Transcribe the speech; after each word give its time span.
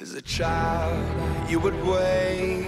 As 0.00 0.14
a 0.14 0.22
child, 0.22 0.96
you 1.50 1.60
would 1.60 1.76
wait 1.84 2.64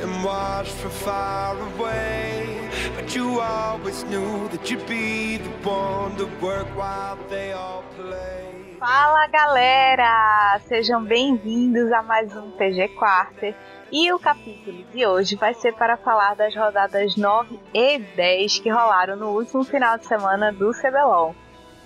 and 0.00 0.24
watch 0.24 0.68
from 0.68 0.92
far 0.92 1.58
away. 1.58 2.70
But 2.94 3.12
you 3.12 3.40
always 3.40 4.04
knew 4.04 4.46
that 4.50 4.70
you'd 4.70 4.86
be 4.86 5.38
the 5.38 5.50
one 5.68 6.14
to 6.16 6.26
work 6.40 6.68
while 6.76 7.18
they 7.28 7.50
all 7.50 7.82
play. 7.96 8.76
Fala 8.78 9.26
galera! 9.26 10.60
Sejam 10.68 11.04
bem-vindos 11.04 11.90
a 11.90 12.04
mais 12.04 12.36
um 12.36 12.52
PG 12.52 12.90
Quarter. 12.94 13.52
E 13.90 14.12
o 14.12 14.18
capítulo 14.20 14.84
de 14.92 15.04
hoje 15.04 15.34
vai 15.34 15.54
ser 15.54 15.74
para 15.74 15.96
falar 15.96 16.36
das 16.36 16.54
rodadas 16.54 17.16
9 17.16 17.58
e 17.74 17.98
10 17.98 18.60
que 18.60 18.70
rolaram 18.70 19.16
no 19.16 19.30
último 19.30 19.64
final 19.64 19.98
de 19.98 20.06
semana 20.06 20.52
do 20.52 20.70
CBLOL. 20.70 21.34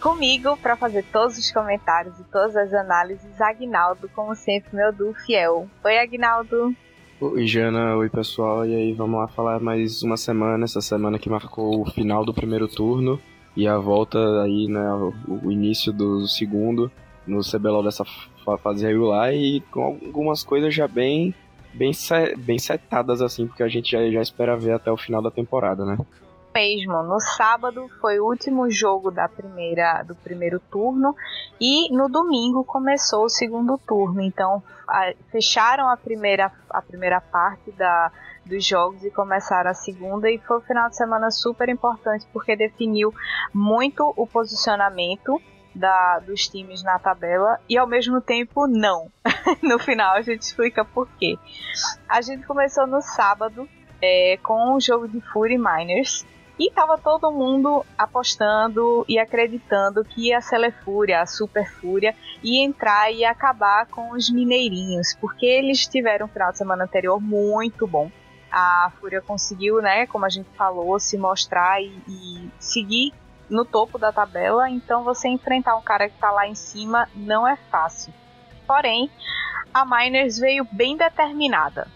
Comigo, 0.00 0.56
para 0.56 0.76
fazer 0.76 1.04
todos 1.12 1.36
os 1.36 1.52
comentários 1.52 2.18
e 2.18 2.24
todas 2.24 2.56
as 2.56 2.72
análises, 2.72 3.38
Agnaldo, 3.38 4.08
como 4.14 4.34
sempre, 4.34 4.74
meu 4.74 4.90
do 4.90 5.12
fiel. 5.12 5.68
Oi, 5.84 5.98
Agnaldo. 5.98 6.74
Oi, 7.20 7.46
Jana. 7.46 7.96
Oi, 7.96 8.08
pessoal. 8.08 8.64
E 8.64 8.74
aí, 8.74 8.94
vamos 8.94 9.20
lá 9.20 9.28
falar 9.28 9.60
mais 9.60 10.02
uma 10.02 10.16
semana, 10.16 10.64
essa 10.64 10.80
semana 10.80 11.18
que 11.18 11.28
marcou 11.28 11.82
o 11.82 11.90
final 11.90 12.24
do 12.24 12.32
primeiro 12.32 12.66
turno 12.66 13.20
e 13.54 13.68
a 13.68 13.76
volta 13.76 14.18
aí, 14.42 14.68
né, 14.68 14.90
o, 15.28 15.50
início 15.50 15.92
do 15.92 16.26
segundo 16.26 16.90
no 17.26 17.40
CBLOL 17.40 17.82
dessa 17.82 18.04
fase 18.62 18.86
regular 18.86 19.34
e 19.34 19.60
com 19.70 19.82
algumas 19.82 20.42
coisas 20.42 20.74
já 20.74 20.88
bem 20.88 21.34
bem, 21.74 21.92
bem 22.38 22.58
setadas 22.58 23.20
assim, 23.20 23.46
porque 23.46 23.62
a 23.62 23.68
gente 23.68 23.90
já, 23.90 24.10
já 24.10 24.22
espera 24.22 24.56
ver 24.56 24.72
até 24.72 24.90
o 24.90 24.96
final 24.96 25.20
da 25.20 25.30
temporada, 25.30 25.84
né? 25.84 25.98
Mesmo. 26.54 27.02
No 27.02 27.20
sábado 27.20 27.88
foi 28.00 28.20
o 28.20 28.26
último 28.26 28.70
jogo 28.70 29.10
da 29.10 29.28
primeira 29.28 30.02
do 30.02 30.14
primeiro 30.14 30.60
turno 30.70 31.14
e 31.60 31.92
no 31.94 32.08
domingo 32.08 32.64
começou 32.64 33.24
o 33.24 33.28
segundo 33.28 33.78
turno. 33.78 34.20
Então 34.20 34.62
a, 34.86 35.12
fecharam 35.30 35.88
a 35.88 35.96
primeira 35.96 36.52
a 36.68 36.82
primeira 36.82 37.20
parte 37.20 37.70
da 37.72 38.12
dos 38.44 38.64
jogos 38.64 39.04
e 39.04 39.10
começaram 39.10 39.70
a 39.70 39.74
segunda 39.74 40.30
e 40.30 40.38
foi 40.38 40.58
um 40.58 40.62
final 40.62 40.88
de 40.88 40.96
semana 40.96 41.30
super 41.30 41.68
importante 41.68 42.26
porque 42.32 42.56
definiu 42.56 43.14
muito 43.54 44.12
o 44.16 44.26
posicionamento 44.26 45.40
da, 45.74 46.18
dos 46.18 46.48
times 46.48 46.82
na 46.82 46.98
tabela 46.98 47.60
e 47.68 47.78
ao 47.78 47.86
mesmo 47.86 48.20
tempo 48.20 48.66
não. 48.66 49.08
no 49.62 49.78
final 49.78 50.16
a 50.16 50.22
gente 50.22 50.42
explica 50.42 50.84
por 50.84 51.08
quê. 51.18 51.38
A 52.08 52.20
gente 52.20 52.44
começou 52.46 52.86
no 52.86 53.00
sábado 53.00 53.68
é, 54.02 54.38
com 54.42 54.74
o 54.74 54.80
jogo 54.80 55.06
de 55.06 55.20
Fury 55.20 55.58
Miners 55.58 56.26
e 56.60 56.70
tava 56.70 56.98
todo 56.98 57.32
mundo 57.32 57.86
apostando 57.96 59.02
e 59.08 59.18
acreditando 59.18 60.04
que 60.04 60.30
a 60.30 60.42
Celefúria, 60.42 61.22
a 61.22 61.26
Super 61.26 61.66
Fúria, 61.66 62.14
ia 62.42 62.62
entrar 62.62 63.10
e 63.10 63.24
acabar 63.24 63.86
com 63.86 64.10
os 64.10 64.28
mineirinhos, 64.28 65.16
porque 65.18 65.46
eles 65.46 65.86
tiveram 65.86 66.26
um 66.26 66.28
final 66.28 66.52
de 66.52 66.58
semana 66.58 66.84
anterior 66.84 67.18
muito 67.18 67.86
bom. 67.86 68.10
A 68.52 68.92
Fúria 69.00 69.22
conseguiu, 69.22 69.80
né, 69.80 70.06
como 70.06 70.26
a 70.26 70.28
gente 70.28 70.50
falou, 70.50 71.00
se 71.00 71.16
mostrar 71.16 71.80
e, 71.80 71.86
e 72.06 72.50
seguir 72.58 73.14
no 73.48 73.64
topo 73.64 73.98
da 73.98 74.12
tabela, 74.12 74.68
então 74.68 75.02
você 75.02 75.28
enfrentar 75.28 75.76
um 75.76 75.82
cara 75.82 76.10
que 76.10 76.14
está 76.14 76.30
lá 76.30 76.46
em 76.46 76.54
cima 76.54 77.08
não 77.14 77.48
é 77.48 77.56
fácil. 77.56 78.12
Porém, 78.66 79.10
a 79.72 79.86
Miners 79.86 80.38
veio 80.38 80.66
bem 80.70 80.94
determinada. 80.94 81.88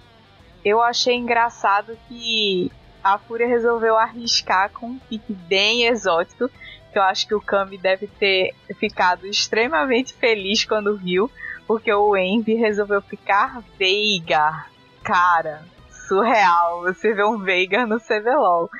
Eu 0.65 0.81
achei 0.81 1.17
engraçado 1.17 1.99
que 2.09 2.73
a 3.05 3.19
Fúria 3.19 3.47
resolveu 3.47 3.99
arriscar 3.99 4.71
com 4.71 4.87
um 4.87 4.99
pique 4.99 5.35
bem 5.35 5.85
exótico, 5.85 6.49
que 6.91 6.99
eu 6.99 7.03
acho 7.03 7.29
que 7.29 7.35
o 7.35 7.41
Kami 7.41 7.77
deve 7.77 8.07
ter 8.07 8.55
ficado 8.79 9.27
extremamente 9.27 10.15
feliz 10.15 10.65
quando 10.65 10.97
viu, 10.97 11.31
porque 11.67 11.93
o 11.93 12.17
Envy 12.17 12.55
resolveu 12.55 13.03
ficar 13.03 13.63
Veiga. 13.79 14.65
Cara, 15.03 15.65
surreal 16.09 16.81
você 16.83 17.13
ver 17.13 17.27
um 17.27 17.39
Veiga 17.39 17.85
no 17.85 18.01
CBLOL. 18.01 18.71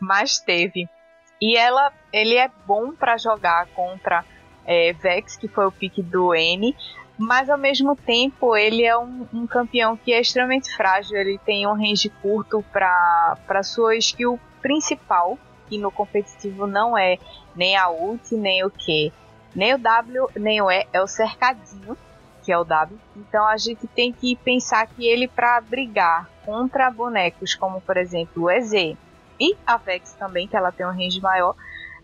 Mas 0.00 0.40
teve. 0.40 0.88
E 1.40 1.56
ela, 1.56 1.92
ele 2.12 2.34
é 2.34 2.50
bom 2.66 2.92
para 2.92 3.16
jogar 3.16 3.66
contra 3.68 4.24
é, 4.66 4.92
Vex, 4.92 5.36
que 5.36 5.48
foi 5.48 5.66
o 5.66 5.72
pique 5.72 6.02
do 6.02 6.34
N, 6.34 6.76
mas 7.20 7.50
ao 7.50 7.58
mesmo 7.58 7.94
tempo 7.94 8.56
ele 8.56 8.82
é 8.82 8.96
um, 8.96 9.26
um, 9.30 9.46
campeão 9.46 9.94
que 9.94 10.10
é 10.10 10.18
extremamente 10.18 10.74
frágil, 10.74 11.18
ele 11.18 11.38
tem 11.44 11.66
um 11.66 11.74
range 11.74 12.08
curto 12.22 12.64
para 12.72 13.62
sua 13.62 13.94
skill 13.96 14.40
principal, 14.62 15.38
que 15.68 15.76
no 15.76 15.92
competitivo 15.92 16.66
não 16.66 16.96
é 16.96 17.18
nem 17.54 17.76
a 17.76 17.90
ult, 17.90 18.34
nem 18.34 18.64
o 18.64 18.70
Q, 18.70 19.12
nem 19.54 19.74
o 19.74 19.78
W, 19.78 20.28
nem 20.34 20.62
o 20.62 20.70
E, 20.70 20.86
é 20.94 21.02
o 21.02 21.06
cercadinho, 21.06 21.94
que 22.42 22.50
é 22.50 22.56
o 22.56 22.64
W. 22.64 22.98
Então 23.14 23.46
a 23.46 23.58
gente 23.58 23.86
tem 23.88 24.10
que 24.14 24.34
pensar 24.36 24.86
que 24.86 25.06
ele 25.06 25.28
para 25.28 25.60
brigar 25.60 26.26
contra 26.46 26.90
bonecos 26.90 27.54
como 27.54 27.82
por 27.82 27.98
exemplo 27.98 28.44
o 28.44 28.50
EZ 28.50 28.96
e 29.38 29.56
a 29.66 29.76
Vex 29.76 30.14
também, 30.14 30.48
que 30.48 30.56
ela 30.56 30.72
tem 30.72 30.86
um 30.86 30.90
range 30.90 31.20
maior, 31.20 31.54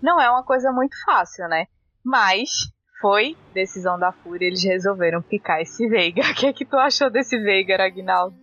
não 0.02 0.20
é 0.20 0.30
uma 0.30 0.42
coisa 0.42 0.70
muito 0.72 0.94
fácil, 1.06 1.48
né? 1.48 1.66
Mas 2.04 2.70
foi 3.00 3.36
decisão 3.52 3.98
da 3.98 4.12
Fúria, 4.12 4.46
eles 4.46 4.64
resolveram 4.64 5.22
picar 5.22 5.60
esse 5.60 5.86
Veiga. 5.88 6.22
O 6.30 6.34
que 6.34 6.46
é 6.46 6.52
que 6.52 6.64
tu 6.64 6.76
achou 6.76 7.10
desse 7.10 7.38
Veiga, 7.38 7.82
Agnaldo? 7.82 8.36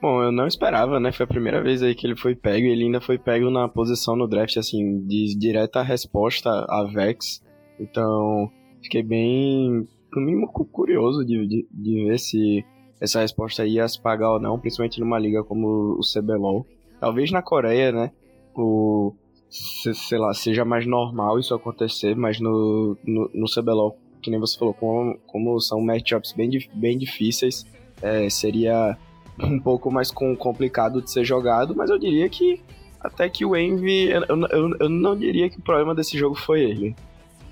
Bom, 0.00 0.22
eu 0.22 0.30
não 0.30 0.46
esperava, 0.46 1.00
né? 1.00 1.12
Foi 1.12 1.24
a 1.24 1.26
primeira 1.26 1.62
vez 1.62 1.82
aí 1.82 1.94
que 1.94 2.06
ele 2.06 2.16
foi 2.16 2.34
pego 2.34 2.66
e 2.66 2.70
ele 2.70 2.84
ainda 2.84 3.00
foi 3.00 3.18
pego 3.18 3.48
na 3.48 3.68
posição 3.68 4.14
no 4.14 4.28
draft, 4.28 4.56
assim, 4.56 5.00
de 5.06 5.34
direta 5.38 5.82
resposta 5.82 6.50
a 6.50 6.84
Vex. 6.92 7.42
Então, 7.80 8.50
fiquei 8.82 9.02
bem, 9.02 9.88
no 10.14 10.22
mínimo, 10.22 10.52
curioso 10.52 11.24
de, 11.24 11.46
de, 11.46 11.66
de 11.70 12.04
ver 12.04 12.18
se 12.18 12.64
essa 13.00 13.20
resposta 13.20 13.66
ia 13.66 13.88
se 13.88 14.00
pagar 14.00 14.32
ou 14.32 14.40
não, 14.40 14.58
principalmente 14.58 15.00
numa 15.00 15.18
liga 15.18 15.42
como 15.42 15.98
o 15.98 16.00
CBLOL. 16.00 16.66
Talvez 17.00 17.30
na 17.30 17.40
Coreia, 17.40 17.90
né? 17.90 18.12
O, 18.54 19.14
sei 19.54 20.18
lá, 20.18 20.34
seja 20.34 20.64
mais 20.64 20.84
normal 20.84 21.38
isso 21.38 21.54
acontecer, 21.54 22.16
mas 22.16 22.40
no, 22.40 22.96
no, 23.04 23.30
no 23.32 23.46
CBLOL, 23.46 23.96
que 24.20 24.30
nem 24.30 24.40
você 24.40 24.58
falou, 24.58 24.74
como, 24.74 25.18
como 25.26 25.60
são 25.60 25.80
matchups 25.80 26.32
bem, 26.32 26.50
bem 26.72 26.98
difíceis, 26.98 27.64
é, 28.02 28.28
seria 28.28 28.98
um 29.40 29.60
pouco 29.60 29.92
mais 29.92 30.10
com, 30.10 30.34
complicado 30.34 31.00
de 31.00 31.10
ser 31.10 31.24
jogado, 31.24 31.74
mas 31.74 31.88
eu 31.88 31.98
diria 31.98 32.28
que 32.28 32.60
até 33.00 33.28
que 33.28 33.44
o 33.44 33.54
Envy, 33.54 34.10
eu, 34.10 34.22
eu, 34.50 34.76
eu 34.80 34.88
não 34.88 35.16
diria 35.16 35.48
que 35.50 35.58
o 35.58 35.62
problema 35.62 35.94
desse 35.94 36.18
jogo 36.18 36.34
foi 36.34 36.62
ele. 36.62 36.96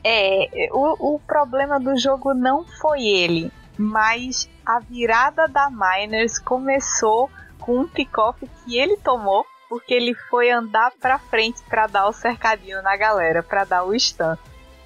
É, 0.02 0.68
o, 0.72 1.14
o 1.14 1.20
problema 1.20 1.78
do 1.78 1.96
jogo 1.96 2.34
não 2.34 2.64
foi 2.64 3.02
ele, 3.02 3.52
mas 3.78 4.48
a 4.66 4.80
virada 4.80 5.46
da 5.46 5.70
Miners 5.70 6.38
começou 6.38 7.30
com 7.60 7.80
um 7.80 7.86
pick-off 7.86 8.44
que 8.64 8.76
ele 8.76 8.96
tomou 8.96 9.44
porque 9.72 9.94
ele 9.94 10.14
foi 10.28 10.50
andar 10.50 10.92
pra 11.00 11.18
frente 11.18 11.62
para 11.62 11.86
dar 11.86 12.06
o 12.06 12.12
cercadinho 12.12 12.82
na 12.82 12.94
galera, 12.94 13.42
para 13.42 13.64
dar 13.64 13.84
o 13.84 13.98
stun. 13.98 14.36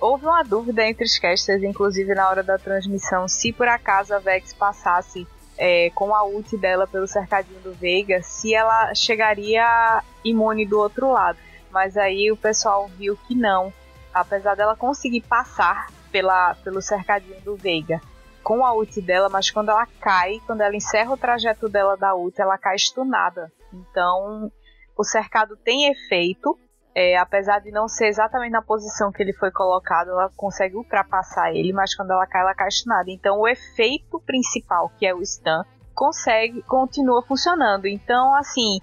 Houve 0.00 0.26
uma 0.26 0.44
dúvida 0.44 0.86
entre 0.86 1.04
os 1.04 1.18
casters, 1.18 1.60
inclusive 1.64 2.14
na 2.14 2.28
hora 2.28 2.40
da 2.40 2.56
transmissão, 2.56 3.26
se 3.26 3.52
por 3.52 3.66
acaso 3.66 4.14
a 4.14 4.20
Vex 4.20 4.52
passasse 4.52 5.26
é, 5.58 5.90
com 5.90 6.14
a 6.14 6.22
ult 6.22 6.56
dela 6.56 6.86
pelo 6.86 7.08
cercadinho 7.08 7.58
do 7.62 7.72
Veiga, 7.72 8.22
se 8.22 8.54
ela 8.54 8.94
chegaria 8.94 10.04
imune 10.24 10.64
do 10.64 10.78
outro 10.78 11.10
lado. 11.10 11.38
Mas 11.72 11.96
aí 11.96 12.30
o 12.30 12.36
pessoal 12.36 12.86
viu 12.96 13.18
que 13.26 13.34
não. 13.34 13.72
Apesar 14.14 14.54
dela 14.54 14.76
conseguir 14.76 15.22
passar 15.22 15.88
pela, 16.12 16.54
pelo 16.62 16.80
cercadinho 16.80 17.40
do 17.40 17.56
Veiga 17.56 18.00
com 18.40 18.64
a 18.64 18.72
ult 18.72 19.02
dela, 19.02 19.28
mas 19.28 19.50
quando 19.50 19.70
ela 19.70 19.88
cai, 20.00 20.40
quando 20.46 20.60
ela 20.60 20.76
encerra 20.76 21.12
o 21.12 21.16
trajeto 21.16 21.68
dela 21.68 21.96
da 21.96 22.14
ult, 22.14 22.40
ela 22.40 22.56
cai 22.56 22.78
stunada. 22.78 23.50
Então 23.72 24.48
o 24.96 25.04
cercado 25.04 25.56
tem 25.56 25.90
efeito, 25.90 26.58
é, 26.94 27.16
apesar 27.18 27.60
de 27.60 27.70
não 27.70 27.86
ser 27.86 28.06
exatamente 28.06 28.52
na 28.52 28.62
posição 28.62 29.12
que 29.12 29.22
ele 29.22 29.34
foi 29.34 29.50
colocado, 29.50 30.10
ela 30.10 30.30
consegue 30.34 30.76
ultrapassar 30.76 31.52
ele, 31.52 31.72
mas 31.72 31.94
quando 31.94 32.12
ela 32.12 32.26
cai, 32.26 32.40
ela 32.40 32.54
cai 32.54 32.70
stunada. 32.70 33.10
Então 33.10 33.40
o 33.40 33.46
efeito 33.46 34.18
principal, 34.20 34.90
que 34.98 35.06
é 35.06 35.14
o 35.14 35.24
stun, 35.24 35.62
consegue, 35.94 36.62
continua 36.62 37.22
funcionando. 37.22 37.86
Então, 37.86 38.34
assim, 38.34 38.78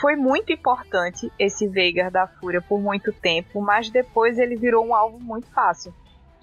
foi 0.00 0.16
muito 0.16 0.52
importante 0.52 1.30
esse 1.38 1.68
Veigar 1.68 2.10
da 2.10 2.26
Fúria 2.26 2.62
por 2.62 2.80
muito 2.80 3.12
tempo, 3.12 3.60
mas 3.60 3.90
depois 3.90 4.38
ele 4.38 4.56
virou 4.56 4.86
um 4.86 4.94
alvo 4.94 5.18
muito 5.18 5.50
fácil. 5.52 5.92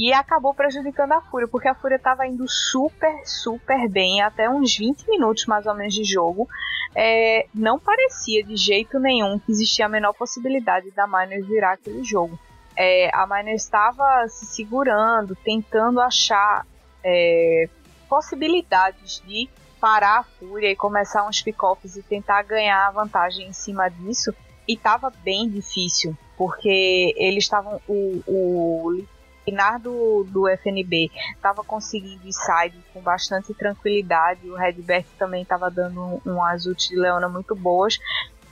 E 0.04 0.12
acabou 0.12 0.54
prejudicando 0.54 1.14
a 1.14 1.22
Fúria, 1.22 1.48
porque 1.48 1.66
a 1.66 1.74
Fúria 1.74 1.96
estava 1.96 2.28
indo 2.28 2.46
super, 2.46 3.26
super 3.26 3.88
bem, 3.88 4.22
até 4.22 4.50
uns 4.50 4.78
20 4.78 5.08
minutos 5.08 5.46
mais 5.46 5.66
ou 5.66 5.74
menos 5.74 5.94
de 5.94 6.04
jogo. 6.04 6.46
É, 6.94 7.48
não 7.56 7.80
parecia 7.80 8.44
de 8.44 8.58
jeito 8.58 9.00
nenhum 9.00 9.40
que 9.40 9.50
existia 9.50 9.86
a 9.86 9.88
menor 9.88 10.12
possibilidade 10.12 10.92
da 10.92 11.08
Miners 11.08 11.48
virar 11.48 11.76
aquele 11.76 12.04
jogo. 12.04 12.38
É, 12.76 13.10
a 13.16 13.26
Miners 13.26 13.64
estava 13.64 14.28
se 14.28 14.46
segurando, 14.46 15.38
tentando 15.38 16.02
achar 16.02 16.68
é, 17.02 17.70
possibilidades 18.10 19.24
de 19.26 19.48
parar 19.80 20.20
a 20.20 20.24
Fúria 20.24 20.70
e 20.70 20.76
começar 20.76 21.26
uns 21.26 21.42
pick-offs 21.42 21.96
e 21.96 22.04
tentar 22.04 22.42
ganhar 22.42 22.90
a 22.90 22.92
vantagem 22.92 23.48
em 23.48 23.54
cima 23.54 23.88
disso. 23.88 24.36
E 24.68 24.74
estava 24.74 25.10
bem 25.24 25.50
difícil, 25.50 26.14
porque 26.38 27.16
eles 27.16 27.46
estavam. 27.46 27.80
O, 27.88 28.22
o 28.28 29.13
Pinar 29.46 29.80
do, 29.80 30.24
do 30.30 30.48
FNB 30.48 31.12
estava 31.36 31.64
conseguindo 31.64 32.32
side 32.32 32.78
com 32.94 33.02
bastante 33.02 33.54
tranquilidade. 33.54 34.50
O 34.50 34.56
Redbert 34.56 35.06
também 35.18 35.44
estava 35.44 35.70
dando 35.70 36.22
um, 36.26 36.38
ults 36.38 36.88
de 36.88 36.96
Leona 36.96 37.28
muito 37.28 37.56
boas. 37.56 37.98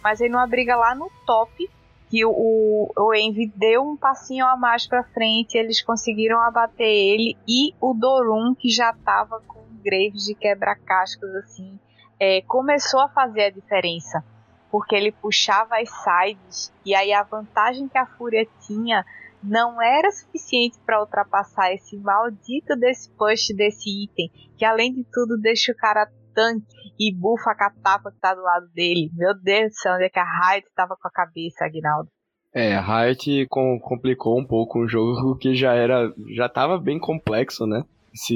Mas 0.03 0.21
aí 0.21 0.29
numa 0.29 0.47
briga 0.47 0.75
lá 0.75 0.95
no 0.95 1.11
top, 1.25 1.69
que 2.09 2.25
o, 2.25 2.91
o 2.97 3.13
Envy 3.13 3.51
deu 3.55 3.83
um 3.83 3.95
passinho 3.95 4.45
a 4.45 4.57
mais 4.57 4.85
para 4.85 5.03
frente, 5.03 5.57
eles 5.57 5.81
conseguiram 5.81 6.41
abater 6.41 6.85
ele 6.85 7.37
e 7.47 7.73
o 7.79 7.93
Dorum, 7.93 8.53
que 8.53 8.69
já 8.69 8.91
estava 8.91 9.39
com 9.47 9.61
Graves 9.83 10.25
de 10.25 10.35
quebra-cascas 10.35 11.33
assim, 11.35 11.79
é, 12.19 12.41
começou 12.41 12.99
a 12.99 13.09
fazer 13.09 13.45
a 13.45 13.49
diferença. 13.49 14.23
Porque 14.69 14.95
ele 14.95 15.11
puxava 15.11 15.77
as 15.77 15.89
sides 15.89 16.73
e 16.85 16.95
aí 16.95 17.11
a 17.11 17.23
vantagem 17.23 17.87
que 17.87 17.97
a 17.97 18.05
Fúria 18.05 18.47
tinha 18.65 19.05
não 19.43 19.81
era 19.81 20.11
suficiente 20.11 20.77
para 20.85 20.99
ultrapassar 20.99 21.73
esse 21.73 21.97
maldito 21.97 22.75
desse 22.77 23.09
push 23.11 23.47
desse 23.55 24.03
item, 24.03 24.29
que 24.57 24.65
além 24.65 24.93
de 24.93 25.05
tudo 25.11 25.39
deixa 25.39 25.71
o 25.71 25.75
cara 25.75 26.09
tanque 26.33 26.65
e 26.99 27.13
bufa 27.13 27.51
a 27.51 27.55
catapa 27.55 28.11
que 28.11 28.19
tá 28.19 28.33
do 28.33 28.41
lado 28.41 28.67
dele. 28.73 29.09
Meu 29.13 29.33
Deus 29.33 29.69
do 29.69 29.75
céu, 29.75 29.95
onde 29.95 30.05
é 30.05 30.09
que 30.09 30.19
a 30.19 30.23
Riot 30.23 30.67
tava 30.75 30.95
com 30.95 31.07
a 31.07 31.11
cabeça, 31.11 31.65
Aguinaldo? 31.65 32.09
É, 32.53 32.75
a 32.75 32.81
Riot 32.81 33.47
com, 33.49 33.79
complicou 33.79 34.39
um 34.39 34.45
pouco 34.45 34.79
um 34.79 34.87
jogo 34.87 35.35
que 35.39 35.55
já 35.55 35.73
era. 35.73 36.13
já 36.35 36.49
tava 36.49 36.77
bem 36.77 36.99
complexo, 36.99 37.65
né? 37.65 37.83
Esse, 38.13 38.35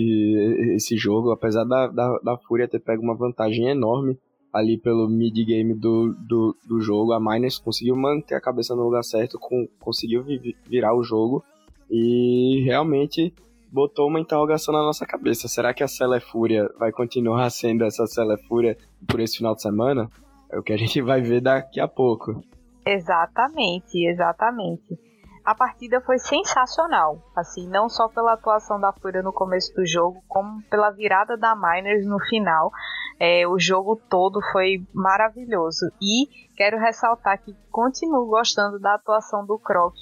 esse 0.75 0.97
jogo, 0.97 1.31
apesar 1.31 1.65
da, 1.65 1.87
da, 1.87 2.17
da 2.19 2.37
Fúria 2.37 2.67
ter 2.67 2.79
pego 2.79 3.03
uma 3.03 3.15
vantagem 3.15 3.67
enorme 3.67 4.17
ali 4.55 4.77
pelo 4.77 5.09
mid-game 5.09 5.73
do, 5.73 6.13
do, 6.13 6.55
do 6.65 6.79
jogo, 6.79 7.11
a 7.11 7.19
Miners 7.19 7.59
conseguiu 7.59 7.93
manter 7.93 8.35
a 8.35 8.41
cabeça 8.41 8.73
no 8.73 8.83
lugar 8.83 9.03
certo, 9.03 9.37
com, 9.37 9.67
conseguiu 9.81 10.23
vi, 10.23 10.55
virar 10.65 10.95
o 10.95 11.03
jogo 11.03 11.43
e 11.91 12.61
realmente 12.63 13.33
botou 13.69 14.07
uma 14.07 14.19
interrogação 14.21 14.73
na 14.73 14.81
nossa 14.81 15.05
cabeça. 15.05 15.49
Será 15.49 15.73
que 15.73 15.83
a 15.83 15.89
Cela 15.89 16.21
Fúria 16.21 16.69
vai 16.79 16.93
continuar 16.93 17.49
sendo 17.51 17.83
essa 17.83 18.07
Cela 18.07 18.37
Fúria 18.37 18.77
por 19.05 19.19
esse 19.19 19.37
final 19.37 19.55
de 19.55 19.61
semana? 19.61 20.09
É 20.49 20.57
o 20.57 20.63
que 20.63 20.71
a 20.71 20.77
gente 20.77 21.01
vai 21.01 21.21
ver 21.21 21.41
daqui 21.41 21.81
a 21.81 21.87
pouco. 21.87 22.41
Exatamente, 22.87 24.07
exatamente. 24.07 24.97
A 25.45 25.53
partida 25.53 26.01
foi 26.01 26.17
sensacional, 26.17 27.21
assim, 27.35 27.67
não 27.69 27.87
só 27.87 28.09
pela 28.09 28.33
atuação 28.33 28.79
da 28.79 28.91
Fúria 28.91 29.21
no 29.21 29.31
começo 29.31 29.71
do 29.75 29.85
jogo, 29.85 30.23
como 30.27 30.59
pela 30.63 30.89
virada 30.89 31.37
da 31.37 31.55
Miners 31.55 32.03
no 32.03 32.19
final. 32.19 32.71
É, 33.19 33.47
o 33.47 33.59
jogo 33.59 33.95
todo 34.09 34.41
foi 34.51 34.83
maravilhoso. 34.91 35.91
E 36.01 36.49
quero 36.57 36.79
ressaltar 36.79 37.37
que 37.37 37.55
continuo 37.71 38.25
gostando 38.25 38.79
da 38.79 38.95
atuação 38.95 39.45
do 39.45 39.59
Croc, 39.59 39.93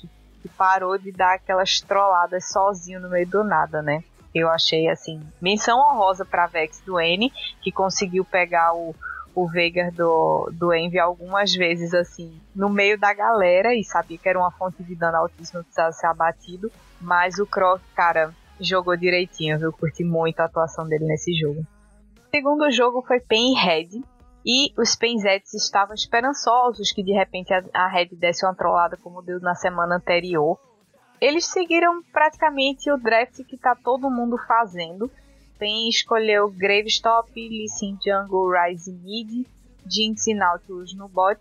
que 0.42 0.48
parou 0.58 0.98
de 0.98 1.12
dar 1.12 1.36
aquelas 1.36 1.82
trolladas 1.82 2.48
sozinho 2.48 3.02
no 3.02 3.10
meio 3.10 3.28
do 3.28 3.44
nada, 3.44 3.82
né? 3.82 4.02
Eu 4.34 4.50
achei 4.50 4.88
assim, 4.88 5.22
menção 5.42 5.78
honrosa 5.78 6.24
para 6.24 6.48
Vex 6.48 6.80
do 6.86 6.98
N, 7.02 7.30
que 7.62 7.72
conseguiu 7.72 8.24
pegar 8.24 8.74
o, 8.74 8.96
o 9.36 9.48
Veigar 9.48 9.92
do, 9.92 10.50
do 10.54 10.74
Envy 10.74 11.00
algumas 11.00 11.54
vezes, 11.54 11.94
assim, 11.94 12.40
no 12.56 12.70
meio 12.70 13.00
da 13.00 13.14
galera, 13.14 13.74
e 13.74 13.84
sabia 13.84 14.18
que 14.18 14.30
era 14.30 14.40
uma 14.40 14.52
fonte 14.52 14.84
de 14.84 14.96
dano 14.96 15.18
altíssimo, 15.18 15.64
precisava 15.64 15.92
ser 15.92 16.08
abatido. 16.08 16.72
Mas 17.02 17.40
o 17.40 17.46
Croc, 17.46 17.82
cara, 17.96 18.34
jogou 18.60 18.96
direitinho, 18.96 19.60
viu? 19.60 19.74
Curti 19.74 20.04
muito 20.04 20.40
a 20.40 20.46
atuação 20.46 20.88
dele 20.88 21.06
nesse 21.06 21.34
jogo. 21.34 21.62
O 21.62 22.36
segundo 22.36 22.72
jogo 22.72 23.02
foi 23.02 23.20
Pen 23.20 23.54
Red, 23.56 24.02
e 24.46 24.74
os 24.78 24.96
Penzettes 24.96 25.54
estavam 25.54 25.94
esperançosos 25.94 26.92
que 26.92 27.02
de 27.02 27.14
repente 27.14 27.54
a 27.74 27.88
Red 27.88 28.10
desse 28.12 28.46
uma 28.46 28.54
trollada 28.54 28.98
como 28.98 29.22
deu 29.22 29.40
na 29.40 29.56
semana 29.56 29.96
anterior. 29.96 30.60
Eles 31.22 31.46
seguiram 31.46 32.04
praticamente 32.12 32.92
o 32.92 32.98
draft 32.98 33.42
que 33.46 33.58
tá 33.58 33.74
todo 33.74 34.12
mundo 34.12 34.38
fazendo. 34.46 35.10
Pen 35.64 35.88
escolheu 35.88 36.52
Gravestop, 36.52 37.32
Lee 37.38 37.70
Sin 37.70 37.98
Jungle, 38.04 38.52
Rise 38.52 38.92
Mid, 38.92 39.48
Jinx 39.90 40.28
e 40.28 40.34
Nautilus 40.34 40.94
no 40.94 41.08
bot. 41.08 41.40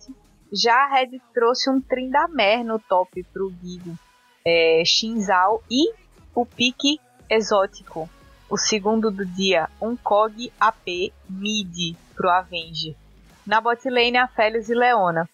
Já 0.52 0.72
a 0.72 0.94
Red 0.94 1.20
trouxe 1.34 1.68
um 1.68 1.80
Trindamer 1.80 2.64
no 2.64 2.78
top 2.78 3.20
pro 3.32 3.52
Gigo, 3.60 3.98
é, 4.46 4.84
Shinzal 4.86 5.60
e 5.68 5.92
o 6.36 6.46
pique 6.46 7.00
exótico. 7.28 8.08
O 8.48 8.56
segundo 8.56 9.10
do 9.10 9.26
dia, 9.26 9.68
um 9.80 9.96
Kog 9.96 10.52
AP 10.60 11.12
Mid 11.28 11.96
pro 12.14 12.30
Avenge. 12.30 12.96
Na 13.44 13.60
bot 13.60 13.90
lane, 13.90 14.24
Felios 14.36 14.68
e 14.68 14.74
Leona. 14.74 15.28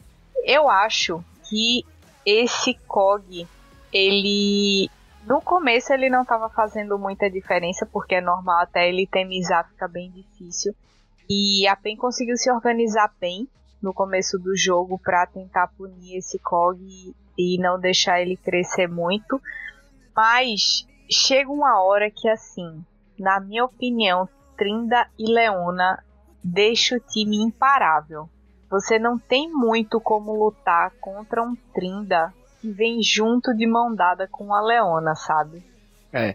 Eu 0.46 0.67
acho 0.67 1.23
que 1.46 1.85
esse 2.25 2.73
Kog, 2.87 3.46
ele. 3.93 4.88
No 5.28 5.42
começo 5.42 5.92
ele 5.92 6.08
não 6.08 6.22
estava 6.22 6.48
fazendo 6.48 6.98
muita 6.98 7.30
diferença, 7.30 7.84
porque 7.84 8.14
é 8.14 8.20
normal 8.20 8.62
até 8.62 8.88
ele 8.88 9.06
temizar 9.06 9.69
fica 9.69 9.86
bem 9.86 10.10
difícil. 10.10 10.75
E 11.28 11.69
a 11.69 11.76
PEN 11.76 11.98
conseguiu 11.98 12.34
se 12.38 12.50
organizar 12.50 13.12
bem 13.20 13.46
no 13.82 13.92
começo 13.92 14.38
do 14.38 14.56
jogo 14.56 14.98
para 14.98 15.26
tentar 15.26 15.69
punir 15.76 16.16
esse 16.16 16.38
Kog 16.38 16.80
e 17.36 17.58
não 17.58 17.78
deixar 17.78 18.22
ele 18.22 18.38
crescer 18.38 18.88
muito. 18.88 19.38
Mas 20.16 20.86
chega 21.10 21.52
uma 21.52 21.78
hora 21.82 22.10
que 22.10 22.26
assim, 22.26 22.82
na 23.19 23.38
minha 23.38 23.66
opinião, 23.66 24.26
Trinda 24.56 25.10
e 25.19 25.30
Leona 25.30 26.02
deixa 26.42 26.96
o 26.96 27.00
time 27.00 27.36
imparável. 27.36 28.30
Você 28.70 28.98
não 28.98 29.19
tem 29.19 29.52
muito 29.52 30.00
como 30.00 30.42
lutar 30.42 30.90
contra 31.02 31.42
um 31.42 31.54
Trinda 31.75 32.32
que 32.60 32.70
vem 32.70 33.02
junto 33.02 33.55
de 33.55 33.66
mão 33.66 33.94
dada 33.94 34.28
com 34.31 34.55
a 34.55 34.60
Leona, 34.60 35.14
sabe? 35.14 35.62
É. 36.12 36.34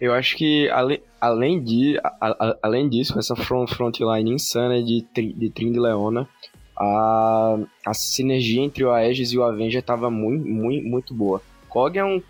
Eu 0.00 0.12
acho 0.12 0.36
que 0.36 0.68
ale, 0.70 1.02
além, 1.20 1.62
de, 1.62 1.98
a, 2.02 2.14
a, 2.20 2.56
além 2.62 2.88
disso, 2.88 3.18
essa 3.18 3.34
front, 3.36 3.70
frontline 3.70 4.30
insana 4.30 4.82
de, 4.82 5.06
de 5.14 5.50
Trinda 5.50 5.76
e 5.76 5.80
Leona, 5.80 6.28
a, 6.76 7.58
a 7.86 7.94
sinergia 7.94 8.62
entre 8.62 8.84
o 8.84 8.90
Aegis 8.90 9.32
e 9.32 9.38
o 9.38 9.44
Avenger 9.44 9.80
estava 9.80 10.10
muito, 10.10 10.46
muito, 10.46 10.86
muito 10.86 11.14
boa. 11.14 11.40
Kog 11.68 11.96
é 11.98 12.04
um, 12.04 12.22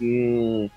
um 0.00 0.70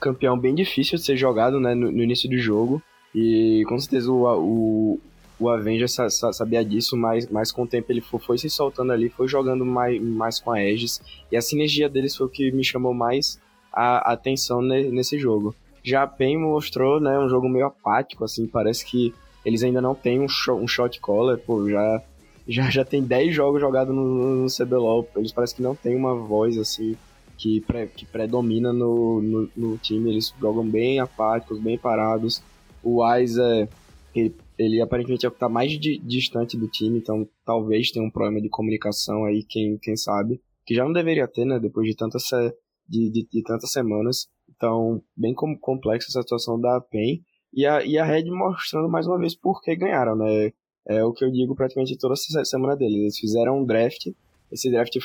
campeão 0.00 0.38
bem 0.38 0.54
difícil 0.54 0.98
de 0.98 1.04
ser 1.04 1.16
jogado 1.16 1.60
né, 1.60 1.74
no, 1.74 1.90
no 1.92 2.02
início 2.02 2.28
do 2.28 2.38
jogo. 2.38 2.82
E 3.14 3.64
com 3.68 3.78
certeza 3.78 4.10
o, 4.10 4.26
o, 4.26 5.00
o 5.38 5.48
Avenger 5.50 5.88
sabia 5.88 6.64
disso, 6.64 6.96
mas, 6.96 7.28
mas 7.28 7.52
com 7.52 7.62
o 7.62 7.66
tempo 7.66 7.92
ele 7.92 8.00
foi, 8.00 8.20
foi, 8.20 8.38
se 8.38 8.48
soltando 8.48 8.92
ali, 8.92 9.10
foi 9.10 9.28
jogando 9.28 9.64
mais, 9.64 10.00
mais 10.00 10.40
com 10.40 10.50
a 10.50 10.56
Aegis, 10.56 11.00
e 11.30 11.36
a 11.36 11.42
sinergia 11.42 11.88
deles 11.88 12.16
foi 12.16 12.26
o 12.26 12.30
que 12.30 12.50
me 12.52 12.64
chamou 12.64 12.94
mais 12.94 13.38
a 13.72 14.12
atenção 14.12 14.62
nesse 14.62 15.18
jogo. 15.18 15.54
Já 15.82 16.02
a 16.02 16.06
PEN 16.06 16.38
mostrou 16.38 16.98
né, 16.98 17.18
um 17.18 17.28
jogo 17.28 17.48
meio 17.48 17.66
apático, 17.66 18.24
assim, 18.24 18.46
parece 18.46 18.84
que 18.86 19.14
eles 19.44 19.62
ainda 19.62 19.80
não 19.80 19.94
têm 19.94 20.18
um, 20.20 20.28
shot, 20.28 20.60
um 20.60 20.66
shot 20.66 20.98
caller, 21.00 21.38
pô, 21.38 21.68
já, 21.68 22.02
já, 22.48 22.70
já 22.70 22.84
tem 22.84 23.02
10 23.02 23.34
jogos 23.34 23.60
jogados 23.60 23.94
no, 23.94 24.42
no 24.42 24.46
CBLOL, 24.48 25.06
eles 25.16 25.32
parecem 25.32 25.56
que 25.56 25.62
não 25.62 25.74
tem 25.74 25.94
uma 25.94 26.14
voz, 26.14 26.56
assim, 26.56 26.96
que, 27.36 27.60
pre, 27.60 27.86
que 27.88 28.06
predomina 28.06 28.72
no, 28.72 29.20
no, 29.20 29.48
no, 29.56 29.78
time, 29.78 30.10
eles 30.10 30.34
jogam 30.40 30.66
bem 30.66 30.98
apáticos, 30.98 31.60
bem 31.60 31.76
parados. 31.76 32.42
O 32.82 33.02
Aiza, 33.02 33.68
ele 34.14 34.34
ele 34.58 34.80
aparentemente 34.80 35.26
é 35.26 35.28
o 35.28 35.32
que 35.32 35.38
tá 35.38 35.48
mais 35.48 35.72
di 35.78 35.98
distante 35.98 36.56
do 36.56 36.68
time, 36.68 36.98
então 36.98 37.28
talvez 37.44 37.90
tenha 37.90 38.04
um 38.04 38.10
problema 38.10 38.40
de 38.40 38.48
comunicação 38.48 39.24
aí, 39.24 39.42
quem, 39.42 39.78
quem 39.78 39.96
sabe. 39.96 40.40
Que 40.64 40.74
já 40.74 40.84
não 40.84 40.92
deveria 40.92 41.28
ter, 41.28 41.44
né? 41.44 41.60
Depois 41.60 41.86
de 41.86 41.94
tantas, 41.94 42.24
de, 42.88 43.10
de, 43.10 43.28
de 43.30 43.42
tantas 43.42 43.70
semanas. 43.70 44.28
Então, 44.48 45.02
bem 45.16 45.34
com, 45.34 45.56
complexa 45.56 46.08
essa 46.08 46.22
situação 46.22 46.60
da 46.60 46.80
PEN. 46.80 47.22
E 47.52 47.64
a, 47.64 47.84
e 47.84 47.98
a 47.98 48.04
Red 48.04 48.30
mostrando 48.30 48.88
mais 48.88 49.06
uma 49.06 49.18
vez 49.18 49.34
por 49.34 49.62
que 49.62 49.76
ganharam, 49.76 50.16
né? 50.16 50.52
É 50.88 51.04
o 51.04 51.12
que 51.12 51.24
eu 51.24 51.30
digo 51.30 51.54
praticamente 51.54 51.98
toda 51.98 52.14
semana 52.16 52.76
deles. 52.76 52.96
Eles 52.96 53.18
fizeram 53.18 53.60
um 53.60 53.64
draft. 53.64 54.08
Esse 54.50 54.70
draft 54.70 54.96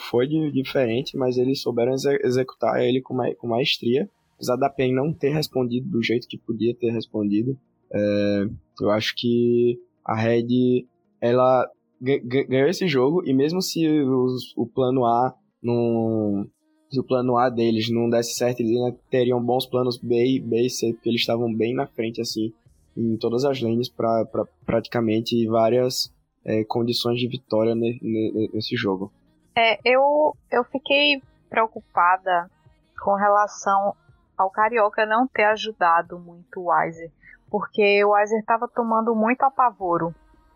foi 0.00 0.26
diferente, 0.52 1.16
mas 1.16 1.36
eles 1.36 1.62
souberam 1.62 1.94
executar 2.22 2.82
ele 2.82 3.00
com, 3.00 3.14
ma 3.14 3.34
com 3.34 3.48
maestria. 3.48 4.08
Apesar 4.34 4.56
da 4.56 4.70
PEN 4.70 4.94
não 4.94 5.12
ter 5.12 5.30
respondido 5.30 5.88
do 5.88 6.02
jeito 6.02 6.28
que 6.28 6.38
podia 6.38 6.74
ter 6.74 6.90
respondido. 6.90 7.58
É, 7.92 8.44
eu 8.80 8.90
acho 8.90 9.14
que 9.16 9.78
a 10.04 10.14
Red 10.14 10.86
ela 11.20 11.68
ganhou 12.00 12.68
esse 12.68 12.88
jogo 12.88 13.22
e 13.26 13.34
mesmo 13.34 13.60
se 13.60 13.86
os, 13.88 14.54
o 14.56 14.66
plano 14.66 15.04
A 15.04 15.34
não 15.62 16.48
se 16.90 16.98
o 16.98 17.04
plano 17.04 17.36
A 17.36 17.48
deles 17.48 17.90
não 17.90 18.08
desse 18.08 18.34
certo, 18.34 18.60
eles 18.60 18.76
ainda 18.76 18.96
teriam 19.10 19.40
bons 19.40 19.66
planos 19.66 19.98
B, 19.98 20.42
B 20.44 20.66
e 20.66 20.70
C, 20.70 20.92
porque 20.92 21.08
eles 21.08 21.20
estavam 21.20 21.52
bem 21.54 21.74
na 21.74 21.86
frente 21.86 22.20
assim 22.20 22.52
em 22.96 23.16
todas 23.16 23.44
as 23.44 23.60
lanes 23.60 23.88
para 23.88 24.24
pra, 24.26 24.44
praticamente 24.64 25.46
várias 25.46 26.12
é, 26.44 26.64
condições 26.64 27.18
de 27.18 27.28
vitória 27.28 27.74
ne, 27.74 27.98
ne, 28.02 28.50
nesse 28.52 28.74
jogo. 28.76 29.12
É, 29.56 29.78
eu, 29.84 30.34
eu 30.50 30.64
fiquei 30.64 31.20
preocupada 31.48 32.50
com 33.02 33.14
relação 33.14 33.94
ao 34.36 34.50
Carioca 34.50 35.04
não 35.04 35.26
ter 35.26 35.44
ajudado 35.44 36.18
muito 36.18 36.60
o 36.60 36.70
Weiser 36.70 37.10
porque 37.50 38.04
o 38.04 38.10
Weiser 38.10 38.38
estava 38.38 38.68
tomando 38.68 39.14
muito 39.14 39.42
apavoro. 39.42 40.14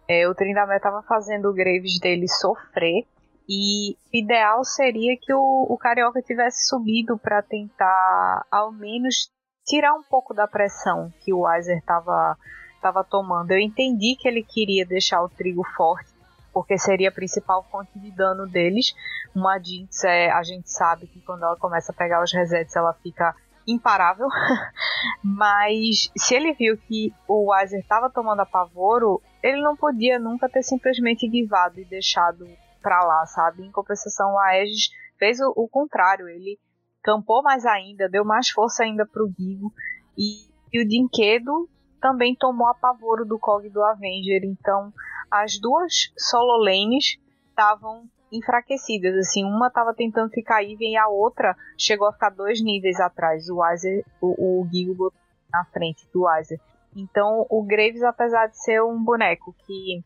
É, 0.09 0.29
o 0.29 0.35
Trindamé 0.35 0.77
estava 0.77 1.03
fazendo 1.03 1.49
o 1.49 1.55
Graves 1.55 1.99
dele 1.99 2.29
sofrer 2.29 3.07
E 3.49 3.97
o 4.13 4.17
ideal 4.17 4.63
seria 4.63 5.17
que 5.19 5.33
o, 5.33 5.67
o 5.69 5.79
Carioca 5.79 6.21
tivesse 6.21 6.69
subido 6.69 7.19
para 7.19 7.43
tentar, 7.43 8.47
ao 8.51 8.71
menos, 8.71 9.31
tirar 9.67 9.95
um 9.95 10.03
pouco 10.03 10.35
da 10.35 10.47
pressão 10.47 11.11
que 11.21 11.33
o 11.33 11.41
Weiser 11.41 11.79
estava 11.79 12.37
tava 12.81 13.03
tomando. 13.03 13.51
Eu 13.51 13.59
entendi 13.59 14.15
que 14.15 14.29
ele 14.29 14.43
queria 14.43 14.85
deixar 14.85 15.23
o 15.23 15.29
trigo 15.29 15.65
forte, 15.75 16.13
porque 16.53 16.77
seria 16.77 17.09
a 17.09 17.13
principal 17.13 17.67
fonte 17.71 17.99
de 17.99 18.11
dano 18.11 18.47
deles. 18.47 18.95
Uma 19.35 19.59
Jinx, 19.59 20.05
é, 20.05 20.31
a 20.31 20.43
gente 20.43 20.71
sabe 20.71 21.07
que 21.07 21.21
quando 21.23 21.45
ela 21.45 21.57
começa 21.57 21.93
a 21.93 21.95
pegar 21.95 22.23
os 22.23 22.31
resets, 22.31 22.77
ela 22.77 22.93
fica 23.03 23.35
imparável. 23.67 24.29
Mas 25.23 26.11
se 26.17 26.35
ele 26.35 26.53
viu 26.53 26.77
que 26.77 27.13
o 27.27 27.51
Weiser 27.51 27.81
estava 27.81 28.11
tomando 28.11 28.41
apavoro, 28.41 29.21
ele 29.43 29.61
não 29.61 29.77
podia 29.77 30.19
nunca 30.19 30.49
ter 30.49 30.63
simplesmente 30.63 31.29
guivado 31.29 31.81
e 31.81 31.85
deixado 31.85 32.47
para 32.83 33.05
lá, 33.05 33.25
sabe? 33.27 33.65
Em 33.65 33.73
compensação, 33.73 34.35
o 34.35 34.39
Aegis 34.39 34.91
fez 35.19 35.41
o, 35.41 35.53
o, 35.57 35.69
contrário, 35.69 36.29
ele 36.29 36.59
campou 37.03 37.43
mais 37.43 37.65
ainda, 37.65 38.09
deu 38.09 38.25
mais 38.25 38.51
força 38.51 38.85
ainda 38.85 39.07
pro 39.07 39.31
Gigo 39.39 39.73
e, 40.17 40.49
e 40.73 40.83
o 40.83 40.89
Dinquedo 40.89 41.69
também 42.01 42.35
tomou 42.35 42.69
apavoro 42.69 43.25
do 43.25 43.39
Cog 43.39 43.69
do 43.71 43.83
Avenger, 43.83 44.43
então 44.45 44.93
as 45.31 45.59
duas 45.59 46.13
solo 46.19 46.63
lanes 46.63 47.19
estavam 47.49 48.07
enfraquecidas, 48.33 49.17
assim, 49.17 49.45
uma 49.45 49.69
estava 49.69 49.95
tentando 49.95 50.31
ficar 50.31 50.63
even 50.63 50.93
e 50.93 50.97
a 50.97 51.09
outra 51.09 51.57
chegou 51.79 52.09
a 52.09 52.13
ficar 52.13 52.31
dois 52.31 52.63
níveis 52.63 52.99
atrás, 53.01 53.49
o 53.49 53.59
Weiser, 53.59 54.05
o, 54.21 54.63
o 54.63 54.69
Gigo 54.71 55.13
na 55.53 55.65
frente 55.67 56.07
do 56.13 56.25
Weiser. 56.25 56.61
Então 56.97 57.47
o 57.49 57.63
Graves, 57.63 58.03
apesar 58.03 58.49
de 58.49 58.59
ser 58.59 58.83
um 58.83 59.03
boneco 59.03 59.55
que 59.67 60.03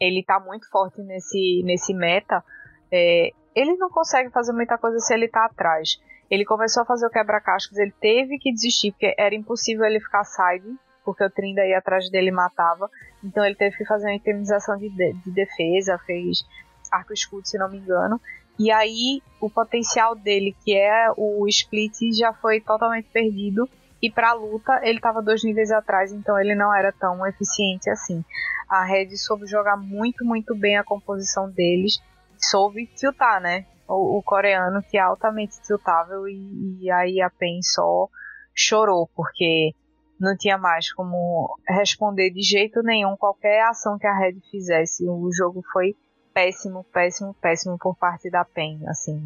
ele 0.00 0.22
tá 0.24 0.40
muito 0.40 0.68
forte 0.68 1.00
nesse, 1.02 1.62
nesse 1.64 1.94
meta, 1.94 2.42
é, 2.90 3.30
ele 3.54 3.76
não 3.76 3.88
consegue 3.88 4.30
fazer 4.30 4.52
muita 4.52 4.76
coisa 4.76 4.98
se 4.98 5.14
ele 5.14 5.28
tá 5.28 5.44
atrás. 5.44 6.00
Ele 6.30 6.44
começou 6.44 6.82
a 6.82 6.86
fazer 6.86 7.06
o 7.06 7.10
quebra-cascos, 7.10 7.78
ele 7.78 7.94
teve 8.00 8.38
que 8.38 8.52
desistir, 8.52 8.92
porque 8.92 9.14
era 9.18 9.34
impossível 9.34 9.84
ele 9.84 10.00
ficar 10.00 10.24
side, 10.24 10.76
porque 11.04 11.22
o 11.22 11.30
Trinda 11.30 11.64
ia 11.66 11.78
atrás 11.78 12.10
dele 12.10 12.28
e 12.28 12.32
matava. 12.32 12.90
Então 13.22 13.44
ele 13.44 13.54
teve 13.54 13.76
que 13.76 13.84
fazer 13.84 14.06
uma 14.06 14.16
itemização 14.16 14.76
de, 14.76 14.88
de, 14.88 15.12
de 15.12 15.30
defesa, 15.30 15.98
fez 16.06 16.44
arco 16.92 17.12
escudo, 17.12 17.48
se 17.48 17.58
não 17.58 17.70
me 17.70 17.78
engano. 17.78 18.20
E 18.58 18.70
aí 18.70 19.22
o 19.40 19.50
potencial 19.50 20.14
dele, 20.14 20.54
que 20.62 20.76
é 20.76 21.10
o 21.16 21.46
split, 21.48 22.12
já 22.16 22.32
foi 22.32 22.60
totalmente 22.60 23.08
perdido. 23.08 23.68
E 24.00 24.10
pra 24.10 24.32
luta 24.32 24.80
ele 24.82 25.00
tava 25.00 25.22
dois 25.22 25.42
níveis 25.42 25.70
atrás, 25.70 26.12
então 26.12 26.38
ele 26.38 26.54
não 26.54 26.74
era 26.74 26.92
tão 26.92 27.24
eficiente 27.26 27.88
assim 27.88 28.24
a 28.72 28.84
Red 28.84 29.14
soube 29.18 29.46
jogar 29.46 29.76
muito, 29.76 30.24
muito 30.24 30.54
bem 30.54 30.78
a 30.78 30.84
composição 30.84 31.50
deles. 31.50 32.00
Soube 32.38 32.86
tiltar, 32.86 33.38
né? 33.38 33.66
O, 33.86 34.18
o 34.18 34.22
coreano 34.22 34.82
que 34.82 34.96
é 34.96 35.00
altamente 35.00 35.60
tiltável 35.60 36.26
e, 36.26 36.78
e 36.80 36.90
aí 36.90 37.20
a 37.20 37.28
PEN 37.28 37.60
só 37.62 38.08
chorou, 38.54 39.10
porque 39.14 39.74
não 40.18 40.34
tinha 40.34 40.56
mais 40.56 40.90
como 40.90 41.54
responder 41.68 42.30
de 42.30 42.40
jeito 42.40 42.82
nenhum 42.82 43.14
qualquer 43.14 43.62
ação 43.64 43.98
que 43.98 44.06
a 44.06 44.18
Red 44.18 44.40
fizesse. 44.50 45.06
O 45.06 45.30
jogo 45.30 45.62
foi 45.70 45.94
péssimo, 46.32 46.84
péssimo, 46.92 47.34
péssimo 47.40 47.78
por 47.78 47.96
parte 47.96 48.30
da 48.30 48.44
PEN. 48.44 48.80
Assim, 48.88 49.20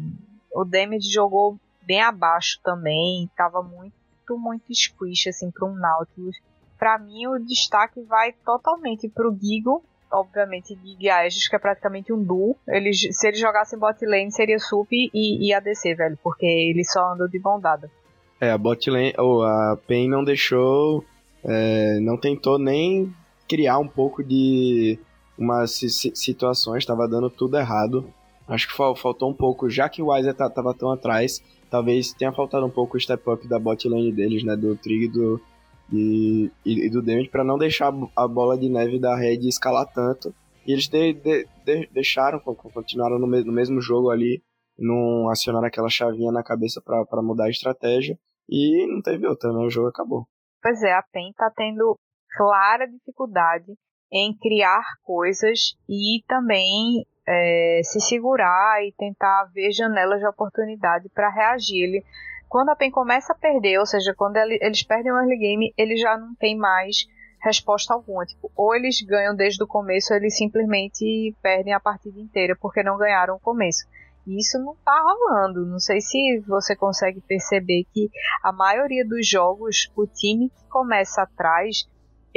o 0.53 0.63
Damage 0.63 1.11
jogou 1.11 1.57
bem 1.81 2.01
abaixo 2.01 2.59
também, 2.63 3.29
tava 3.35 3.63
muito, 3.63 3.93
muito 4.31 4.73
squish 4.73 5.27
assim 5.27 5.49
para 5.49 5.65
um 5.65 5.73
Nautilus 5.73 6.37
para 6.77 6.97
mim 6.97 7.27
o 7.27 7.39
destaque 7.39 8.01
vai 8.03 8.33
totalmente 8.45 9.09
pro 9.09 9.35
Gigo, 9.41 9.83
obviamente 10.11 10.77
Gigo 10.83 11.01
e 11.01 11.09
Aegis, 11.09 11.47
que 11.47 11.55
é 11.55 11.59
praticamente 11.59 12.13
um 12.13 12.23
duo. 12.23 12.55
Eles, 12.67 12.99
se 13.11 13.27
eles 13.27 13.39
jogassem 13.39 13.79
bot 13.79 14.05
lane 14.05 14.31
seria 14.31 14.59
sup 14.59 14.91
e, 14.91 15.09
e 15.13 15.53
ADC, 15.53 15.95
velho, 15.95 16.17
porque 16.23 16.45
eles 16.45 16.91
só 16.91 17.13
andam 17.13 17.27
de 17.27 17.39
bom 17.39 17.59
dada. 17.59 17.89
É, 18.39 18.51
a 18.51 18.57
bot 18.57 18.89
lane, 18.89 19.13
ou 19.17 19.43
a 19.43 19.77
PEN 19.87 20.07
não 20.07 20.23
deixou, 20.23 21.03
é, 21.43 21.99
não 21.99 22.17
tentou 22.17 22.59
nem 22.59 23.13
criar 23.49 23.79
um 23.79 23.87
pouco 23.87 24.23
de 24.23 24.99
umas 25.37 25.71
situações, 26.15 26.79
estava 26.79 27.07
dando 27.07 27.29
tudo 27.29 27.57
errado. 27.57 28.11
Acho 28.47 28.67
que 28.67 28.75
faltou 28.75 29.29
um 29.29 29.33
pouco, 29.33 29.69
já 29.69 29.89
que 29.89 30.01
o 30.01 30.07
Wiser 30.07 30.33
tava 30.33 30.73
tão 30.73 30.91
atrás, 30.91 31.43
talvez 31.69 32.13
tenha 32.13 32.31
faltado 32.31 32.65
um 32.65 32.69
pouco 32.69 32.97
o 32.97 32.99
step 32.99 33.29
up 33.29 33.47
da 33.47 33.59
bot 33.59 33.87
lane 33.87 34.11
deles, 34.11 34.43
né, 34.43 34.55
do 34.55 34.75
Trig 34.75 35.05
e 35.05 35.07
do, 35.09 35.41
e, 35.91 36.51
e 36.65 36.89
do 36.89 37.01
damage 37.01 37.29
para 37.29 37.43
não 37.43 37.57
deixar 37.57 37.93
a 38.15 38.27
bola 38.27 38.57
de 38.57 38.69
neve 38.69 38.99
da 38.99 39.15
Red 39.15 39.47
escalar 39.47 39.85
tanto. 39.93 40.33
E 40.65 40.71
eles 40.71 40.87
de, 40.87 41.13
de, 41.13 41.47
de, 41.65 41.87
deixaram, 41.93 42.39
continuaram 42.39 43.19
no, 43.19 43.27
me, 43.27 43.43
no, 43.43 43.53
mesmo 43.53 43.81
jogo 43.81 44.09
ali, 44.09 44.41
não 44.77 45.29
acionaram 45.29 45.67
aquela 45.67 45.89
chavinha 45.89 46.31
na 46.31 46.43
cabeça 46.43 46.81
para 46.81 47.21
mudar 47.21 47.45
a 47.45 47.49
estratégia. 47.49 48.17
E 48.49 48.87
não 48.87 49.01
teve 49.01 49.27
outra, 49.27 49.51
né? 49.51 49.59
O 49.59 49.69
jogo 49.69 49.89
acabou. 49.89 50.25
Pois 50.61 50.81
é, 50.83 50.93
a 50.93 51.03
PEN 51.11 51.31
tá 51.35 51.51
tendo 51.55 51.97
clara 52.35 52.85
dificuldade 52.85 53.73
em 54.11 54.35
criar 54.37 54.83
coisas 55.03 55.75
e 55.87 56.23
também 56.27 57.05
é, 57.27 57.81
se 57.83 57.99
segurar 57.99 58.83
e 58.83 58.93
tentar 58.97 59.49
ver 59.53 59.71
janelas 59.71 60.19
de 60.19 60.27
oportunidade 60.27 61.09
para 61.09 61.29
reagir. 61.29 61.83
Ele 61.83 62.03
quando 62.49 62.69
a 62.69 62.75
PEN 62.75 62.91
começa 62.91 63.33
a 63.33 63.35
perder, 63.35 63.77
ou 63.77 63.85
seja, 63.85 64.13
quando 64.15 64.37
eles 64.37 64.83
perdem 64.83 65.11
o 65.11 65.17
early 65.17 65.37
game, 65.37 65.73
eles 65.77 65.99
já 65.99 66.17
não 66.17 66.33
tem 66.35 66.57
mais 66.57 67.05
resposta 67.41 67.93
alguma. 67.93 68.25
Tipo, 68.25 68.51
ou 68.55 68.73
eles 68.73 69.01
ganham 69.01 69.35
desde 69.35 69.61
o 69.63 69.67
começo, 69.67 70.13
ou 70.13 70.17
eles 70.19 70.37
simplesmente 70.37 71.35
perdem 71.41 71.73
a 71.73 71.79
partida 71.79 72.19
inteira 72.19 72.55
porque 72.59 72.83
não 72.83 72.97
ganharam 72.97 73.35
o 73.35 73.39
começo. 73.39 73.85
E 74.25 74.39
isso 74.39 74.57
não 74.59 74.75
tá 74.83 74.97
rolando. 75.01 75.65
Não 75.65 75.79
sei 75.79 75.99
se 75.99 76.39
você 76.47 76.75
consegue 76.75 77.21
perceber 77.21 77.85
que 77.93 78.09
a 78.43 78.51
maioria 78.51 79.05
dos 79.05 79.27
jogos, 79.27 79.91
o 79.95 80.05
time 80.07 80.49
que 80.49 80.69
começa 80.69 81.21
atrás, 81.21 81.87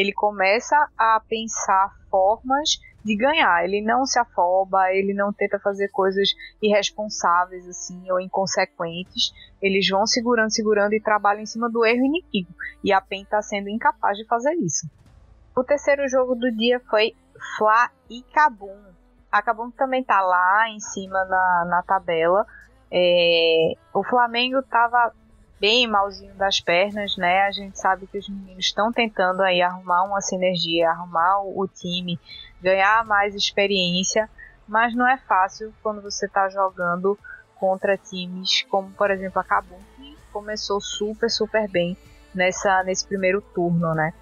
ele 0.00 0.12
começa 0.12 0.76
a 0.97 1.21
pensar 1.28 1.95
formas 2.11 2.80
de 3.04 3.16
ganhar. 3.16 3.64
Ele 3.64 3.83
não 3.83 4.04
se 4.04 4.19
afoba, 4.19 4.92
ele 4.92 5.14
não 5.14 5.33
tenta 5.33 5.59
fazer 5.59 5.88
coisas 5.88 6.30
irresponsáveis 6.62 7.66
assim 7.69 8.11
ou 8.11 8.21
inconsequentes. 8.21 9.33
Eles 9.61 9.88
vão 9.88 10.07
segurando, 10.07 10.52
segurando 10.52 10.95
e 10.95 11.00
trabalham 11.00 11.42
em 11.42 11.47
cima 11.47 11.69
do 11.69 11.85
erro 11.85 12.04
inimigo. 12.04 12.54
E 12.83 12.92
a 12.92 13.00
PEN 13.00 13.23
está 13.23 13.42
sendo 13.42 13.69
incapaz 13.69 14.16
de 14.16 14.26
fazer 14.26 14.54
isso. 14.54 14.88
O 15.57 15.64
terceiro 15.64 16.09
jogo 16.09 16.35
do 16.35 16.50
dia 16.52 16.80
foi 16.88 17.14
Fla 17.59 17.90
e 18.09 18.23
Cabum. 18.23 18.78
A 19.30 19.42
Cabum 19.42 19.71
também 19.71 20.02
tá 20.02 20.21
lá 20.21 20.69
em 20.69 20.80
cima 20.80 21.25
na, 21.25 21.64
na 21.69 21.83
tabela. 21.83 22.47
É, 22.90 23.75
o 23.95 24.02
Flamengo 24.02 24.59
estava 24.59 25.12
bem 25.61 25.87
malzinho 25.87 26.35
das 26.35 26.59
pernas, 26.59 27.17
né? 27.19 27.43
A 27.43 27.50
gente 27.50 27.79
sabe 27.79 28.07
que 28.07 28.19
os 28.19 28.29
meninos 28.29 28.64
estão 28.64 28.90
tentando 28.90 29.43
aí 29.43 29.61
arrumar 29.61 30.05
uma 30.05 30.21
sinergia, 30.23 30.90
arrumar 30.90 31.43
o 31.43 31.69
time, 31.69 32.19
ganhar 32.62 33.05
mais 33.05 33.35
experiência, 33.35 34.29
mas 34.67 34.95
não 34.95 35.07
é 35.07 35.19
fácil 35.19 35.73
quando 35.83 36.00
você 36.00 36.25
está 36.25 36.49
jogando 36.49 37.19
contra 37.57 37.99
times 37.99 38.62
como, 38.71 38.90
por 38.93 39.11
exemplo, 39.11 39.38
a 39.38 39.45
Kabum, 39.45 39.79
que 39.97 40.17
começou 40.33 40.81
super, 40.81 41.29
super 41.29 41.69
bem 41.69 41.95
nessa, 42.35 42.83
nesse 42.83 43.07
primeiro 43.07 43.43
turno, 43.43 43.95
né? 43.95 44.14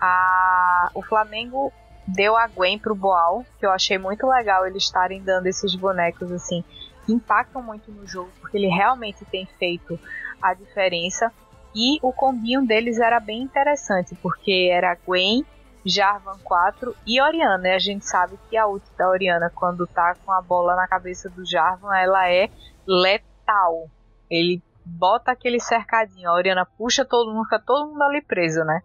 A, 0.00 0.90
o 0.94 1.02
Flamengo 1.02 1.72
deu 2.08 2.36
a 2.36 2.48
Gwen 2.48 2.76
pro 2.76 2.94
Boal, 2.94 3.46
que 3.60 3.64
eu 3.64 3.70
achei 3.70 3.98
muito 3.98 4.26
legal 4.26 4.66
eles 4.66 4.82
estarem 4.82 5.22
dando 5.22 5.46
esses 5.46 5.76
bonecos 5.76 6.32
assim, 6.32 6.64
que 7.06 7.12
impactam 7.12 7.62
muito 7.62 7.92
no 7.92 8.04
jogo, 8.06 8.30
porque 8.40 8.56
ele 8.56 8.66
realmente 8.66 9.24
tem 9.26 9.46
feito 9.58 9.98
a 10.42 10.54
diferença. 10.54 11.32
E 11.74 11.98
o 12.02 12.12
combinho 12.12 12.66
deles 12.66 12.98
era 12.98 13.18
bem 13.18 13.42
interessante, 13.42 14.14
porque 14.16 14.68
era 14.70 14.96
Gwen, 15.06 15.44
Jarvan 15.84 16.38
4 16.44 16.94
e 17.06 17.20
Oriana. 17.20 17.68
E 17.68 17.74
a 17.74 17.78
gente 17.78 18.04
sabe 18.04 18.38
que 18.48 18.56
a 18.56 18.66
ult 18.66 18.84
da 18.96 19.08
Oriana, 19.08 19.50
quando 19.54 19.86
tá 19.86 20.14
com 20.24 20.32
a 20.32 20.42
bola 20.42 20.76
na 20.76 20.86
cabeça 20.86 21.30
do 21.30 21.44
Jarvan, 21.46 21.94
ela 21.96 22.28
é 22.30 22.50
letal. 22.86 23.88
Ele 24.30 24.62
bota 24.84 25.30
aquele 25.30 25.60
cercadinho, 25.60 26.28
a 26.28 26.34
Oriana 26.34 26.66
puxa 26.66 27.04
todo 27.04 27.32
mundo, 27.32 27.44
fica 27.44 27.60
todo 27.60 27.88
mundo 27.88 28.02
ali 28.02 28.20
preso, 28.20 28.64
né? 28.64 28.82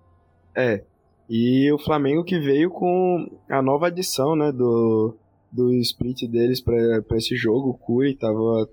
É. 0.55 0.83
E 1.29 1.71
o 1.73 1.77
Flamengo 1.77 2.23
que 2.23 2.39
veio 2.39 2.69
com 2.69 3.27
a 3.49 3.61
nova 3.61 3.87
adição, 3.87 4.35
né, 4.35 4.51
do, 4.51 5.17
do 5.51 5.73
split 5.73 6.23
deles 6.29 6.61
para 6.61 7.17
esse 7.17 7.35
jogo, 7.35 7.69
o 7.69 7.77
Curi 7.77 8.15
tava 8.15 8.69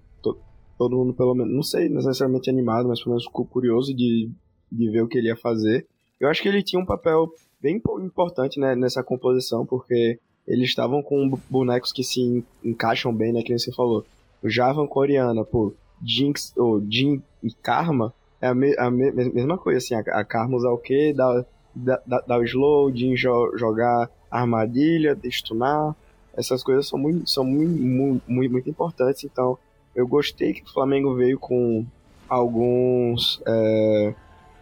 todo 0.79 0.97
mundo 0.97 1.15
pelo 1.15 1.35
menos, 1.35 1.53
não 1.53 1.63
sei 1.63 1.89
necessariamente 1.89 2.51
animado, 2.51 2.89
mas 2.89 3.01
pelo 3.01 3.11
menos 3.11 3.25
ficou 3.25 3.45
curioso 3.45 3.95
de, 3.95 4.31
de 4.71 4.91
ver 4.91 5.03
o 5.03 5.09
que 5.09 5.19
ele 5.19 5.29
ia 5.29 5.37
fazer. 5.37 5.87
Eu 6.21 6.29
acho 6.29 6.43
que 6.43 6.49
ele 6.49 6.63
tinha 6.63 6.81
um 6.81 6.87
papel 6.87 7.31
bem 7.61 7.81
importante 8.01 8.61
né, 8.61 8.75
nessa 8.75 9.03
composição, 9.03 9.65
porque 9.65 10.19
eles 10.47 10.69
estavam 10.69 11.03
com 11.03 11.39
bonecos 11.49 11.93
que 11.93 12.05
se 12.05 12.45
encaixam 12.63 13.15
bem, 13.15 13.33
né, 13.33 13.43
que 13.43 13.57
você 13.57 13.73
falou. 13.73 14.05
O 14.43 14.49
Javan 14.49 14.87
coreana, 14.87 15.45
pô, 15.45 15.73
Jinx, 16.03 16.53
ou 16.57 16.83
Jin 16.89 17.23
e 17.43 17.51
Karma 17.53 18.13
é 18.41 18.49
a, 18.49 18.55
me, 18.55 18.77
a 18.79 18.91
me, 18.91 19.11
mesma 19.11 19.57
coisa, 19.57 19.79
assim, 19.79 19.95
a, 19.95 20.01
a 20.21 20.25
Karma 20.25 20.57
usar 20.57 20.71
o 20.71 20.79
quê? 20.79 21.15
Dar, 21.15 21.47
dar 21.75 22.39
o 22.39 22.45
slow, 22.45 22.95
Jin 22.95 23.17
jo, 23.17 23.57
jogar 23.57 24.11
armadilha, 24.31 25.15
destunar, 25.15 25.97
essas 26.37 26.63
coisas 26.63 26.89
são 26.89 26.99
muito, 26.99 27.31
são 27.31 27.45
muito, 27.45 27.81
muito, 27.83 28.53
muito 28.53 28.69
importantes. 28.69 29.25
Então, 29.25 29.57
eu 29.95 30.07
gostei 30.07 30.53
que 30.53 30.63
o 30.63 30.73
Flamengo 30.73 31.15
veio 31.15 31.39
com 31.39 31.85
alguns 32.29 33.41
é, 33.47 34.15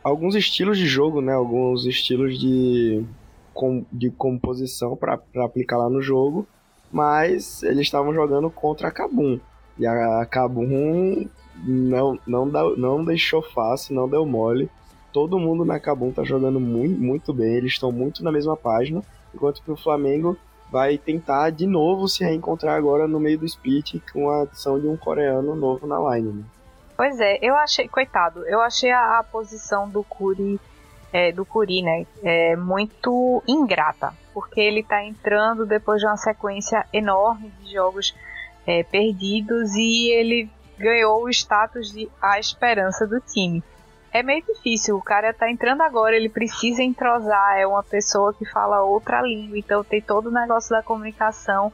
alguns 0.03 0.35
estilos 0.35 0.79
de 0.79 0.87
jogo, 0.87 1.21
né? 1.21 1.33
Alguns 1.33 1.87
estilos 1.87 2.39
de, 2.39 3.05
com, 3.55 3.85
de 3.93 4.11
composição 4.11 4.97
para 4.97 5.21
aplicar 5.37 5.79
lá 5.79 5.89
no 5.89 6.03
jogo, 6.03 6.47
mas 6.91 7.63
eles 7.63 7.83
estavam 7.83 8.13
jogando 8.13 8.51
contra 8.51 8.89
a 8.89 8.91
Kabum. 8.91 9.39
E 9.79 9.87
a 9.87 10.27
Kabum 10.27 11.29
não, 11.65 12.19
não, 12.27 12.49
dá, 12.49 12.63
não 12.77 13.05
deixou 13.05 13.43
fácil, 13.43 13.95
não 13.95 14.09
deu 14.09 14.27
mole. 14.27 14.69
Todo 15.13 15.39
mundo 15.39 15.65
na 15.65 15.79
Kabum 15.79 16.11
tá 16.11 16.25
jogando 16.25 16.59
muito, 16.59 17.01
muito 17.01 17.35
bem, 17.35 17.55
eles 17.55 17.73
estão 17.73 17.93
muito 17.93 18.25
na 18.25 18.33
mesma 18.33 18.57
página, 18.57 19.03
enquanto 19.35 19.63
que 19.63 19.71
o 19.71 19.77
Flamengo 19.77 20.37
vai 20.73 20.97
tentar 20.97 21.51
de 21.51 21.67
novo 21.67 22.09
se 22.09 22.25
reencontrar 22.25 22.77
agora 22.77 23.07
no 23.07 23.21
meio 23.21 23.39
do 23.39 23.45
split 23.45 24.01
com 24.11 24.31
a 24.31 24.43
adição 24.43 24.81
de 24.81 24.89
um 24.89 24.97
coreano 24.97 25.55
novo 25.55 25.87
na 25.87 25.99
line. 26.17 26.33
Né? 26.33 26.45
Pois 26.97 27.21
é, 27.21 27.39
eu 27.43 27.55
achei, 27.55 27.87
coitado, 27.87 28.41
eu 28.47 28.59
achei 28.63 28.91
a, 28.91 29.19
a 29.19 29.23
posição 29.23 29.87
do 29.87 30.03
Curi, 30.03 30.59
é, 31.13 31.31
do 31.31 31.45
Curi, 31.45 31.83
né, 31.83 32.07
é, 32.23 32.57
muito 32.57 33.43
ingrata, 33.47 34.15
porque 34.33 34.63
ele 34.63 34.83
tá 34.83 35.05
entrando 35.05 35.67
depois 35.67 36.01
de 36.01 36.07
uma 36.07 36.17
sequência 36.17 36.87
enorme 36.91 37.53
de 37.63 37.75
jogos 37.75 38.15
é, 38.67 38.83
perdidos 38.83 39.75
e 39.75 40.09
ele 40.09 40.49
ganhou 40.79 41.23
o 41.23 41.29
status 41.29 41.93
de 41.93 42.11
a 42.21 42.39
esperança 42.39 43.07
do 43.07 43.21
time 43.21 43.63
é 44.13 44.23
meio 44.23 44.45
difícil. 44.45 44.97
O 44.97 45.03
cara 45.03 45.33
tá 45.33 45.51
entrando 45.51 45.81
agora, 45.81 46.15
ele 46.15 46.29
precisa 46.29 46.83
entrosar, 46.83 47.57
é 47.57 47.67
uma 47.67 47.83
pessoa 47.83 48.35
que 48.35 48.45
fala 48.45 48.83
outra 48.83 49.23
língua, 49.23 49.59
então 49.59 49.83
tem 49.83 50.03
todo 50.03 50.27
o 50.27 50.33
negócio 50.33 50.71
da 50.71 50.83
comunicação. 50.83 51.73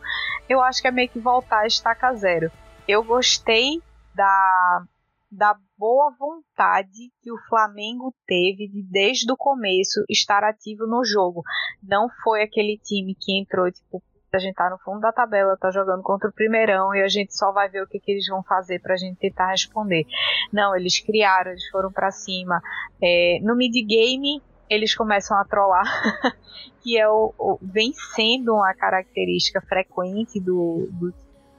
Eu 0.49 0.63
acho 0.63 0.81
que 0.81 0.89
é 0.89 0.93
meio 0.93 1.09
que 1.09 1.19
voltar 1.19 1.61
a 1.61 1.67
estaca 1.67 2.15
zero. 2.15 2.51
Eu 2.87 3.03
gostei 3.03 3.83
da, 4.15 4.85
da 5.31 5.57
boa 5.77 6.15
vontade 6.19 7.13
que 7.23 7.33
o 7.33 7.39
Flamengo 7.49 8.15
teve 8.27 8.69
de, 8.69 8.83
desde 8.83 9.31
o 9.31 9.37
começo, 9.37 10.05
estar 10.09 10.45
ativo 10.45 10.87
no 10.87 11.05
jogo. 11.05 11.43
Não 11.83 12.09
foi 12.23 12.43
aquele 12.43 12.79
time 12.79 13.15
que 13.19 13.39
entrou, 13.39 13.71
tipo, 13.71 14.03
a 14.37 14.39
gente 14.39 14.55
tá 14.55 14.69
no 14.69 14.79
fundo 14.79 15.01
da 15.01 15.13
tabela, 15.13 15.57
tá 15.57 15.71
jogando 15.71 16.03
contra 16.03 16.29
o 16.29 16.33
primeirão 16.33 16.95
e 16.95 17.03
a 17.03 17.09
gente 17.09 17.35
só 17.35 17.51
vai 17.51 17.69
ver 17.69 17.83
o 17.83 17.87
que, 17.87 17.99
que 17.99 18.13
eles 18.13 18.27
vão 18.27 18.43
fazer 18.43 18.81
pra 18.81 18.97
gente 18.97 19.19
tentar 19.19 19.51
responder. 19.51 20.07
Não, 20.53 20.77
eles 20.77 20.99
criaram, 21.01 21.51
eles 21.51 21.67
foram 21.71 21.91
para 21.91 22.11
cima. 22.11 22.61
É, 23.03 23.39
no 23.43 23.57
mid 23.57 23.75
game 23.87 24.43
eles 24.69 24.95
começam 24.95 25.37
a 25.39 25.45
trollar, 25.45 25.85
que 26.83 26.99
é 26.99 27.09
o, 27.09 27.33
o, 27.39 27.59
vem 27.63 27.93
sendo 28.15 28.55
uma 28.55 28.75
característica 28.75 29.61
frequente 29.63 30.39
do, 30.39 30.89
do 30.93 31.15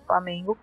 Flamengo. 0.05 0.57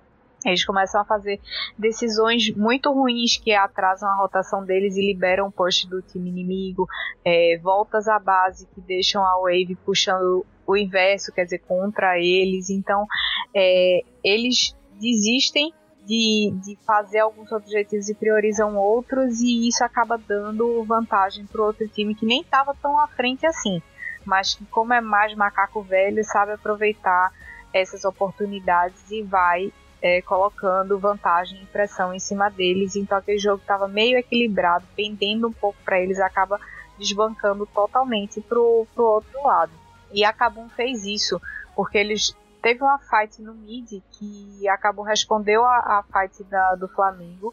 Eles 0.44 0.64
começam 0.64 1.00
a 1.00 1.04
fazer 1.04 1.40
decisões 1.76 2.54
muito 2.54 2.92
ruins 2.92 3.36
que 3.36 3.52
atrasam 3.52 4.08
a 4.08 4.14
rotação 4.14 4.64
deles 4.64 4.96
e 4.96 5.04
liberam 5.04 5.48
o 5.48 5.52
post 5.52 5.88
do 5.88 6.00
time 6.00 6.30
inimigo, 6.30 6.86
é, 7.25 7.58
voltas 7.60 8.06
à 8.06 8.16
base 8.20 8.68
que 8.72 8.80
deixam 8.80 9.25
a 9.25 9.40
Wave 9.40 9.76
puxando 9.84 10.46
o 10.66 10.76
inverso, 10.76 11.32
quer 11.32 11.44
dizer, 11.44 11.58
contra 11.61 12.18
eles. 12.18 12.70
Então, 12.70 13.06
é, 13.54 14.02
eles 14.25 14.75
desistem 15.00 15.73
de, 16.04 16.52
de 16.62 16.78
fazer 16.87 17.18
alguns 17.18 17.50
objetivos 17.52 18.08
e 18.08 18.14
priorizam 18.14 18.76
outros, 18.76 19.40
e 19.40 19.68
isso 19.68 19.85
acaba 19.85 20.16
dando 20.16 20.85
vantagem 20.85 21.44
para 21.46 21.62
outro 21.62 21.87
time 21.88 22.14
que 22.14 22.25
nem 22.25 22.40
estava 22.40 22.75
tão 22.80 22.99
à 22.99 23.08
frente 23.08 23.44
assim, 23.44 23.82
mas 24.25 24.54
que, 24.54 24.64
como 24.66 24.94
é 24.94 25.00
mais 25.00 25.35
macaco 25.35 25.82
velho, 25.82 26.25
sabe 26.25 26.52
aproveitar 26.52 27.32
essas 27.73 28.04
oportunidades 28.04 29.11
e 29.11 29.23
vai 29.23 29.73
é, 30.00 30.23
colocando 30.23 30.99
vantagem 30.99 31.61
e 31.62 31.66
pressão 31.66 32.14
em 32.14 32.20
cima 32.20 32.49
deles. 32.49 32.94
Então, 32.94 33.18
aquele 33.18 33.38
jogo 33.38 33.61
estava 33.61 33.88
meio 33.88 34.16
equilibrado, 34.16 34.87
pendendo 34.94 35.49
um 35.49 35.52
pouco 35.52 35.78
para 35.85 36.00
eles, 36.00 36.20
acaba 36.20 36.61
desbancando 36.99 37.66
totalmente 37.66 38.40
para 38.40 38.58
o 38.58 38.87
outro 38.96 39.42
lado. 39.42 39.72
E 40.12 40.25
a 40.25 40.33
Kabum 40.33 40.69
fez 40.71 41.05
isso, 41.05 41.40
porque 41.75 41.99
eles 41.99 42.37
teve 42.62 42.83
uma 42.83 42.99
fight 42.99 43.40
no 43.42 43.55
mid 43.55 44.03
que 44.12 44.69
a 44.69 44.77
Kabum 44.77 45.03
respondeu 45.03 45.64
a, 45.64 45.77
a 45.99 46.05
fight 46.05 46.42
da, 46.45 46.75
do 46.75 46.88
Flamengo, 46.88 47.53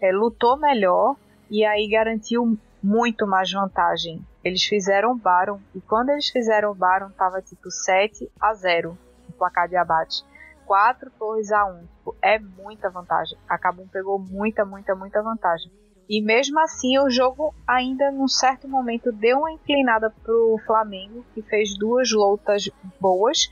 é, 0.00 0.12
lutou 0.12 0.56
melhor 0.56 1.16
e 1.50 1.64
aí 1.64 1.88
garantiu 1.88 2.58
muito 2.82 3.26
mais 3.26 3.50
vantagem. 3.52 4.24
Eles 4.42 4.62
fizeram 4.64 5.12
o 5.12 5.16
Baron 5.16 5.60
e 5.74 5.80
quando 5.80 6.10
eles 6.10 6.28
fizeram 6.28 6.70
o 6.70 6.74
Baron 6.74 7.10
tava 7.10 7.42
tipo 7.42 7.70
7 7.70 8.30
a 8.40 8.54
0 8.54 8.96
o 9.28 9.32
placar 9.32 9.68
de 9.68 9.76
abate. 9.76 10.24
4 10.66 11.10
torres 11.18 11.50
a 11.50 11.64
1. 11.66 11.80
Tipo, 11.80 12.16
é 12.22 12.38
muita 12.38 12.88
vantagem. 12.88 13.36
A 13.48 13.58
Kabum 13.58 13.86
pegou 13.88 14.18
muita, 14.18 14.64
muita, 14.64 14.94
muita 14.94 15.22
vantagem. 15.22 15.70
E 16.10 16.20
mesmo 16.20 16.58
assim, 16.58 16.98
o 16.98 17.08
jogo 17.08 17.54
ainda 17.64 18.10
num 18.10 18.26
certo 18.26 18.66
momento 18.66 19.12
deu 19.12 19.38
uma 19.38 19.52
inclinada 19.52 20.12
pro 20.24 20.58
Flamengo, 20.66 21.24
que 21.32 21.40
fez 21.40 21.78
duas 21.78 22.10
lutas 22.10 22.68
boas, 23.00 23.48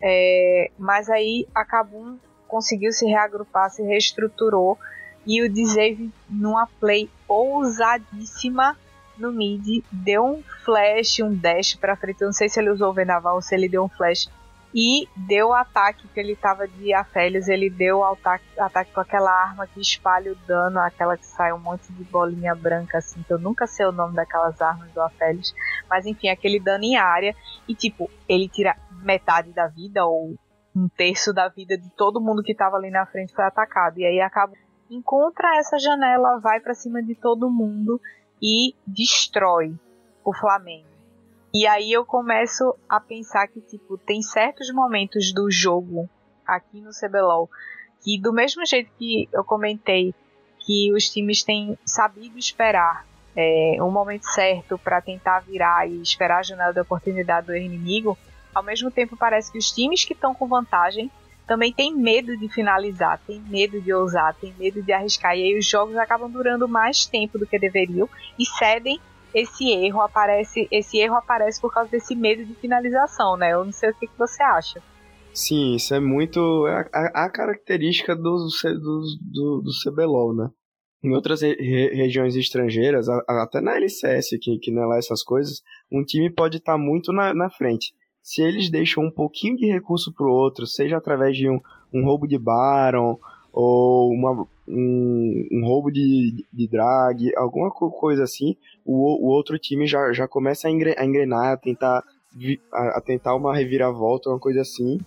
é, 0.00 0.70
mas 0.78 1.10
aí 1.10 1.46
a 1.54 1.62
Kabum 1.62 2.16
conseguiu 2.48 2.90
se 2.90 3.04
reagrupar, 3.04 3.68
se 3.68 3.82
reestruturou 3.82 4.78
e 5.26 5.42
o 5.42 5.52
Dzave 5.52 6.10
numa 6.26 6.66
play 6.80 7.10
ousadíssima 7.28 8.78
no 9.18 9.30
mid 9.30 9.84
deu 9.92 10.24
um 10.24 10.42
flash, 10.64 11.20
um 11.20 11.34
dash 11.34 11.74
para 11.74 11.96
frente. 11.96 12.22
Eu 12.22 12.28
não 12.28 12.32
sei 12.32 12.48
se 12.48 12.58
ele 12.58 12.70
usou 12.70 12.88
o 12.88 12.94
Venaval 12.94 13.34
ou 13.34 13.42
se 13.42 13.54
ele 13.54 13.68
deu 13.68 13.84
um 13.84 13.88
flash 13.90 14.26
e 14.74 15.08
deu 15.16 15.48
o 15.48 15.52
ataque 15.52 16.06
que 16.08 16.20
ele 16.20 16.36
tava 16.36 16.66
de 16.68 16.94
Afélios, 16.94 17.48
ele 17.48 17.68
deu 17.68 17.98
o 17.98 18.04
ataque, 18.04 18.44
ataque 18.58 18.92
com 18.92 19.00
aquela 19.00 19.30
arma 19.30 19.66
que 19.66 19.80
espalha 19.80 20.32
o 20.32 20.36
dano, 20.46 20.78
aquela 20.78 21.16
que 21.16 21.26
sai 21.26 21.52
um 21.52 21.58
monte 21.58 21.92
de 21.92 22.04
bolinha 22.04 22.54
branca, 22.54 22.98
assim, 22.98 23.22
que 23.22 23.32
eu 23.32 23.38
nunca 23.38 23.66
sei 23.66 23.86
o 23.86 23.92
nome 23.92 24.14
daquelas 24.14 24.60
armas 24.60 24.90
do 24.92 25.00
Afélios, 25.00 25.52
mas 25.88 26.06
enfim, 26.06 26.28
aquele 26.28 26.60
dano 26.60 26.84
em 26.84 26.96
área, 26.96 27.34
e 27.68 27.74
tipo, 27.74 28.08
ele 28.28 28.48
tira 28.48 28.76
metade 29.02 29.52
da 29.52 29.66
vida, 29.66 30.04
ou 30.04 30.36
um 30.74 30.88
terço 30.88 31.32
da 31.32 31.48
vida 31.48 31.76
de 31.76 31.90
todo 31.96 32.20
mundo 32.20 32.42
que 32.42 32.54
tava 32.54 32.76
ali 32.76 32.90
na 32.90 33.06
frente 33.06 33.34
foi 33.34 33.44
atacado, 33.44 33.98
e 33.98 34.04
aí 34.04 34.20
acaba, 34.20 34.52
encontra 34.88 35.56
essa 35.58 35.78
janela, 35.78 36.38
vai 36.38 36.60
para 36.60 36.74
cima 36.74 37.02
de 37.02 37.16
todo 37.16 37.50
mundo 37.50 38.00
e 38.40 38.74
destrói 38.86 39.74
o 40.24 40.32
Flamengo. 40.32 40.89
E 41.52 41.66
aí 41.66 41.90
eu 41.92 42.04
começo 42.04 42.74
a 42.88 43.00
pensar 43.00 43.48
que, 43.48 43.60
tipo, 43.60 43.98
tem 43.98 44.22
certos 44.22 44.72
momentos 44.72 45.32
do 45.32 45.50
jogo 45.50 46.08
aqui 46.46 46.80
no 46.80 46.90
CBLOL 46.90 47.50
que, 48.02 48.20
do 48.20 48.32
mesmo 48.32 48.64
jeito 48.64 48.90
que 48.96 49.28
eu 49.32 49.44
comentei 49.44 50.14
que 50.60 50.92
os 50.92 51.10
times 51.10 51.42
têm 51.42 51.76
sabido 51.84 52.38
esperar 52.38 53.04
é, 53.36 53.76
um 53.80 53.90
momento 53.90 54.24
certo 54.24 54.78
para 54.78 55.00
tentar 55.00 55.40
virar 55.40 55.88
e 55.88 56.00
esperar 56.00 56.38
a 56.38 56.42
janela 56.42 56.72
de 56.72 56.80
oportunidade 56.80 57.48
do 57.48 57.56
inimigo, 57.56 58.16
ao 58.54 58.62
mesmo 58.62 58.90
tempo 58.90 59.16
parece 59.16 59.50
que 59.50 59.58
os 59.58 59.72
times 59.72 60.04
que 60.04 60.12
estão 60.12 60.34
com 60.34 60.46
vantagem 60.46 61.10
também 61.46 61.72
têm 61.72 61.92
medo 61.92 62.36
de 62.36 62.48
finalizar, 62.48 63.20
têm 63.26 63.40
medo 63.40 63.80
de 63.80 63.92
ousar, 63.92 64.34
têm 64.34 64.54
medo 64.56 64.80
de 64.82 64.92
arriscar, 64.92 65.36
e 65.36 65.42
aí 65.42 65.58
os 65.58 65.66
jogos 65.66 65.96
acabam 65.96 66.30
durando 66.30 66.68
mais 66.68 67.06
tempo 67.06 67.38
do 67.38 67.46
que 67.46 67.58
deveriam 67.58 68.08
e 68.38 68.46
cedem 68.46 69.00
esse 69.34 69.70
erro 69.70 70.00
aparece, 70.00 70.68
esse 70.70 70.98
erro 70.98 71.14
aparece 71.14 71.60
por 71.60 71.72
causa 71.72 71.90
desse 71.90 72.14
medo 72.14 72.44
de 72.44 72.54
finalização, 72.54 73.36
né? 73.36 73.52
Eu 73.52 73.64
não 73.64 73.72
sei 73.72 73.90
o 73.90 73.94
que, 73.94 74.06
que 74.06 74.18
você 74.18 74.42
acha. 74.42 74.82
Sim, 75.32 75.76
isso 75.76 75.94
é 75.94 76.00
muito 76.00 76.66
é 76.66 76.88
a, 76.92 77.24
a 77.24 77.30
característica 77.30 78.16
do, 78.16 78.22
do, 78.22 79.02
do, 79.20 79.62
do 79.62 79.70
CBLOL, 79.84 80.34
né? 80.34 80.50
Em 81.02 81.14
outras 81.14 81.40
re 81.40 81.54
regiões 81.94 82.36
estrangeiras, 82.36 83.08
a, 83.08 83.22
até 83.42 83.60
na 83.60 83.76
LCS, 83.76 84.30
que, 84.40 84.58
que 84.58 84.70
não 84.70 84.82
é 84.82 84.86
lá 84.86 84.98
essas 84.98 85.22
coisas, 85.22 85.62
um 85.90 86.04
time 86.04 86.30
pode 86.30 86.58
estar 86.58 86.72
tá 86.72 86.78
muito 86.78 87.12
na, 87.12 87.32
na 87.32 87.48
frente. 87.48 87.94
Se 88.22 88.42
eles 88.42 88.70
deixam 88.70 89.04
um 89.04 89.10
pouquinho 89.10 89.56
de 89.56 89.66
recurso 89.66 90.12
pro 90.12 90.30
outro, 90.30 90.66
seja 90.66 90.98
através 90.98 91.36
de 91.36 91.48
um, 91.48 91.58
um 91.92 92.04
roubo 92.04 92.26
de 92.26 92.38
Baron, 92.38 93.18
ou 93.52 94.10
uma, 94.12 94.46
um, 94.70 95.48
um 95.52 95.66
roubo 95.66 95.90
de, 95.90 96.46
de 96.52 96.68
drag, 96.68 97.34
alguma 97.36 97.70
coisa 97.70 98.24
assim, 98.24 98.56
o, 98.84 99.26
o 99.26 99.28
outro 99.28 99.58
time 99.58 99.86
já, 99.86 100.12
já 100.12 100.28
começa 100.28 100.68
a, 100.68 100.70
engrenar, 100.70 101.52
a 101.52 101.56
tentar, 101.56 102.04
a, 102.72 103.00
tentar 103.00 103.34
uma 103.34 103.54
reviravolta, 103.54 104.30
uma 104.30 104.38
coisa 104.38 104.60
assim. 104.60 104.98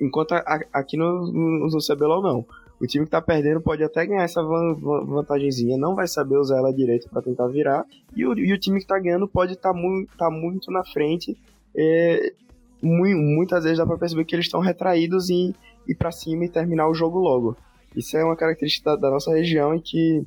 Enquanto 0.00 0.32
a, 0.32 0.60
aqui 0.72 0.96
no, 0.96 1.30
no, 1.32 1.68
no 1.68 1.78
CBLOL 1.78 2.22
não. 2.22 2.46
O 2.80 2.86
time 2.86 3.04
que 3.04 3.10
tá 3.10 3.20
perdendo 3.20 3.60
pode 3.60 3.82
até 3.82 4.06
ganhar 4.06 4.22
essa 4.22 4.40
vantagemzinha, 4.42 5.76
não 5.76 5.96
vai 5.96 6.06
saber 6.06 6.36
usar 6.36 6.58
ela 6.58 6.72
direito 6.72 7.08
para 7.10 7.22
tentar 7.22 7.48
virar. 7.48 7.84
E 8.14 8.24
o, 8.24 8.38
e 8.38 8.52
o, 8.52 8.58
time 8.58 8.78
que 8.78 8.86
tá 8.86 8.98
ganhando 9.00 9.26
pode 9.26 9.54
estar 9.54 9.72
tá 9.72 9.78
muito, 9.78 10.16
tá 10.16 10.30
muito 10.30 10.70
na 10.70 10.84
frente. 10.84 11.36
É, 11.76 12.32
muitas 12.80 13.64
vezes 13.64 13.78
dá 13.78 13.86
pra 13.86 13.98
perceber 13.98 14.24
que 14.24 14.34
eles 14.34 14.46
estão 14.46 14.60
retraídos 14.60 15.28
em 15.28 15.52
ir 15.88 15.94
para 15.96 16.12
cima 16.12 16.44
e 16.44 16.48
terminar 16.48 16.88
o 16.88 16.94
jogo 16.94 17.18
logo. 17.18 17.56
Isso 17.98 18.16
é 18.16 18.24
uma 18.24 18.36
característica 18.36 18.90
da, 18.90 18.96
da, 18.96 19.10
nossa 19.10 19.34
região 19.34 19.74
e 19.74 19.80
que, 19.80 20.22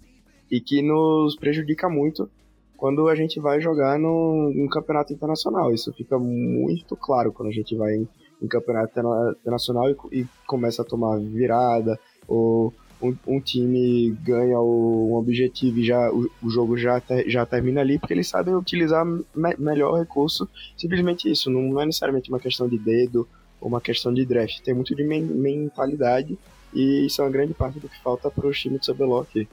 e 0.52 0.60
que 0.60 0.82
nos 0.82 1.38
prejudica 1.38 1.88
muito 1.88 2.30
quando 2.76 3.08
a 3.08 3.16
gente 3.16 3.40
vai 3.40 3.62
jogar 3.62 3.98
no, 3.98 4.52
no 4.54 4.70
campeonato 4.70 5.14
internacional. 5.14 5.74
Isso 5.74 5.94
fica 5.94 6.20
muito 6.20 6.98
claro 6.98 7.32
quando 7.32 7.48
a 7.48 7.54
gente 7.54 7.74
vai 7.74 7.96
em, 7.96 8.10
em 8.42 8.48
campeonato 8.48 9.00
internacional 9.40 9.90
e, 9.90 9.96
e 10.12 10.28
começa 10.46 10.82
a 10.82 10.86
tomar 10.86 11.18
virada, 11.20 11.98
ou 12.28 12.74
um, 13.02 13.16
um 13.26 13.40
time 13.40 14.12
ganha 14.22 14.60
o, 14.60 15.12
um 15.12 15.16
objetivo 15.16 15.80
e 15.80 15.86
já, 15.86 16.12
o, 16.12 16.30
o 16.44 16.50
jogo 16.50 16.78
já, 16.78 17.00
ter, 17.00 17.30
já 17.30 17.46
termina 17.46 17.80
ali, 17.80 17.98
porque 17.98 18.14
eles 18.14 18.28
sabem 18.28 18.54
utilizar 18.54 19.06
me, 19.06 19.56
melhor 19.58 19.98
recurso, 19.98 20.50
simplesmente 20.76 21.32
isso, 21.32 21.50
não 21.50 21.80
é 21.80 21.86
necessariamente 21.86 22.30
uma 22.30 22.40
questão 22.40 22.68
de 22.68 22.78
dedo 22.78 23.26
ou 23.62 23.70
uma 23.70 23.80
questão 23.80 24.14
de 24.14 24.26
draft, 24.26 24.60
tem 24.60 24.74
muito 24.74 24.94
de 24.94 25.04
men 25.06 25.22
mentalidade 25.22 26.38
e 26.74 27.06
isso 27.06 27.22
é 27.22 27.26
uma 27.26 27.32
grande 27.32 27.54
parte 27.54 27.80
do 27.80 27.90
que 27.90 28.02
falta 28.02 28.30
para 28.30 28.48
o 28.48 28.52
time 28.52 28.80
de 28.80 28.92
CBLOL 28.92 29.22
aqui. 29.22 29.48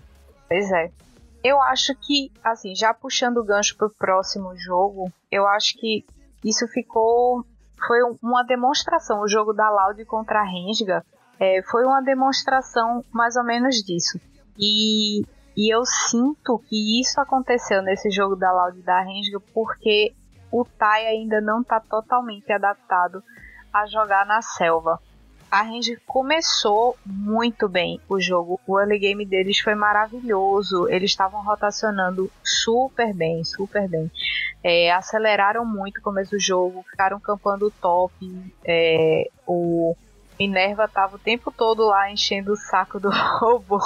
Pois 0.49 0.71
é. 0.73 0.91
Eu 1.43 1.61
acho 1.63 1.95
que, 1.95 2.33
assim, 2.43 2.75
já 2.75 2.93
puxando 2.93 3.39
o 3.39 3.45
gancho 3.45 3.77
pro 3.77 3.91
próximo 3.91 4.57
jogo, 4.57 5.13
eu 5.31 5.47
acho 5.47 5.77
que 5.79 6.05
isso 6.45 6.67
ficou. 6.69 7.45
Foi 7.87 7.99
uma 8.23 8.43
demonstração. 8.43 9.21
O 9.21 9.29
jogo 9.29 9.53
da 9.53 9.71
Loud 9.71 10.05
contra 10.05 10.41
a 10.41 10.45
Rensga 10.45 11.05
é, 11.39 11.63
foi 11.63 11.85
uma 11.85 12.01
demonstração 12.01 13.05
mais 13.13 13.37
ou 13.37 13.45
menos 13.45 13.77
disso. 13.77 14.21
E, 14.59 15.23
e 15.57 15.73
eu 15.73 15.85
sinto 15.85 16.59
que 16.69 17.01
isso 17.01 17.21
aconteceu 17.21 17.83
nesse 17.83 18.11
jogo 18.11 18.35
da 18.35 18.53
Loud 18.53 18.79
e 18.79 18.83
da 18.83 19.01
Rensga 19.01 19.39
porque 19.55 20.13
o 20.51 20.65
Tai 20.65 21.07
ainda 21.07 21.41
não 21.41 21.61
está 21.61 21.79
totalmente 21.79 22.51
adaptado 22.53 23.23
a 23.73 23.87
jogar 23.87 24.27
na 24.27 24.43
selva 24.43 24.99
a 25.51 25.63
Ranger 25.63 26.01
começou 26.07 26.97
muito 27.05 27.69
bem 27.69 28.01
o 28.09 28.21
jogo. 28.21 28.61
O 28.67 28.79
early 28.79 28.99
game 28.99 29.25
deles 29.25 29.59
foi 29.59 29.75
maravilhoso. 29.75 30.89
Eles 30.89 31.11
estavam 31.11 31.43
rotacionando 31.43 32.31
super 32.45 33.15
bem, 33.15 33.43
super 33.45 33.89
bem. 33.89 34.11
É, 34.63 34.93
aceleraram 34.93 35.65
muito 35.65 35.99
o 35.99 36.03
começo 36.03 36.33
do 36.33 36.41
jogo, 36.41 36.85
ficaram 36.91 37.19
campando 37.19 37.73
top. 37.81 38.13
É, 38.65 39.31
o 39.47 39.97
Minerva 40.39 40.87
tava 40.87 41.17
o 41.17 41.21
tempo 41.21 41.51
todo 41.51 41.87
lá 41.87 42.11
enchendo 42.11 42.53
o 42.53 42.57
saco 42.57 43.01
do 43.01 43.11
robô. 43.41 43.81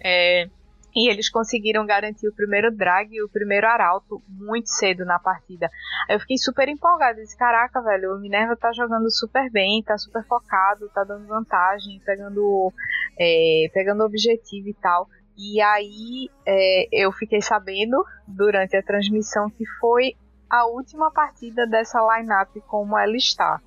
é, 0.00 0.48
e 0.94 1.10
eles 1.10 1.28
conseguiram 1.28 1.84
garantir 1.84 2.28
o 2.28 2.34
primeiro 2.34 2.70
drag 2.70 3.12
e 3.12 3.22
o 3.22 3.28
primeiro 3.28 3.66
arauto 3.66 4.22
muito 4.28 4.68
cedo 4.68 5.04
na 5.04 5.18
partida. 5.18 5.68
Aí 6.08 6.14
eu 6.14 6.20
fiquei 6.20 6.38
super 6.38 6.68
empolgada. 6.68 7.20
Disse, 7.20 7.36
caraca, 7.36 7.82
velho, 7.82 8.14
o 8.14 8.20
Minerva 8.20 8.56
tá 8.56 8.70
jogando 8.72 9.10
super 9.10 9.50
bem, 9.50 9.82
tá 9.82 9.98
super 9.98 10.24
focado, 10.24 10.88
tá 10.90 11.02
dando 11.02 11.26
vantagem, 11.26 12.00
pegando, 12.04 12.72
é, 13.18 13.68
pegando 13.72 14.04
objetivo 14.04 14.68
e 14.68 14.74
tal. 14.74 15.08
E 15.36 15.60
aí 15.60 16.30
é, 16.46 16.88
eu 16.92 17.10
fiquei 17.10 17.42
sabendo 17.42 18.04
durante 18.26 18.76
a 18.76 18.82
transmissão 18.82 19.50
que 19.50 19.66
foi 19.80 20.14
a 20.48 20.66
última 20.66 21.10
partida 21.10 21.66
dessa 21.66 21.98
lineup 22.16 22.54
como 22.68 22.96
ela 22.96 23.16
está. 23.16 23.60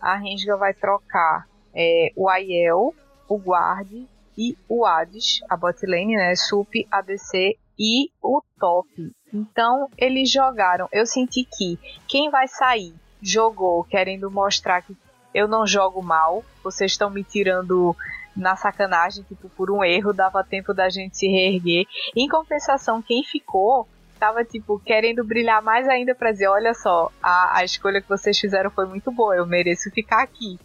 A 0.00 0.16
Rensga 0.16 0.58
vai 0.58 0.74
trocar 0.74 1.48
é, 1.74 2.12
o 2.14 2.28
Aiel, 2.28 2.94
o 3.26 3.38
Guard 3.38 4.06
e 4.36 4.56
o 4.68 4.84
Hades, 4.84 5.40
a 5.48 5.56
botlane, 5.56 6.16
né, 6.16 6.34
Sup, 6.34 6.86
ADC 6.90 7.56
e 7.78 8.10
o 8.22 8.42
top. 8.58 8.88
Então 9.32 9.88
eles 9.96 10.30
jogaram. 10.30 10.88
Eu 10.92 11.06
senti 11.06 11.44
que 11.44 11.78
quem 12.06 12.30
vai 12.30 12.46
sair 12.48 12.94
jogou 13.20 13.84
querendo 13.84 14.30
mostrar 14.30 14.82
que 14.82 14.96
eu 15.34 15.48
não 15.48 15.66
jogo 15.66 16.02
mal. 16.02 16.44
Vocês 16.62 16.92
estão 16.92 17.10
me 17.10 17.24
tirando 17.24 17.96
na 18.36 18.56
sacanagem, 18.56 19.24
tipo, 19.24 19.48
por 19.50 19.70
um 19.70 19.84
erro, 19.84 20.12
dava 20.12 20.44
tempo 20.44 20.74
da 20.74 20.88
gente 20.88 21.16
se 21.16 21.26
reerguer. 21.26 21.86
Em 22.16 22.28
compensação, 22.28 23.02
quem 23.02 23.22
ficou 23.24 23.88
tava, 24.18 24.44
tipo, 24.44 24.78
querendo 24.78 25.24
brilhar 25.24 25.62
mais 25.62 25.88
ainda 25.88 26.14
pra 26.14 26.32
dizer, 26.32 26.48
olha 26.48 26.72
só, 26.74 27.10
a, 27.22 27.58
a 27.58 27.64
escolha 27.64 28.00
que 28.00 28.08
vocês 28.08 28.38
fizeram 28.38 28.70
foi 28.70 28.86
muito 28.86 29.10
boa, 29.10 29.36
eu 29.36 29.46
mereço 29.46 29.90
ficar 29.90 30.22
aqui. 30.22 30.58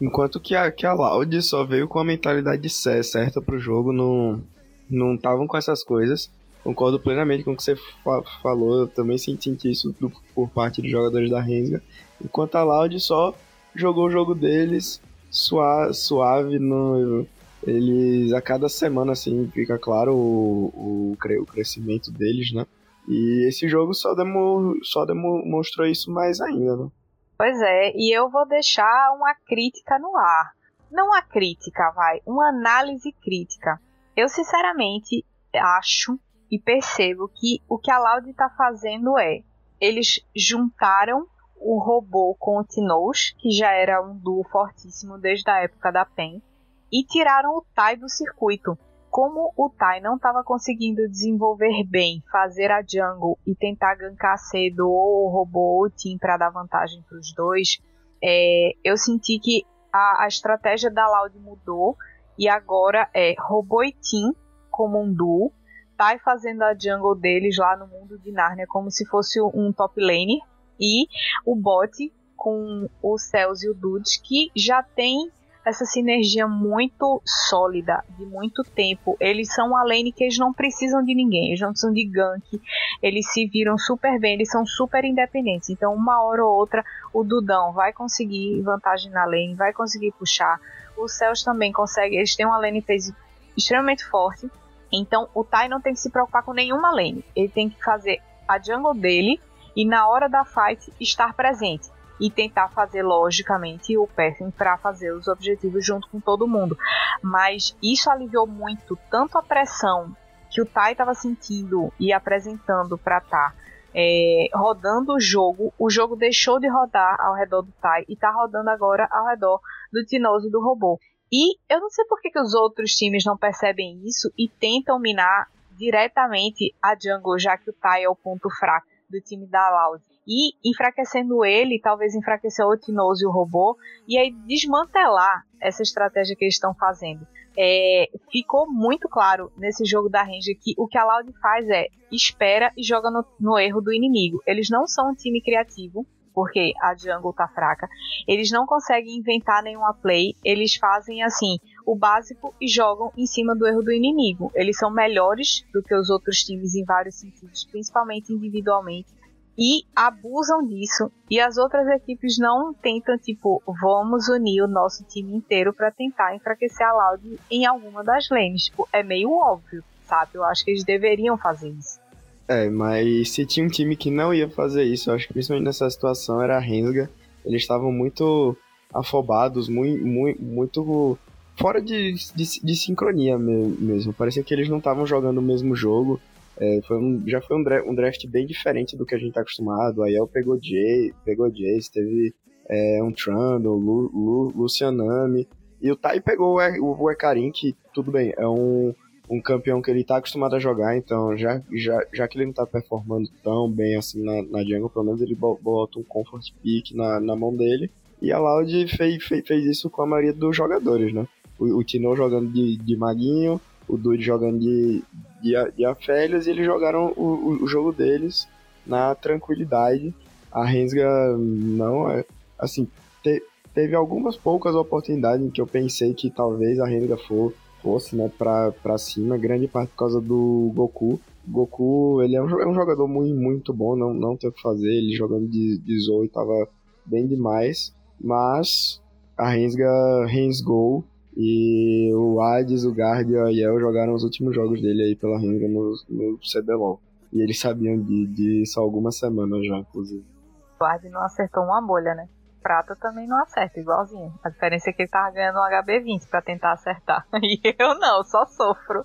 Enquanto 0.00 0.40
que 0.40 0.54
a, 0.54 0.70
que 0.70 0.86
a 0.86 0.92
Loud 0.92 1.42
só 1.42 1.64
veio 1.64 1.88
com 1.88 1.98
a 1.98 2.04
mentalidade 2.04 2.68
certa 2.70 3.40
pro 3.40 3.58
jogo, 3.58 3.92
não 3.92 4.42
não 4.88 5.14
estavam 5.14 5.46
com 5.46 5.56
essas 5.56 5.84
coisas. 5.84 6.30
Concordo 6.64 6.98
plenamente 6.98 7.44
com 7.44 7.52
o 7.52 7.56
que 7.56 7.62
você 7.62 7.76
fa 7.76 8.22
falou, 8.42 8.80
eu 8.80 8.88
também 8.88 9.18
senti 9.18 9.70
isso 9.70 9.94
do, 10.00 10.10
por 10.34 10.48
parte 10.48 10.80
dos 10.80 10.90
jogadores 10.90 11.30
da 11.30 11.40
Renga. 11.40 11.82
Enquanto 12.22 12.56
a 12.56 12.62
Loud 12.62 12.98
só 13.00 13.34
jogou 13.74 14.06
o 14.06 14.10
jogo 14.10 14.34
deles 14.34 15.00
suave, 15.30 15.94
suave 15.94 16.58
no, 16.58 17.26
eles 17.66 18.32
a 18.32 18.40
cada 18.40 18.68
semana 18.68 19.12
assim 19.12 19.48
fica 19.52 19.78
claro 19.78 20.14
o, 20.14 20.72
o, 20.74 21.16
o 21.40 21.46
crescimento 21.46 22.10
deles, 22.10 22.52
né? 22.52 22.66
E 23.08 23.48
esse 23.48 23.68
jogo 23.68 23.94
só, 23.94 24.14
demo, 24.14 24.78
só 24.82 25.04
demonstrou 25.04 25.86
isso 25.86 26.10
mais 26.10 26.40
ainda, 26.40 26.76
né? 26.76 26.88
Pois 27.38 27.62
é, 27.62 27.92
e 27.94 28.12
eu 28.12 28.28
vou 28.28 28.44
deixar 28.48 29.14
uma 29.14 29.32
crítica 29.46 29.96
no 29.96 30.16
ar. 30.16 30.52
Não 30.90 31.06
uma 31.06 31.22
crítica, 31.22 31.88
vai, 31.92 32.20
uma 32.26 32.48
análise 32.48 33.12
crítica. 33.12 33.80
Eu 34.16 34.28
sinceramente 34.28 35.24
acho 35.54 36.18
e 36.50 36.58
percebo 36.58 37.28
que 37.28 37.62
o 37.68 37.78
que 37.78 37.92
a 37.92 37.98
Loud 38.00 38.28
está 38.28 38.50
fazendo 38.50 39.16
é 39.16 39.44
eles 39.80 40.20
juntaram 40.34 41.28
o 41.60 41.78
robô 41.78 42.34
com 42.40 42.58
o 42.58 42.64
Tinoz, 42.64 43.30
que 43.38 43.52
já 43.52 43.70
era 43.70 44.02
um 44.02 44.16
duo 44.16 44.42
fortíssimo 44.50 45.16
desde 45.16 45.48
a 45.48 45.60
época 45.60 45.92
da 45.92 46.04
PEN, 46.04 46.42
e 46.90 47.04
tiraram 47.04 47.50
o 47.50 47.64
Tai 47.72 47.94
do 47.94 48.08
circuito 48.08 48.76
como 49.10 49.52
o 49.56 49.70
Tai 49.70 50.00
não 50.00 50.16
estava 50.16 50.44
conseguindo 50.44 51.08
desenvolver 51.08 51.84
bem, 51.84 52.22
fazer 52.30 52.70
a 52.70 52.82
jungle 52.82 53.38
e 53.46 53.54
tentar 53.54 53.94
gankar 53.94 54.38
cedo 54.38 54.88
ou 54.88 55.26
o 55.26 55.28
robô 55.28 55.76
ou 55.76 55.86
o 55.86 55.90
team 55.90 56.18
para 56.18 56.36
dar 56.36 56.50
vantagem 56.50 57.02
para 57.08 57.18
os 57.18 57.32
dois, 57.34 57.78
é, 58.22 58.72
eu 58.84 58.96
senti 58.96 59.38
que 59.38 59.64
a, 59.92 60.24
a, 60.24 60.28
estratégia 60.28 60.90
da 60.90 61.06
Loud 61.08 61.38
mudou 61.38 61.96
e 62.38 62.48
agora 62.48 63.08
é 63.14 63.34
robô 63.38 63.82
e 63.82 63.92
team 63.92 64.34
como 64.70 65.02
um 65.02 65.12
duo, 65.12 65.52
Tai 65.96 66.18
fazendo 66.20 66.62
a 66.62 66.74
jungle 66.78 67.16
deles 67.16 67.56
lá 67.58 67.76
no 67.76 67.88
mundo 67.88 68.18
de 68.18 68.30
Narnia 68.30 68.66
como 68.68 68.90
se 68.90 69.04
fosse 69.06 69.40
um 69.40 69.72
top 69.72 70.00
lane 70.00 70.40
e 70.78 71.06
o 71.44 71.56
bot 71.56 72.12
com 72.36 72.88
o 73.02 73.18
Cells 73.18 73.66
e 73.66 73.68
o 73.70 73.74
Dudes 73.74 74.16
que 74.16 74.48
já 74.54 74.80
tem 74.80 75.28
essa 75.68 75.84
sinergia 75.84 76.48
muito 76.48 77.20
sólida, 77.24 78.02
de 78.16 78.24
muito 78.24 78.62
tempo. 78.64 79.16
Eles 79.20 79.52
são 79.52 79.76
a 79.76 79.82
lane 79.82 80.12
que 80.12 80.24
eles 80.24 80.38
não 80.38 80.52
precisam 80.52 81.04
de 81.04 81.14
ninguém, 81.14 81.48
eles 81.48 81.60
não 81.60 81.70
precisam 81.70 81.92
de 81.92 82.06
gank, 82.06 82.60
eles 83.02 83.30
se 83.30 83.46
viram 83.46 83.76
super 83.76 84.18
bem, 84.18 84.34
eles 84.34 84.50
são 84.50 84.64
super 84.64 85.04
independentes. 85.04 85.68
Então, 85.68 85.94
uma 85.94 86.22
hora 86.24 86.44
ou 86.44 86.56
outra, 86.56 86.82
o 87.12 87.22
Dudão 87.22 87.72
vai 87.72 87.92
conseguir 87.92 88.62
vantagem 88.62 89.12
na 89.12 89.26
lane, 89.26 89.54
vai 89.54 89.72
conseguir 89.72 90.12
puxar. 90.12 90.58
Os 90.96 91.12
Céus 91.12 91.42
também 91.42 91.70
conseguem, 91.70 92.18
eles 92.18 92.34
têm 92.34 92.46
uma 92.46 92.58
lane 92.58 92.80
phase 92.80 93.14
extremamente 93.56 94.04
forte. 94.06 94.50
Então, 94.90 95.28
o 95.34 95.44
Tai 95.44 95.68
não 95.68 95.80
tem 95.80 95.92
que 95.92 96.00
se 96.00 96.10
preocupar 96.10 96.42
com 96.42 96.54
nenhuma 96.54 96.90
lane. 96.90 97.22
Ele 97.36 97.48
tem 97.48 97.68
que 97.68 97.84
fazer 97.84 98.22
a 98.48 98.58
jungle 98.58 98.94
dele 98.94 99.38
e 99.76 99.84
na 99.84 100.08
hora 100.08 100.28
da 100.28 100.44
fight 100.44 100.90
estar 100.98 101.34
presente 101.34 101.90
e 102.20 102.30
tentar 102.30 102.68
fazer 102.68 103.02
logicamente 103.02 103.96
o 103.96 104.06
passing 104.06 104.50
para 104.50 104.78
fazer 104.78 105.12
os 105.12 105.28
objetivos 105.28 105.84
junto 105.84 106.08
com 106.08 106.20
todo 106.20 106.48
mundo. 106.48 106.76
Mas 107.22 107.76
isso 107.82 108.10
aliviou 108.10 108.46
muito 108.46 108.98
tanto 109.10 109.38
a 109.38 109.42
pressão 109.42 110.14
que 110.50 110.62
o 110.62 110.66
Tai 110.66 110.92
estava 110.92 111.14
sentindo 111.14 111.92
e 111.98 112.12
apresentando 112.12 112.96
para 112.96 113.20
tá, 113.20 113.54
é, 113.94 114.48
rodando 114.54 115.14
o 115.14 115.20
jogo. 115.20 115.72
O 115.78 115.90
jogo 115.90 116.16
deixou 116.16 116.58
de 116.58 116.68
rodar 116.68 117.20
ao 117.20 117.34
redor 117.34 117.62
do 117.62 117.72
Tai 117.80 118.04
e 118.08 118.14
está 118.14 118.30
rodando 118.30 118.70
agora 118.70 119.06
ao 119.10 119.26
redor 119.26 119.60
do 119.92 120.04
Tinoso 120.04 120.48
e 120.48 120.50
do 120.50 120.62
robô. 120.62 120.98
E 121.30 121.58
eu 121.68 121.80
não 121.80 121.90
sei 121.90 122.04
por 122.06 122.20
que, 122.20 122.30
que 122.30 122.40
os 122.40 122.54
outros 122.54 122.92
times 122.92 123.24
não 123.24 123.36
percebem 123.36 124.00
isso 124.06 124.32
e 124.38 124.48
tentam 124.48 124.98
minar 124.98 125.48
diretamente 125.76 126.74
a 126.82 126.94
jungle, 126.98 127.38
já 127.38 127.56
que 127.56 127.70
o 127.70 127.74
Tai 127.74 128.02
é 128.02 128.08
o 128.08 128.16
ponto 128.16 128.48
fraco 128.50 128.86
do 129.08 129.20
time 129.20 129.46
da 129.46 129.70
Loud 129.70 130.02
e 130.28 130.52
enfraquecendo 130.62 131.42
ele, 131.42 131.80
talvez 131.80 132.14
enfraquecer 132.14 132.64
o 132.66 132.76
Tinoso 132.76 133.24
e 133.24 133.26
o 133.26 133.32
robô, 133.32 133.76
e 134.06 134.18
aí 134.18 134.30
desmantelar 134.46 135.42
essa 135.60 135.82
estratégia 135.82 136.36
que 136.36 136.44
eles 136.44 136.54
estão 136.54 136.74
fazendo. 136.74 137.26
É, 137.56 138.08
ficou 138.30 138.70
muito 138.70 139.08
claro 139.08 139.50
nesse 139.56 139.84
jogo 139.84 140.08
da 140.08 140.22
Ranger 140.22 140.56
que 140.60 140.74
o 140.76 140.86
que 140.86 140.98
a 140.98 141.04
Loud 141.04 141.32
faz 141.40 141.68
é 141.68 141.86
espera 142.12 142.70
e 142.76 142.84
joga 142.84 143.10
no, 143.10 143.24
no 143.40 143.58
erro 143.58 143.80
do 143.80 143.92
inimigo. 143.92 144.40
Eles 144.46 144.68
não 144.70 144.86
são 144.86 145.10
um 145.10 145.14
time 145.14 145.42
criativo, 145.42 146.06
porque 146.32 146.72
a 146.80 146.94
jungle 146.94 147.32
tá 147.32 147.48
fraca. 147.48 147.88
Eles 148.28 148.52
não 148.52 148.64
conseguem 148.64 149.16
inventar 149.16 149.60
nenhuma 149.60 149.92
play, 149.92 150.34
eles 150.44 150.76
fazem 150.76 151.20
assim, 151.24 151.58
o 151.84 151.96
básico 151.96 152.54
e 152.60 152.68
jogam 152.68 153.10
em 153.16 153.26
cima 153.26 153.56
do 153.56 153.66
erro 153.66 153.82
do 153.82 153.90
inimigo. 153.90 154.52
Eles 154.54 154.78
são 154.78 154.88
melhores 154.88 155.64
do 155.72 155.82
que 155.82 155.94
os 155.96 156.10
outros 156.10 156.44
times 156.44 156.76
em 156.76 156.84
vários 156.84 157.16
sentidos, 157.16 157.64
principalmente 157.64 158.32
individualmente 158.32 159.17
e 159.58 159.82
abusam 159.94 160.64
disso. 160.64 161.10
E 161.28 161.40
as 161.40 161.58
outras 161.58 161.88
equipes 161.88 162.38
não 162.38 162.72
tentam, 162.72 163.18
tipo, 163.18 163.60
vamos 163.82 164.28
unir 164.28 164.62
o 164.62 164.68
nosso 164.68 165.02
time 165.04 165.34
inteiro 165.34 165.74
para 165.74 165.90
tentar 165.90 166.36
enfraquecer 166.36 166.86
a 166.86 166.92
Loud 166.92 167.40
em 167.50 167.66
alguma 167.66 168.04
das 168.04 168.28
lanes. 168.30 168.66
Tipo, 168.66 168.88
é 168.92 169.02
meio 169.02 169.32
óbvio, 169.32 169.82
sabe? 170.04 170.30
Eu 170.34 170.44
acho 170.44 170.64
que 170.64 170.70
eles 170.70 170.84
deveriam 170.84 171.36
fazer 171.36 171.70
isso. 171.70 171.98
É, 172.46 172.70
mas 172.70 173.32
se 173.32 173.44
tinha 173.44 173.66
um 173.66 173.68
time 173.68 173.96
que 173.96 174.10
não 174.10 174.32
ia 174.32 174.48
fazer 174.48 174.84
isso, 174.84 175.10
eu 175.10 175.14
acho 175.16 175.26
que 175.26 175.34
principalmente 175.34 175.66
nessa 175.66 175.90
situação 175.90 176.40
era 176.40 176.56
a 176.56 176.60
Rensga. 176.60 177.10
eles 177.44 177.60
estavam 177.60 177.92
muito 177.92 178.56
afobados, 178.94 179.68
muito, 179.68 180.06
muito, 180.06 180.42
muito 180.42 181.18
fora 181.58 181.82
de, 181.82 182.14
de, 182.34 182.60
de 182.62 182.76
sincronia 182.76 183.36
mesmo. 183.36 184.14
Parecia 184.14 184.42
que 184.42 184.54
eles 184.54 184.68
não 184.68 184.78
estavam 184.78 185.04
jogando 185.04 185.38
o 185.38 185.42
mesmo 185.42 185.74
jogo. 185.74 186.20
É, 186.60 186.80
foi 186.86 186.98
um, 186.98 187.22
já 187.26 187.40
foi 187.40 187.56
um 187.56 187.62
draft, 187.62 187.86
um 187.86 187.94
draft, 187.94 188.26
bem 188.26 188.46
diferente 188.46 188.96
do 188.96 189.06
que 189.06 189.14
a 189.14 189.18
gente 189.18 189.32
tá 189.32 189.40
acostumado. 189.40 190.02
Aí 190.02 190.14
eu 190.14 190.26
pegou 190.26 190.58
Jay, 190.60 191.12
pegou 191.24 191.50
Jace, 191.50 191.92
teve 191.92 192.34
é, 192.68 193.02
um 193.02 193.12
Trundle, 193.12 193.76
Lu, 193.76 194.10
Lu, 194.12 194.52
Lucianami. 194.56 195.48
E 195.80 195.90
o 195.90 195.96
Tai 195.96 196.20
pegou 196.20 196.58
o, 196.58 197.02
o 197.02 197.10
Ekarim, 197.10 197.52
que 197.52 197.76
tudo 197.94 198.10
bem, 198.10 198.34
é 198.36 198.48
um, 198.48 198.92
um 199.30 199.40
campeão 199.40 199.80
que 199.80 199.90
ele 199.90 200.02
tá 200.02 200.16
acostumado 200.16 200.56
a 200.56 200.58
jogar, 200.58 200.96
então 200.96 201.36
já, 201.36 201.62
já, 201.72 202.04
já 202.12 202.26
que 202.26 202.36
ele 202.36 202.46
não 202.46 202.52
tá 202.52 202.66
performando 202.66 203.28
tão 203.44 203.70
bem 203.70 203.96
assim 203.96 204.22
na, 204.24 204.42
na 204.42 204.64
jungle, 204.64 204.90
pelo 204.90 205.04
menos 205.04 205.20
ele 205.20 205.36
bota 205.36 205.98
um 205.98 206.02
comfort 206.02 206.50
pick 206.62 206.92
na, 206.94 207.20
na 207.20 207.36
mão 207.36 207.54
dele. 207.54 207.90
E 208.20 208.32
a 208.32 208.38
Loud 208.38 208.88
fez, 208.96 209.24
fez, 209.24 209.46
fez 209.46 209.64
isso 209.64 209.88
com 209.88 210.02
a 210.02 210.06
maioria 210.06 210.32
dos 210.32 210.56
jogadores, 210.56 211.12
né? 211.12 211.28
O, 211.56 211.78
o 211.78 211.84
Tino 211.84 212.16
jogando 212.16 212.50
de, 212.50 212.76
de 212.76 212.96
maguinho, 212.96 213.60
o 213.88 213.96
Dude 213.96 214.22
jogando 214.22 214.58
de, 214.58 215.02
de, 215.42 215.72
de 215.76 215.84
Afélios, 215.84 216.46
e 216.46 216.50
eles 216.50 216.66
jogaram 216.66 217.12
o, 217.16 217.62
o, 217.62 217.66
jogo 217.66 217.92
deles 217.92 218.46
na 218.86 219.14
tranquilidade. 219.14 220.14
A 220.52 220.64
Rensga 220.64 221.08
não 221.38 222.10
é. 222.10 222.24
Assim, 222.58 222.88
te, 223.22 223.42
teve 223.74 223.94
algumas 223.94 224.36
poucas 224.36 224.74
oportunidades 224.74 225.44
em 225.44 225.50
que 225.50 225.60
eu 225.60 225.66
pensei 225.66 226.12
que 226.14 226.30
talvez 226.30 226.78
a 226.78 226.86
Rensga 226.86 227.16
for, 227.16 227.54
fosse 227.82 228.14
né, 228.14 228.30
pra, 228.36 228.72
pra 228.72 228.98
cima, 228.98 229.38
grande 229.38 229.66
parte 229.66 229.90
por 229.90 229.96
causa 229.96 230.20
do 230.20 230.70
Goku. 230.74 231.20
Goku, 231.46 232.22
ele 232.22 232.36
é 232.36 232.42
um, 232.42 232.60
é 232.60 232.68
um 232.68 232.74
jogador 232.74 233.08
muito, 233.08 233.34
muito 233.34 233.72
bom, 233.72 233.96
não, 233.96 234.12
não 234.12 234.36
tem 234.36 234.50
o 234.50 234.52
que 234.52 234.60
fazer. 234.60 234.88
Ele 234.88 235.16
jogando 235.16 235.48
de, 235.48 235.78
de 235.78 236.00
Zoe 236.00 236.28
tava 236.28 236.68
bem 237.06 237.26
demais. 237.26 237.94
Mas 238.20 239.00
a 239.36 239.48
Rensga 239.48 240.26
Rensgou 240.26 241.04
e 241.40 242.12
o 242.14 242.40
Hades, 242.40 242.84
o 242.84 242.90
Guard 242.90 243.30
e 243.30 243.36
o 243.36 243.46
Aiel 243.46 243.78
jogaram 243.78 244.12
os 244.12 244.24
últimos 244.24 244.56
jogos 244.56 244.82
dele 244.82 245.04
aí 245.04 245.14
pela 245.14 245.38
Rensga 245.38 245.68
no, 245.68 245.94
no 246.08 246.36
CBLOL. 246.38 247.00
E 247.32 247.40
eles 247.40 247.60
sabiam 247.60 247.96
de, 248.02 248.26
disso 248.26 248.80
há 248.80 248.82
algumas 248.82 249.16
semanas 249.16 249.64
já, 249.64 249.76
inclusive. 249.76 250.26
O 250.74 250.78
Guard 250.82 251.04
não 251.04 251.22
acertou 251.22 251.62
uma 251.62 251.80
bolha, 251.80 252.12
né? 252.16 252.28
Prata 252.60 252.96
também 252.96 253.28
não 253.28 253.40
acerta, 253.40 253.78
igualzinho. 253.78 254.34
A 254.42 254.50
diferença 254.50 254.90
é 254.90 254.92
que 254.92 255.02
ele 255.02 255.08
tava 255.08 255.30
ganhando 255.30 255.60
um 255.60 255.62
HB20 255.62 256.28
pra 256.28 256.42
tentar 256.42 256.72
acertar. 256.72 257.24
E 257.40 257.60
eu 257.78 257.96
não, 258.00 258.24
só 258.24 258.44
sofro. 258.46 259.04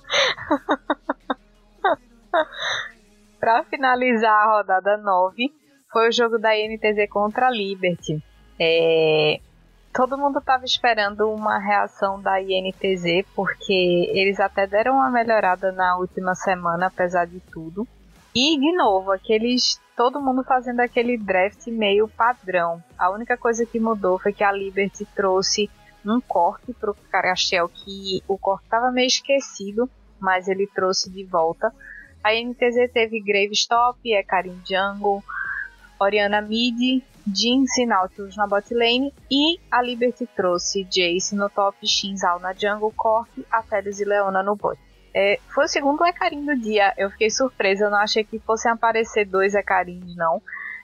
pra 3.39 3.63
finalizar 3.65 4.33
a 4.33 4.57
rodada 4.57 4.97
9, 4.97 5.53
foi 5.91 6.09
o 6.09 6.11
jogo 6.11 6.39
da 6.39 6.57
INTZ 6.57 7.07
contra 7.11 7.49
a 7.49 7.51
Liberty. 7.51 8.23
É, 8.59 9.39
todo 9.93 10.17
mundo 10.17 10.39
estava 10.39 10.65
esperando 10.65 11.29
uma 11.31 11.59
reação 11.59 12.19
da 12.19 12.41
INTZ, 12.41 13.25
porque 13.35 14.09
eles 14.11 14.39
até 14.39 14.65
deram 14.65 14.95
uma 14.95 15.11
melhorada 15.11 15.71
na 15.71 15.97
última 15.97 16.33
semana, 16.33 16.87
apesar 16.87 17.25
de 17.25 17.39
tudo. 17.39 17.87
E, 18.35 18.59
de 18.59 18.75
novo, 18.75 19.11
aqueles. 19.11 19.79
Todo 19.95 20.19
mundo 20.19 20.43
fazendo 20.43 20.79
aquele 20.79 21.15
draft 21.19 21.67
meio 21.67 22.07
padrão. 22.07 22.83
A 22.97 23.11
única 23.11 23.37
coisa 23.37 23.63
que 23.63 23.79
mudou 23.79 24.17
foi 24.17 24.33
que 24.33 24.43
a 24.43 24.51
Liberty 24.51 25.05
trouxe 25.15 25.69
um 26.03 26.19
corte 26.19 26.73
pro 26.73 26.95
Carachel, 27.11 27.69
que 27.69 28.23
o 28.27 28.35
corte 28.35 28.63
estava 28.63 28.91
meio 28.91 29.05
esquecido, 29.05 29.87
mas 30.19 30.47
ele 30.47 30.65
trouxe 30.65 31.11
de 31.11 31.23
volta. 31.23 31.71
A 32.23 32.33
NTZ 32.33 32.91
teve 32.91 33.21
Gravestop, 33.21 33.99
é 34.11 34.23
Karim 34.23 34.59
Jungle, 34.65 35.23
Oriana 35.99 36.41
Mid, 36.41 37.03
Jinx 37.27 37.77
e 37.77 37.85
Nautilus 37.85 38.35
na 38.35 38.47
bot 38.47 38.73
lane 38.73 39.13
e 39.31 39.59
a 39.71 39.81
Liberty 39.81 40.27
trouxe 40.35 40.83
Jace 40.85 41.35
no 41.35 41.49
top, 41.49 41.77
Shinzal 41.87 42.39
na 42.39 42.53
jungle, 42.53 42.91
Cork, 42.95 43.45
Aphelios 43.51 43.99
e 43.99 44.05
Leona 44.05 44.43
no 44.43 44.55
bot. 44.55 44.79
É, 45.15 45.39
foi 45.53 45.65
o 45.65 45.67
segundo 45.67 46.05
Ecarim 46.05 46.43
do 46.43 46.55
dia, 46.59 46.93
eu 46.97 47.09
fiquei 47.11 47.29
surpresa, 47.29 47.85
eu 47.85 47.91
não 47.91 47.99
achei 47.99 48.23
que 48.23 48.39
fossem 48.39 48.71
aparecer 48.71 49.25
dois 49.25 49.53
Ecarins 49.53 50.15
não, 50.15 50.41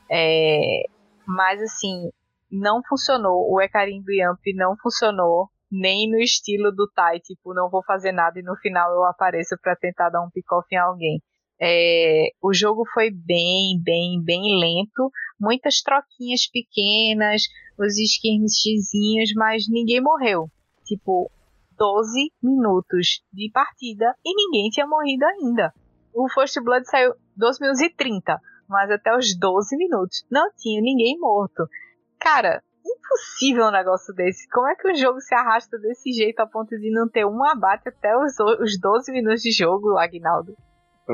é, 0.09 0.83
mas 1.25 1.59
assim, 1.61 2.11
não 2.51 2.81
funcionou, 2.87 3.51
o 3.51 3.59
Ecarim 3.59 4.03
do 4.03 4.13
Yamp 4.13 4.39
não 4.55 4.77
funcionou, 4.77 5.49
nem 5.71 6.09
no 6.09 6.19
estilo 6.19 6.71
do 6.71 6.87
Tai, 6.87 7.19
tipo, 7.19 7.53
não 7.53 7.69
vou 7.69 7.83
fazer 7.83 8.11
nada 8.11 8.39
e 8.39 8.43
no 8.43 8.55
final 8.57 8.91
eu 8.91 9.03
apareço 9.05 9.55
para 9.61 9.75
tentar 9.75 10.09
dar 10.09 10.21
um 10.21 10.29
pick-off 10.29 10.67
em 10.71 10.77
alguém. 10.77 11.21
É, 11.61 12.29
o 12.41 12.53
jogo 12.53 12.85
foi 12.93 13.11
bem, 13.11 13.81
bem, 13.83 14.21
bem 14.23 14.59
lento, 14.59 15.11
muitas 15.39 15.81
troquinhas 15.81 16.47
pequenas, 16.47 17.43
os 17.77 17.97
skirmishzinhos, 17.97 19.33
mas 19.35 19.67
ninguém 19.69 20.01
morreu. 20.01 20.49
Tipo, 20.85 21.29
12 21.77 22.31
minutos 22.41 23.21
de 23.31 23.49
partida 23.51 24.13
e 24.25 24.35
ninguém 24.35 24.69
tinha 24.69 24.87
morrido 24.87 25.25
ainda. 25.25 25.73
O 26.13 26.29
First 26.29 26.61
Blood 26.61 26.85
saiu 26.89 27.13
12 27.35 27.61
minutos 27.61 27.81
e 27.81 27.89
30, 27.89 28.37
mas 28.67 28.89
até 28.91 29.15
os 29.15 29.37
12 29.37 29.77
minutos 29.77 30.25
não 30.29 30.51
tinha 30.57 30.81
ninguém 30.81 31.17
morto. 31.17 31.67
Cara, 32.19 32.61
impossível 32.85 33.67
um 33.67 33.71
negócio 33.71 34.13
desse. 34.13 34.47
Como 34.49 34.67
é 34.67 34.75
que 34.75 34.91
o 34.91 34.95
jogo 34.95 35.21
se 35.21 35.33
arrasta 35.33 35.77
desse 35.77 36.11
jeito 36.11 36.39
a 36.39 36.47
ponto 36.47 36.77
de 36.77 36.91
não 36.91 37.07
ter 37.07 37.25
um 37.25 37.43
abate 37.45 37.89
até 37.89 38.15
os, 38.17 38.33
os 38.59 38.79
12 38.79 39.11
minutos 39.11 39.41
de 39.41 39.51
jogo, 39.51 39.97
Agnaldo? 39.97 40.55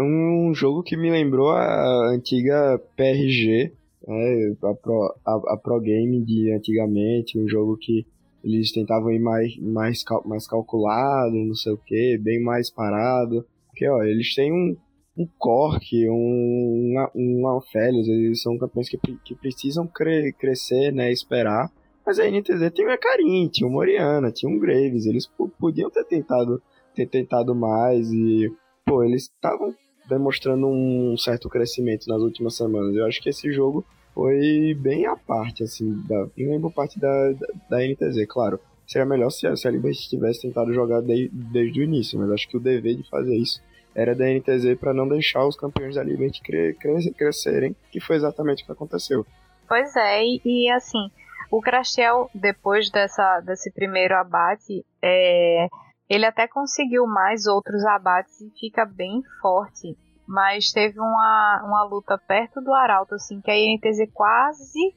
Um 0.01 0.53
jogo 0.53 0.83
que 0.83 0.97
me 0.97 1.09
lembrou 1.09 1.51
a 1.51 2.09
antiga 2.09 2.79
PRG, 2.95 3.71
né, 4.07 4.55
a, 4.63 4.73
Pro, 4.73 5.15
a, 5.25 5.53
a 5.53 5.57
Pro 5.57 5.79
Game 5.79 6.23
de 6.23 6.51
antigamente, 6.51 7.39
um 7.39 7.47
jogo 7.47 7.77
que 7.77 8.05
eles 8.43 8.71
tentavam 8.71 9.11
ir 9.11 9.19
mais, 9.19 9.57
mais, 9.57 10.03
mais 10.25 10.47
calculado, 10.47 11.33
não 11.33 11.55
sei 11.55 11.73
o 11.73 11.77
que, 11.77 12.17
bem 12.19 12.41
mais 12.41 12.69
parado. 12.69 13.45
Porque, 13.67 13.87
ó, 13.89 14.03
eles 14.03 14.35
têm 14.35 14.53
um, 14.53 14.77
um 15.17 15.27
Cork, 15.37 15.83
um, 16.09 16.95
um 17.15 17.47
Alfélios, 17.47 18.07
eles 18.07 18.41
são 18.41 18.57
campeões 18.57 18.87
que, 18.87 18.97
que 18.97 19.35
precisam 19.35 19.87
cre, 19.87 20.31
crescer, 20.33 20.91
né, 20.91 21.11
esperar. 21.11 21.71
Mas 22.05 22.19
a 22.19 22.29
NTZ 22.29 22.71
tem 22.71 22.85
o 22.85 22.91
Ecarim, 22.91 23.47
tinha 23.47 23.67
o 23.67 23.71
Moriana, 23.71 24.31
tinha 24.31 24.51
um 24.51 24.59
Graves, 24.59 25.07
eles 25.07 25.27
podiam 25.59 25.89
ter 25.89 26.05
tentado, 26.05 26.61
ter 26.93 27.07
tentado 27.07 27.55
mais 27.55 28.11
e, 28.11 28.53
pô, 28.85 29.03
eles 29.03 29.23
estavam 29.23 29.73
demonstrando 30.07 30.67
um 30.67 31.17
certo 31.17 31.49
crescimento 31.49 32.07
nas 32.07 32.21
últimas 32.21 32.55
semanas. 32.55 32.95
Eu 32.95 33.05
acho 33.05 33.21
que 33.21 33.29
esse 33.29 33.51
jogo 33.51 33.85
foi 34.13 34.73
bem 34.79 35.05
à 35.05 35.15
parte, 35.15 35.63
assim, 35.63 36.01
da, 36.07 36.25
primeiro 36.27 36.61
por 36.61 36.71
parte 36.71 36.99
da, 36.99 37.31
da, 37.33 37.47
da, 37.69 37.87
NTZ, 37.87 38.25
claro. 38.27 38.59
Seria 38.87 39.05
melhor 39.05 39.29
se 39.29 39.55
se 39.57 39.67
a 39.67 39.71
Liberty 39.71 40.09
tivesse 40.09 40.43
tentado 40.43 40.73
jogar 40.73 41.01
de, 41.01 41.29
desde 41.33 41.81
o 41.81 41.83
início, 41.83 42.19
mas 42.19 42.31
acho 42.31 42.47
que 42.47 42.55
o 42.55 42.59
dever 42.59 42.95
de 42.95 43.09
fazer 43.09 43.35
isso 43.35 43.61
era 43.95 44.13
da 44.13 44.25
NTZ 44.25 44.77
para 44.79 44.93
não 44.93 45.07
deixar 45.07 45.45
os 45.45 45.55
campeões 45.55 45.95
da 45.95 46.03
Liberty 46.03 46.41
cre, 46.41 46.73
cre, 46.73 47.11
crescerem, 47.11 47.75
que 47.91 47.99
foi 47.99 48.17
exatamente 48.17 48.63
o 48.63 48.65
que 48.65 48.71
aconteceu. 48.71 49.25
Pois 49.67 49.95
é, 49.95 50.23
e, 50.23 50.41
e 50.45 50.69
assim, 50.69 51.09
o 51.49 51.61
Crashel, 51.61 52.29
depois 52.33 52.89
dessa, 52.89 53.39
desse 53.41 53.71
primeiro 53.71 54.15
abate, 54.15 54.85
é, 55.01 55.67
ele 56.09 56.25
até 56.25 56.47
conseguiu 56.47 57.05
mais 57.05 57.45
outros 57.47 57.83
abates 57.85 58.39
e 58.41 58.51
fica 58.59 58.85
bem 58.85 59.23
forte. 59.41 59.97
Mas 60.27 60.71
teve 60.71 60.99
uma, 60.99 61.63
uma 61.65 61.83
luta 61.83 62.17
perto 62.17 62.61
do 62.61 62.73
Arauto, 62.73 63.15
assim, 63.15 63.41
que 63.41 63.51
a 63.51 63.57
INTZ 63.57 64.09
quase 64.13 64.95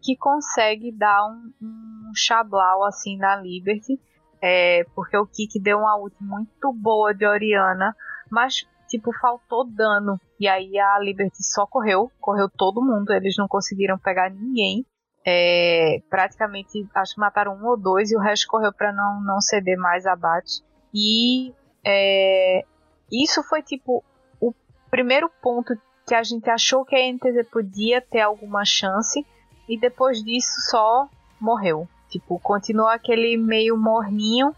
que 0.00 0.16
consegue 0.16 0.92
dar 0.92 1.26
um, 1.26 1.52
um 1.60 2.12
chablau, 2.14 2.84
assim, 2.84 3.16
na 3.16 3.36
Liberty. 3.36 4.00
É, 4.40 4.84
porque 4.94 5.16
o 5.16 5.26
Kik 5.26 5.60
deu 5.60 5.78
uma 5.78 5.96
ult 5.96 6.14
muito 6.20 6.72
boa 6.72 7.12
de 7.12 7.26
Oriana, 7.26 7.94
mas, 8.30 8.64
tipo, 8.88 9.12
faltou 9.20 9.68
dano. 9.68 10.20
E 10.38 10.46
aí 10.46 10.78
a 10.78 10.98
Liberty 11.00 11.42
só 11.42 11.66
correu, 11.66 12.10
correu 12.20 12.48
todo 12.48 12.84
mundo, 12.84 13.12
eles 13.12 13.34
não 13.36 13.48
conseguiram 13.48 13.98
pegar 13.98 14.30
ninguém. 14.30 14.86
É, 15.30 16.00
praticamente, 16.08 16.88
acho 16.94 17.14
que 17.14 17.20
mataram 17.20 17.54
um 17.54 17.66
ou 17.66 17.76
dois 17.76 18.10
e 18.10 18.16
o 18.16 18.18
resto 18.18 18.46
correu 18.48 18.72
para 18.72 18.90
não, 18.94 19.20
não 19.20 19.42
ceder 19.42 19.76
mais 19.76 20.06
abate. 20.06 20.62
E 20.94 21.52
é, 21.84 22.64
isso 23.12 23.42
foi 23.42 23.62
tipo 23.62 24.02
o 24.40 24.54
primeiro 24.90 25.30
ponto 25.42 25.76
que 26.06 26.14
a 26.14 26.22
gente 26.22 26.48
achou 26.48 26.82
que 26.82 26.96
a 26.96 27.12
NTZ 27.12 27.46
podia 27.52 28.00
ter 28.00 28.22
alguma 28.22 28.64
chance 28.64 29.22
e 29.68 29.78
depois 29.78 30.24
disso 30.24 30.62
só 30.70 31.06
morreu. 31.38 31.86
Tipo, 32.08 32.40
continuou 32.40 32.88
aquele 32.88 33.36
meio 33.36 33.76
morninho. 33.76 34.56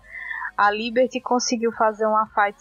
A 0.56 0.70
Liberty 0.70 1.20
conseguiu 1.20 1.72
fazer 1.72 2.06
uma 2.06 2.28
fight 2.28 2.56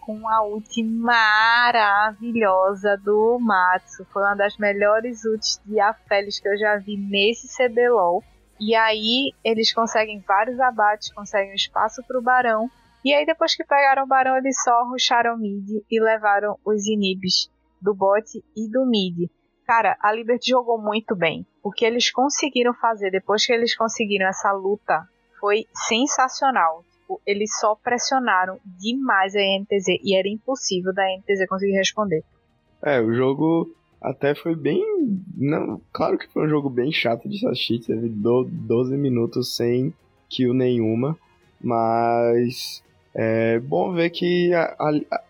com 0.00 0.28
a 0.28 0.46
ult 0.46 0.82
maravilhosa 0.84 2.96
do 2.96 3.38
Matsu. 3.40 4.04
Foi 4.12 4.22
uma 4.22 4.34
das 4.34 4.56
melhores 4.56 5.24
ults 5.24 5.60
de 5.64 5.80
Aphelios 5.80 6.38
que 6.38 6.48
eu 6.48 6.56
já 6.56 6.76
vi 6.78 6.96
nesse 6.96 7.48
CBLOL. 7.56 8.22
E 8.60 8.74
aí 8.74 9.32
eles 9.42 9.72
conseguem 9.72 10.22
vários 10.26 10.60
abates, 10.60 11.12
conseguem 11.12 11.54
espaço 11.54 12.02
para 12.06 12.18
o 12.18 12.22
Barão. 12.22 12.70
E 13.04 13.12
aí 13.12 13.26
depois 13.26 13.54
que 13.54 13.64
pegaram 13.64 14.04
o 14.04 14.06
Barão, 14.06 14.36
eles 14.36 14.56
só 14.62 14.88
rusharam 14.88 15.36
mid 15.36 15.68
e 15.90 16.00
levaram 16.00 16.56
os 16.64 16.86
inibs 16.86 17.50
do 17.82 17.94
bot 17.94 18.24
e 18.56 18.70
do 18.70 18.86
mid. 18.86 19.28
Cara, 19.66 19.96
a 20.00 20.12
Liberty 20.12 20.50
jogou 20.50 20.80
muito 20.80 21.16
bem. 21.16 21.46
O 21.62 21.70
que 21.70 21.84
eles 21.84 22.10
conseguiram 22.10 22.72
fazer 22.74 23.10
depois 23.10 23.44
que 23.44 23.52
eles 23.52 23.76
conseguiram 23.76 24.28
essa 24.28 24.52
luta 24.52 25.06
foi 25.40 25.66
sensacional. 25.72 26.84
Tipo, 27.04 27.20
eles 27.26 27.50
só 27.60 27.74
pressionaram 27.74 28.58
demais 28.64 29.36
a 29.36 29.38
NTZ 29.38 30.00
e 30.02 30.16
era 30.16 30.26
impossível 30.26 30.92
da 30.94 31.02
NTZ 31.18 31.46
conseguir 31.46 31.72
responder. 31.72 32.24
É, 32.82 32.98
o 32.98 33.12
jogo 33.12 33.70
até 34.00 34.34
foi 34.34 34.54
bem. 34.54 34.82
Não, 35.36 35.80
claro 35.92 36.16
que 36.16 36.26
foi 36.32 36.46
um 36.46 36.48
jogo 36.48 36.70
bem 36.70 36.90
chato 36.90 37.28
de 37.28 37.46
assistir. 37.46 37.80
Teve 37.80 38.08
12 38.08 38.96
minutos 38.96 39.54
sem 39.54 39.92
kill 40.30 40.54
nenhuma. 40.54 41.18
Mas 41.60 42.82
é 43.14 43.58
bom 43.58 43.92
ver 43.92 44.08
que 44.08 44.52
a, 44.54 44.74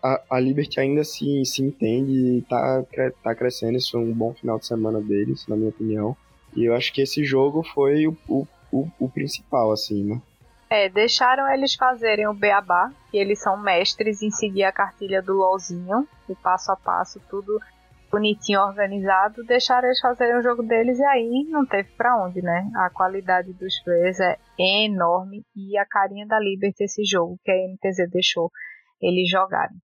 a, 0.02 0.22
a 0.30 0.40
Liberty 0.40 0.78
ainda 0.78 1.02
se, 1.02 1.44
se 1.44 1.60
entende 1.60 2.38
e 2.38 2.42
tá, 2.42 2.84
tá 3.22 3.34
crescendo. 3.34 3.76
Isso 3.76 3.90
foi 3.92 4.00
um 4.00 4.12
bom 4.12 4.32
final 4.32 4.60
de 4.60 4.66
semana 4.66 5.00
deles, 5.00 5.44
na 5.48 5.56
minha 5.56 5.70
opinião. 5.70 6.16
E 6.56 6.64
eu 6.64 6.74
acho 6.74 6.92
que 6.92 7.02
esse 7.02 7.24
jogo 7.24 7.64
foi 7.64 8.06
o, 8.06 8.16
o, 8.28 8.88
o, 8.98 9.08
principal, 9.08 9.72
assim, 9.72 10.04
né? 10.04 10.22
É, 10.74 10.88
deixaram 10.88 11.48
eles 11.52 11.76
fazerem 11.76 12.26
o 12.26 12.34
beabá, 12.34 12.90
que 13.08 13.16
eles 13.16 13.40
são 13.40 13.56
mestres 13.56 14.22
em 14.22 14.30
seguir 14.32 14.64
a 14.64 14.72
cartilha 14.72 15.22
do 15.22 15.32
LOLzinho, 15.32 16.08
o 16.28 16.34
passo 16.34 16.72
a 16.72 16.76
passo, 16.76 17.20
tudo 17.30 17.60
bonitinho, 18.10 18.60
organizado, 18.60 19.44
deixaram 19.44 19.86
eles 19.86 20.00
fazerem 20.00 20.36
o 20.36 20.42
jogo 20.42 20.64
deles 20.64 20.98
e 20.98 21.04
aí 21.04 21.46
não 21.48 21.64
teve 21.64 21.92
para 21.92 22.20
onde, 22.20 22.42
né? 22.42 22.68
A 22.74 22.90
qualidade 22.90 23.52
dos 23.52 23.80
players 23.84 24.18
é 24.18 24.36
enorme 24.58 25.44
e 25.54 25.78
a 25.78 25.86
carinha 25.86 26.26
da 26.26 26.40
Liberty 26.40 26.82
esse 26.82 27.04
jogo 27.04 27.38
que 27.44 27.52
a 27.52 27.54
NTZ 27.54 28.10
deixou 28.10 28.50
eles 29.00 29.30
jogarem. 29.30 29.76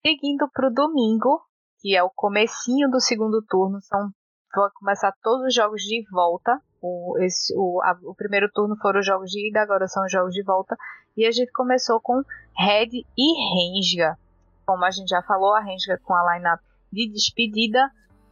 Seguindo 0.00 0.48
pro 0.50 0.72
domingo, 0.72 1.42
que 1.78 1.94
é 1.94 2.02
o 2.02 2.08
comecinho 2.08 2.88
do 2.88 3.02
segundo 3.02 3.44
turno, 3.46 3.82
são 3.82 4.08
vão 4.54 4.70
começar 4.76 5.12
todos 5.22 5.48
os 5.48 5.54
jogos 5.54 5.82
de 5.82 6.02
volta. 6.10 6.58
O, 6.80 7.16
esse, 7.18 7.54
o, 7.56 7.80
a, 7.82 7.98
o 8.04 8.14
primeiro 8.14 8.50
turno 8.52 8.76
foram 8.76 9.00
os 9.00 9.06
jogos 9.06 9.30
de 9.30 9.48
ida, 9.48 9.60
agora 9.60 9.88
são 9.88 10.04
os 10.04 10.12
jogos 10.12 10.32
de 10.32 10.42
volta. 10.42 10.76
E 11.16 11.26
a 11.26 11.32
gente 11.32 11.50
começou 11.52 12.00
com 12.00 12.22
Red 12.56 13.04
e 13.16 13.82
Renga. 13.82 14.16
Como 14.64 14.84
a 14.84 14.90
gente 14.90 15.08
já 15.08 15.22
falou, 15.22 15.54
a 15.54 15.60
Renga 15.60 15.98
com 16.04 16.14
a 16.14 16.34
lineup 16.34 16.60
de 16.92 17.08
despedida 17.08 17.90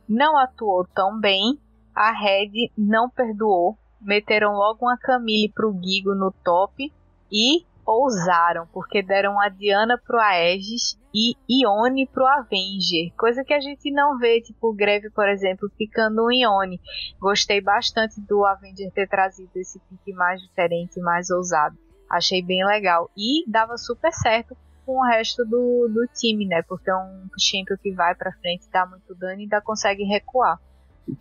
não 0.09 0.37
atuou 0.37 0.87
tão 0.95 1.19
bem. 1.19 1.59
A 1.95 2.13
Red 2.13 2.71
não 2.77 3.11
perdoou. 3.11 3.77
Meteram 4.01 4.53
logo 4.53 4.85
uma 4.85 4.97
Camille 4.99 5.51
pro 5.53 5.75
Gigo 5.83 6.15
no 6.15 6.31
top 6.45 6.93
e 7.33 7.65
ousaram, 7.87 8.67
porque 8.73 9.03
deram 9.03 9.41
a 9.41 9.49
Diana 9.49 9.97
pro 9.97 10.19
Aegis 10.19 10.99
e 11.15 11.35
Ione 11.49 12.07
pro 12.07 12.27
Avenger, 12.27 13.13
coisa 13.17 13.45
que 13.45 13.55
a 13.55 13.61
gente 13.61 13.91
não 13.91 14.19
vê, 14.19 14.41
tipo 14.41 14.75
Greve, 14.75 15.09
por 15.11 15.29
exemplo, 15.29 15.71
ficando 15.79 16.25
um 16.25 16.33
Ione. 16.33 16.81
Gostei 17.19 17.61
bastante 17.61 18.21
do 18.21 18.45
Avenger 18.45 18.91
ter 18.93 19.09
trazido 19.09 19.51
esse 19.57 19.79
pique 19.79 20.13
mais 20.13 20.43
diferente, 20.43 21.01
mais 21.01 21.31
ousado. 21.31 21.79
Achei 22.11 22.43
bem 22.43 22.65
legal 22.65 23.11
e 23.17 23.49
dava 23.49 23.77
super 23.77 24.13
certo 24.13 24.57
com 24.85 24.99
o 24.99 25.05
resto 25.05 25.45
do, 25.45 25.89
do 25.89 26.07
time, 26.15 26.47
né? 26.47 26.63
Porque 26.63 26.91
é 26.91 26.97
um 26.97 27.29
champion 27.39 27.77
que 27.83 27.93
vai 27.93 28.15
pra 28.15 28.33
frente, 28.33 28.69
dá 28.71 28.87
muito 28.87 29.15
dano 29.15 29.41
e 29.41 29.43
ainda 29.43 29.61
consegue 29.61 30.05
recuar. 30.05 30.61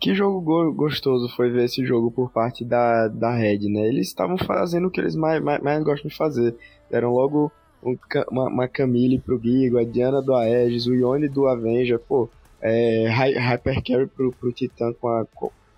Que 0.00 0.14
jogo 0.14 0.40
go 0.40 0.72
gostoso 0.72 1.28
foi 1.36 1.48
ver 1.50 1.64
esse 1.64 1.86
jogo 1.86 2.10
por 2.10 2.30
parte 2.30 2.64
da, 2.64 3.06
da 3.06 3.32
Red, 3.32 3.68
né? 3.68 3.86
Eles 3.86 4.08
estavam 4.08 4.36
fazendo 4.36 4.88
o 4.88 4.90
que 4.90 5.00
eles 5.00 5.14
mais, 5.14 5.40
mais, 5.42 5.62
mais 5.62 5.82
gostam 5.84 6.08
de 6.08 6.16
fazer. 6.16 6.56
Deram 6.90 7.12
logo 7.12 7.52
um, 7.82 7.96
uma, 8.30 8.48
uma 8.48 8.68
Camille 8.68 9.20
pro 9.20 9.40
Gigo, 9.40 9.78
a 9.78 9.84
Diana 9.84 10.20
do 10.20 10.34
Aegis, 10.34 10.86
o 10.86 10.94
Ione 10.94 11.28
do 11.28 11.46
Avenger, 11.46 12.00
pô, 12.00 12.28
é, 12.60 13.06
Hyper 13.08 13.82
Carry 13.84 14.06
pro, 14.06 14.32
pro 14.32 14.52
Titan 14.52 14.92
com 14.94 15.08
a, 15.08 15.24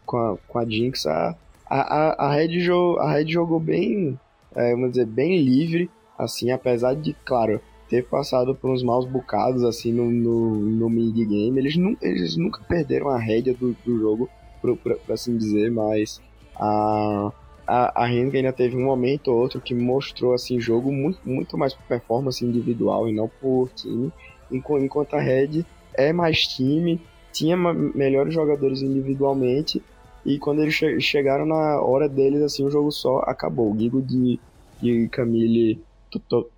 com 0.07 0.17
a, 0.17 0.37
com 0.49 0.59
a 0.59 0.65
Jinx. 0.65 1.07
A, 1.07 1.37
a, 1.69 2.27
a, 2.27 2.33
Red, 2.33 2.61
jo 2.61 2.97
a 2.99 3.13
Red 3.13 3.31
jogou 3.31 3.61
bem, 3.61 4.19
é, 4.55 4.71
vamos 4.73 4.93
dizer, 4.93 5.07
bem 5.07 5.43
livre, 5.43 5.91
assim, 6.17 6.51
apesar 6.51 6.95
de, 6.95 7.15
claro, 7.25 7.61
ter 7.89 8.05
passado 8.05 8.55
por 8.55 8.71
uns 8.71 8.83
maus 8.83 9.07
bocados 9.07 9.65
assim 9.65 9.93
no, 9.93 10.11
no, 10.11 10.57
no 10.57 10.91
mid-game. 10.91 11.59
Eles, 11.59 11.77
nu, 11.77 11.97
eles 12.03 12.37
nunca 12.37 12.61
perderam 12.69 13.09
a 13.09 13.19
rédea 13.19 13.55
do, 13.55 13.77
do 13.85 13.99
jogo, 13.99 14.29
por, 14.61 14.77
por, 14.77 14.99
assim 15.11 15.37
dizer, 15.37 15.71
mas 15.71 16.21
a, 16.57 17.33
a, 17.67 18.05
a 18.05 18.07
ainda 18.07 18.53
teve 18.53 18.77
um 18.77 18.85
momento 18.85 19.29
ou 19.29 19.39
outro 19.39 19.61
que 19.61 19.75
mostrou 19.75 20.35
assim 20.35 20.61
jogo 20.61 20.93
muito, 20.93 21.21
muito 21.25 21.57
mais 21.57 21.75
por 21.75 21.85
performance 21.85 22.45
individual 22.45 23.09
e 23.09 23.13
não 23.13 23.29
por 23.41 23.71
time, 23.71 24.13
enquanto 24.51 25.15
a 25.15 25.21
Red 25.21 25.65
é 25.95 26.13
mais 26.13 26.47
time, 26.47 27.01
tinha 27.33 27.57
melhores 27.57 28.35
jogadores 28.35 28.83
individualmente 28.83 29.83
e 30.25 30.39
quando 30.39 30.63
eles 30.63 30.75
che 30.75 31.01
chegaram 31.01 31.47
na 31.47 31.81
hora 31.81 32.09
deles, 32.09 32.43
assim, 32.43 32.65
o 32.65 32.71
jogo 32.71 32.91
só 32.91 33.21
acabou. 33.21 33.73
O 33.73 33.79
Gigo 33.79 34.03
de, 34.03 34.39
de 34.81 35.09
Camille 35.09 35.81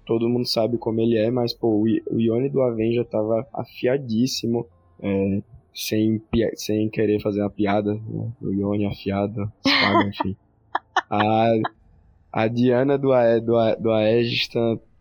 todo 0.07 0.29
mundo 0.29 0.47
sabe 0.47 0.79
como 0.79 1.01
ele 1.01 1.17
é, 1.17 1.31
mas 1.31 1.53
pô, 1.53 1.83
o 1.83 2.21
Ione 2.21 2.49
do 2.49 2.63
Avenger 2.63 3.05
tava 3.05 3.47
afiadíssimo, 3.53 4.67
é, 5.03 5.43
sem, 5.75 6.23
sem 6.55 6.89
querer 6.89 7.21
fazer 7.21 7.41
uma 7.41 7.51
piada, 7.51 7.95
né? 7.95 8.33
o 8.41 8.53
Ione 8.53 8.87
afiado, 8.87 9.51
enfim. 10.09 10.37
A, 11.11 11.53
a 12.33 12.49
Diana 12.49 12.97
do, 12.97 13.09
do, 13.41 13.77
do 13.81 13.91
Aegis 13.93 14.49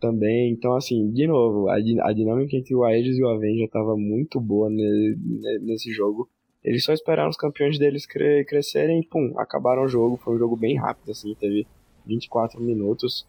também, 0.00 0.50
então 0.52 0.74
assim, 0.74 1.10
de 1.10 1.26
novo, 1.26 1.68
a, 1.68 1.74
a 1.74 2.12
dinâmica 2.12 2.56
entre 2.56 2.74
o 2.74 2.84
Aegis 2.84 3.18
e 3.18 3.22
o 3.22 3.28
Avenger 3.28 3.68
tava 3.68 3.96
muito 3.96 4.40
boa 4.40 4.68
ne, 4.68 5.16
ne, 5.16 5.58
nesse 5.60 5.92
jogo. 5.92 6.28
Eles 6.62 6.84
só 6.84 6.92
esperaram 6.92 7.30
os 7.30 7.36
campeões 7.36 7.78
deles 7.78 8.06
cre, 8.06 8.44
crescerem 8.44 9.00
e 9.00 9.06
pum, 9.06 9.32
acabaram 9.38 9.84
o 9.84 9.88
jogo, 9.88 10.18
foi 10.18 10.34
um 10.34 10.38
jogo 10.38 10.56
bem 10.56 10.76
rápido 10.76 11.10
assim, 11.10 11.34
teve 11.34 11.66
24 12.06 12.60
minutos. 12.60 13.26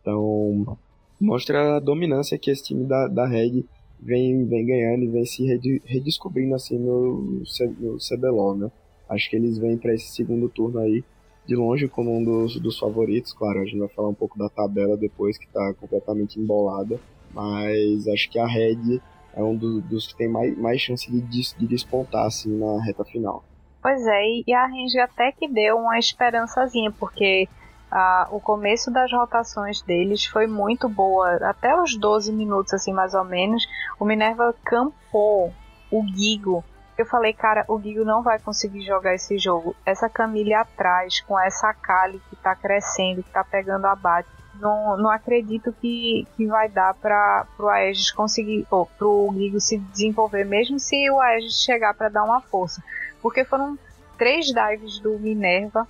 Então, 0.00 0.76
mostra 1.20 1.76
a 1.76 1.80
dominância 1.80 2.38
que 2.38 2.50
esse 2.50 2.64
time 2.64 2.84
da, 2.84 3.08
da 3.08 3.26
Red 3.26 3.64
vem, 4.00 4.44
vem 4.46 4.66
ganhando 4.66 5.04
e 5.04 5.08
vem 5.08 5.24
se 5.24 5.44
redescobrindo 5.84 6.54
assim 6.54 6.78
no, 6.78 7.42
no 7.78 7.96
CBLOL, 7.98 8.56
né? 8.56 8.70
Acho 9.08 9.28
que 9.28 9.36
eles 9.36 9.58
vêm 9.58 9.76
para 9.76 9.94
esse 9.94 10.14
segundo 10.14 10.48
turno 10.48 10.78
aí 10.78 11.04
de 11.46 11.54
longe 11.54 11.88
como 11.88 12.16
um 12.16 12.24
dos, 12.24 12.58
dos 12.60 12.78
favoritos. 12.78 13.32
Claro, 13.32 13.60
a 13.60 13.64
gente 13.64 13.78
vai 13.78 13.88
falar 13.88 14.08
um 14.08 14.14
pouco 14.14 14.38
da 14.38 14.48
tabela 14.48 14.96
depois 14.96 15.36
que 15.36 15.46
tá 15.48 15.74
completamente 15.74 16.40
embolada, 16.40 16.98
mas 17.32 18.08
acho 18.08 18.30
que 18.30 18.38
a 18.38 18.46
Red 18.46 19.00
é 19.34 19.42
um 19.42 19.56
do, 19.56 19.80
dos 19.80 20.06
que 20.06 20.16
tem 20.16 20.28
mais, 20.28 20.56
mais 20.58 20.80
chance 20.80 21.10
de, 21.10 21.20
de 21.20 21.66
despontar 21.66 22.26
assim 22.26 22.56
na 22.58 22.82
reta 22.84 23.04
final. 23.04 23.44
Pois 23.82 24.06
é, 24.06 24.22
e 24.46 24.54
a 24.54 24.64
Range 24.64 24.98
até 25.00 25.32
que 25.32 25.48
deu 25.48 25.76
uma 25.76 25.98
esperançazinha, 25.98 26.92
porque 26.92 27.48
ah, 27.94 28.26
o 28.30 28.40
começo 28.40 28.90
das 28.90 29.12
rotações 29.12 29.82
deles 29.82 30.24
foi 30.24 30.46
muito 30.46 30.88
boa, 30.88 31.36
até 31.46 31.78
os 31.78 31.94
12 31.94 32.32
minutos, 32.32 32.72
assim, 32.72 32.90
mais 32.90 33.12
ou 33.12 33.22
menos. 33.22 33.68
O 34.00 34.06
Minerva 34.06 34.54
campou 34.64 35.52
o 35.90 36.02
Gigo. 36.06 36.64
Eu 36.96 37.04
falei, 37.04 37.34
cara, 37.34 37.66
o 37.68 37.78
Gigo 37.78 38.02
não 38.02 38.22
vai 38.22 38.38
conseguir 38.38 38.80
jogar 38.80 39.14
esse 39.14 39.36
jogo. 39.36 39.76
Essa 39.84 40.08
Camille 40.08 40.54
atrás, 40.54 41.20
com 41.20 41.38
essa 41.38 41.74
Kali 41.74 42.18
que 42.30 42.36
tá 42.36 42.56
crescendo, 42.56 43.22
que 43.22 43.30
tá 43.30 43.44
pegando 43.44 43.84
abate. 43.84 44.28
Não, 44.54 44.96
não 44.96 45.10
acredito 45.10 45.70
que, 45.78 46.26
que 46.34 46.46
vai 46.46 46.70
dar 46.70 46.94
para 46.94 47.46
pro 47.58 47.68
Aegis 47.68 48.10
conseguir, 48.10 48.66
ou 48.70 48.86
pro 48.86 49.34
Gigo 49.34 49.60
se 49.60 49.76
desenvolver, 49.76 50.44
mesmo 50.44 50.80
se 50.80 51.10
o 51.10 51.20
Aegis 51.20 51.62
chegar 51.62 51.92
para 51.92 52.08
dar 52.08 52.24
uma 52.24 52.40
força. 52.40 52.82
Porque 53.20 53.44
foram 53.44 53.78
três 54.16 54.46
dives 54.46 54.98
do 54.98 55.18
Minerva 55.18 55.86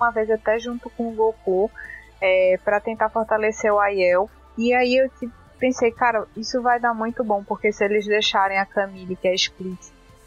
uma 0.00 0.10
vez 0.10 0.30
até 0.30 0.58
junto 0.58 0.88
com 0.90 1.08
o 1.08 1.14
Goku 1.14 1.70
é, 2.20 2.58
para 2.64 2.80
tentar 2.80 3.10
fortalecer 3.10 3.72
o 3.72 3.78
Aiel. 3.78 4.30
E 4.56 4.74
aí 4.74 4.96
eu 4.96 5.10
pensei, 5.58 5.90
cara, 5.92 6.26
isso 6.36 6.60
vai 6.62 6.80
dar 6.80 6.94
muito 6.94 7.22
bom, 7.22 7.44
porque 7.44 7.72
se 7.72 7.84
eles 7.84 8.06
deixarem 8.06 8.58
a 8.58 8.66
Camille, 8.66 9.16
que 9.16 9.28
é 9.28 9.34
Split, 9.34 9.78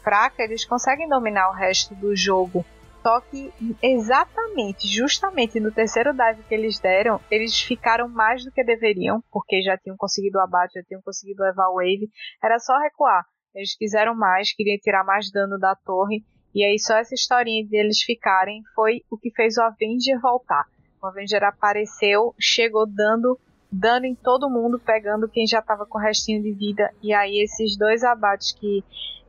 fraca, 0.02 0.42
eles 0.42 0.64
conseguem 0.64 1.08
dominar 1.08 1.50
o 1.50 1.54
resto 1.54 1.94
do 1.94 2.14
jogo. 2.14 2.64
Só 3.02 3.20
que 3.20 3.52
exatamente, 3.82 4.88
justamente 4.88 5.60
no 5.60 5.70
terceiro 5.70 6.14
dive 6.14 6.42
que 6.44 6.54
eles 6.54 6.78
deram, 6.78 7.20
eles 7.30 7.60
ficaram 7.60 8.08
mais 8.08 8.42
do 8.42 8.50
que 8.50 8.64
deveriam, 8.64 9.22
porque 9.30 9.60
já 9.60 9.76
tinham 9.76 9.96
conseguido 9.96 10.38
o 10.38 10.40
abate, 10.40 10.78
já 10.78 10.82
tinham 10.84 11.02
conseguido 11.02 11.42
levar 11.42 11.68
o 11.68 11.74
wave, 11.74 12.08
era 12.42 12.58
só 12.58 12.78
recuar. 12.78 13.26
Eles 13.54 13.76
quiseram 13.76 14.14
mais, 14.14 14.54
queriam 14.54 14.78
tirar 14.78 15.04
mais 15.04 15.30
dano 15.30 15.58
da 15.58 15.76
torre 15.76 16.24
e 16.54 16.64
aí 16.64 16.78
só 16.78 16.96
essa 16.96 17.14
historinha 17.14 17.66
deles 17.66 18.02
ficarem 18.02 18.62
foi 18.74 19.02
o 19.10 19.16
que 19.18 19.30
fez 19.30 19.56
o 19.56 19.62
Avenger 19.62 20.20
voltar. 20.20 20.64
O 21.02 21.06
Avenger 21.06 21.42
apareceu, 21.42 22.34
chegou 22.38 22.86
dando 22.86 23.38
dano 23.70 24.06
em 24.06 24.14
todo 24.14 24.48
mundo, 24.48 24.78
pegando 24.78 25.28
quem 25.28 25.46
já 25.46 25.58
estava 25.58 25.84
com 25.84 25.98
o 25.98 26.00
restinho 26.00 26.42
de 26.42 26.52
vida. 26.52 26.90
E 27.02 27.12
aí 27.12 27.42
esses 27.42 27.76
dois 27.76 28.04
abates 28.04 28.52
que 28.52 28.84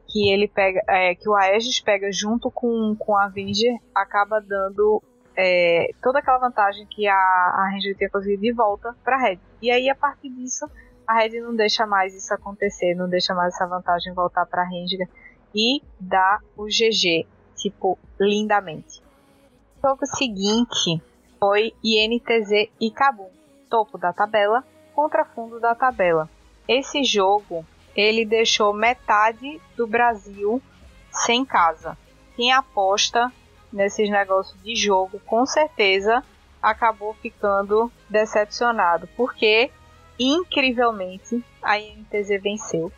que 0.08 0.30
ele 0.30 0.48
pega, 0.48 0.82
é, 0.88 1.16
que 1.16 1.28
o 1.28 1.36
Aegis 1.36 1.82
pega 1.82 2.12
junto 2.12 2.52
com, 2.52 2.96
com 2.98 3.18
a 3.18 3.26
Avenger, 3.26 3.76
acaba 3.94 4.40
dando 4.40 5.02
é, 5.36 5.90
toda 6.02 6.20
aquela 6.20 6.38
vantagem 6.38 6.86
que 6.86 7.08
a, 7.08 7.16
a 7.16 7.70
Ranger 7.72 7.98
tinha 7.98 8.10
conseguido 8.10 8.44
de 8.44 8.54
volta 8.54 8.96
para 9.04 9.18
Red. 9.18 9.40
E 9.62 9.70
aí 9.70 9.90
a 9.90 9.96
partir 9.96 10.30
disso 10.30 10.70
a 11.08 11.14
Red 11.16 11.40
não 11.42 11.56
deixa 11.56 11.86
mais 11.86 12.16
isso 12.16 12.34
acontecer, 12.34 12.96
não 12.96 13.10
deixa 13.10 13.34
mais 13.34 13.54
essa 13.54 13.68
vantagem 13.68 14.14
voltar 14.14 14.46
para 14.46 14.62
a 14.62 14.66
Ranger 14.66 15.08
e 15.56 15.82
dá 16.00 16.40
o 16.58 16.66
GG. 16.66 17.26
tipo, 17.56 17.98
lindamente. 18.20 19.02
O 19.82 19.88
jogo 19.88 20.06
seguinte 20.06 21.02
foi 21.40 21.74
INTZ 21.84 22.70
e 22.82 22.92
Kabum, 22.92 23.30
topo 23.70 23.98
da 23.98 24.12
tabela 24.12 24.64
contra 24.94 25.24
fundo 25.24 25.60
da 25.60 25.74
tabela. 25.74 26.30
Esse 26.68 27.04
jogo, 27.04 27.66
ele 27.96 28.26
deixou 28.26 28.74
metade 28.74 29.62
do 29.78 29.88
Brasil 29.88 30.62
sem 31.12 31.46
casa. 31.46 31.98
Quem 32.36 32.52
aposta 32.52 33.32
nesses 33.72 34.10
negócios 34.10 34.62
de 34.62 34.76
jogo, 34.76 35.20
com 35.26 35.46
certeza 35.46 36.24
acabou 36.62 37.14
ficando 37.14 37.92
decepcionado, 38.10 39.08
porque 39.16 39.72
incrivelmente 40.20 41.44
a 41.62 41.78
INTZ 41.78 42.42
venceu. 42.42 42.92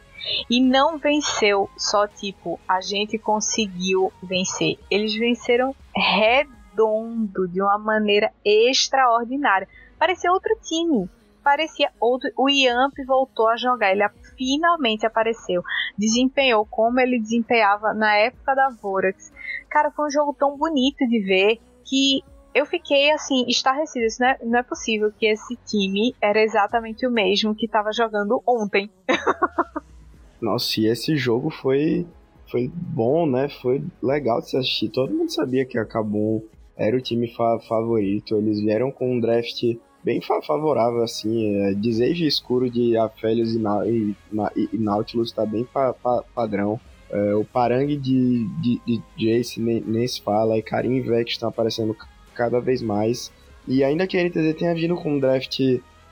E 0.50 0.62
não 0.62 0.98
venceu 0.98 1.70
só 1.78 2.08
tipo, 2.08 2.60
a 2.68 2.82
gente 2.82 3.18
conseguiu 3.18 4.12
vencer. 4.22 4.78
Eles 4.90 5.16
venceram 5.16 5.76
redondo, 5.96 7.48
de 7.48 7.62
uma 7.62 7.78
maneira 7.78 8.32
extraordinária. 8.44 9.68
Parecia 9.98 10.32
outro 10.32 10.56
time. 10.62 11.10
Parecia 11.44 11.92
outro. 12.00 12.30
O 12.38 12.50
Yamp 12.50 12.94
voltou 13.06 13.48
a 13.48 13.58
jogar. 13.58 13.92
Ele 13.92 14.08
finalmente 14.36 15.06
apareceu. 15.06 15.64
Desempenhou 15.98 16.66
como 16.66 17.00
ele 17.00 17.20
desempenhava 17.20 17.94
na 17.94 18.16
época 18.16 18.54
da 18.54 18.70
Vorax. 18.70 19.32
Cara, 19.70 19.92
foi 19.92 20.08
um 20.08 20.12
jogo 20.12 20.36
tão 20.38 20.58
bonito 20.58 21.08
de 21.08 21.20
ver 21.20 21.60
que 21.86 22.24
eu 22.54 22.66
fiquei 22.66 23.12
assim, 23.12 23.46
estarrecida. 23.48 24.06
Isso 24.06 24.22
não 24.22 24.28
é, 24.28 24.38
não 24.44 24.60
é 24.60 24.64
possível 24.64 25.12
que 25.12 25.26
esse 25.26 25.56
time 25.66 26.16
era 26.22 26.42
exatamente 26.42 27.06
o 27.06 27.12
mesmo 27.12 27.56
que 27.56 27.66
estava 27.66 27.92
jogando 27.92 28.42
ontem. 28.46 28.90
Nossa, 30.42 30.80
e 30.80 30.86
esse 30.88 31.16
jogo 31.18 31.50
foi, 31.50 32.06
foi 32.50 32.70
bom, 32.74 33.26
né? 33.26 33.50
Foi 33.50 33.84
legal 34.02 34.40
de 34.40 34.50
se 34.50 34.58
assistir. 34.58 34.90
Todo 34.90 35.14
mundo 35.14 35.32
sabia 35.32 35.66
que 35.66 35.78
a 35.78 35.86
Kabum 35.86 36.42
era 36.76 36.96
o 36.96 37.02
time 37.02 37.28
fa 37.34 37.60
favorito. 37.68 38.36
Eles 38.36 38.60
vieram 38.60 38.92
com 38.92 39.16
um 39.16 39.20
draft 39.20 39.64
bem 40.04 40.22
fa 40.22 40.42
favorável, 40.42 41.04
assim. 41.04 41.56
É, 41.56 41.74
desejo 41.74 42.24
escuro 42.24 42.70
de 42.70 42.96
Aphelios 42.96 43.56
e, 43.56 43.60
e, 43.86 44.70
e, 44.74 44.78
Nautilus 44.78 45.32
tá 45.32 45.46
bem 45.46 45.66
pa 45.66 45.94
pa 45.94 46.24
padrão. 46.36 46.80
É, 47.10 47.36
o 47.36 47.44
Parang 47.44 47.88
de, 47.88 48.48
de, 48.62 48.82
de 48.86 49.02
Jace 49.18 49.60
nem, 49.60 49.82
nem 49.82 50.08
se 50.08 50.22
fala. 50.22 50.58
E 50.58 50.62
Karim 50.62 50.98
e 50.98 51.02
Vex 51.02 51.32
estão 51.32 51.50
aparecendo 51.50 51.96
cada 52.36 52.60
vez 52.60 52.82
mais. 52.82 53.32
E 53.68 53.84
ainda 53.84 54.06
que 54.06 54.18
a 54.18 54.24
NTZ 54.24 54.56
tenha 54.58 54.76
vindo 54.76 54.96
com 54.96 55.14
um 55.14 55.20
draft 55.20 55.60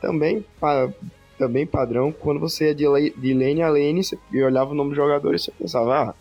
também 0.02 0.44
também 1.38 1.66
padrão, 1.66 2.12
quando 2.12 2.40
você 2.40 2.68
ia 2.68 2.76
de, 2.76 2.86
de 3.12 3.34
lane 3.34 3.62
a 3.62 3.70
lane 3.70 4.02
e 4.32 4.42
olhava 4.42 4.72
o 4.72 4.76
nome 4.76 4.92
do 4.92 4.96
jogador 4.96 5.34
e 5.34 5.40
você 5.40 5.52
pensava, 5.52 6.10
ah, 6.10 6.16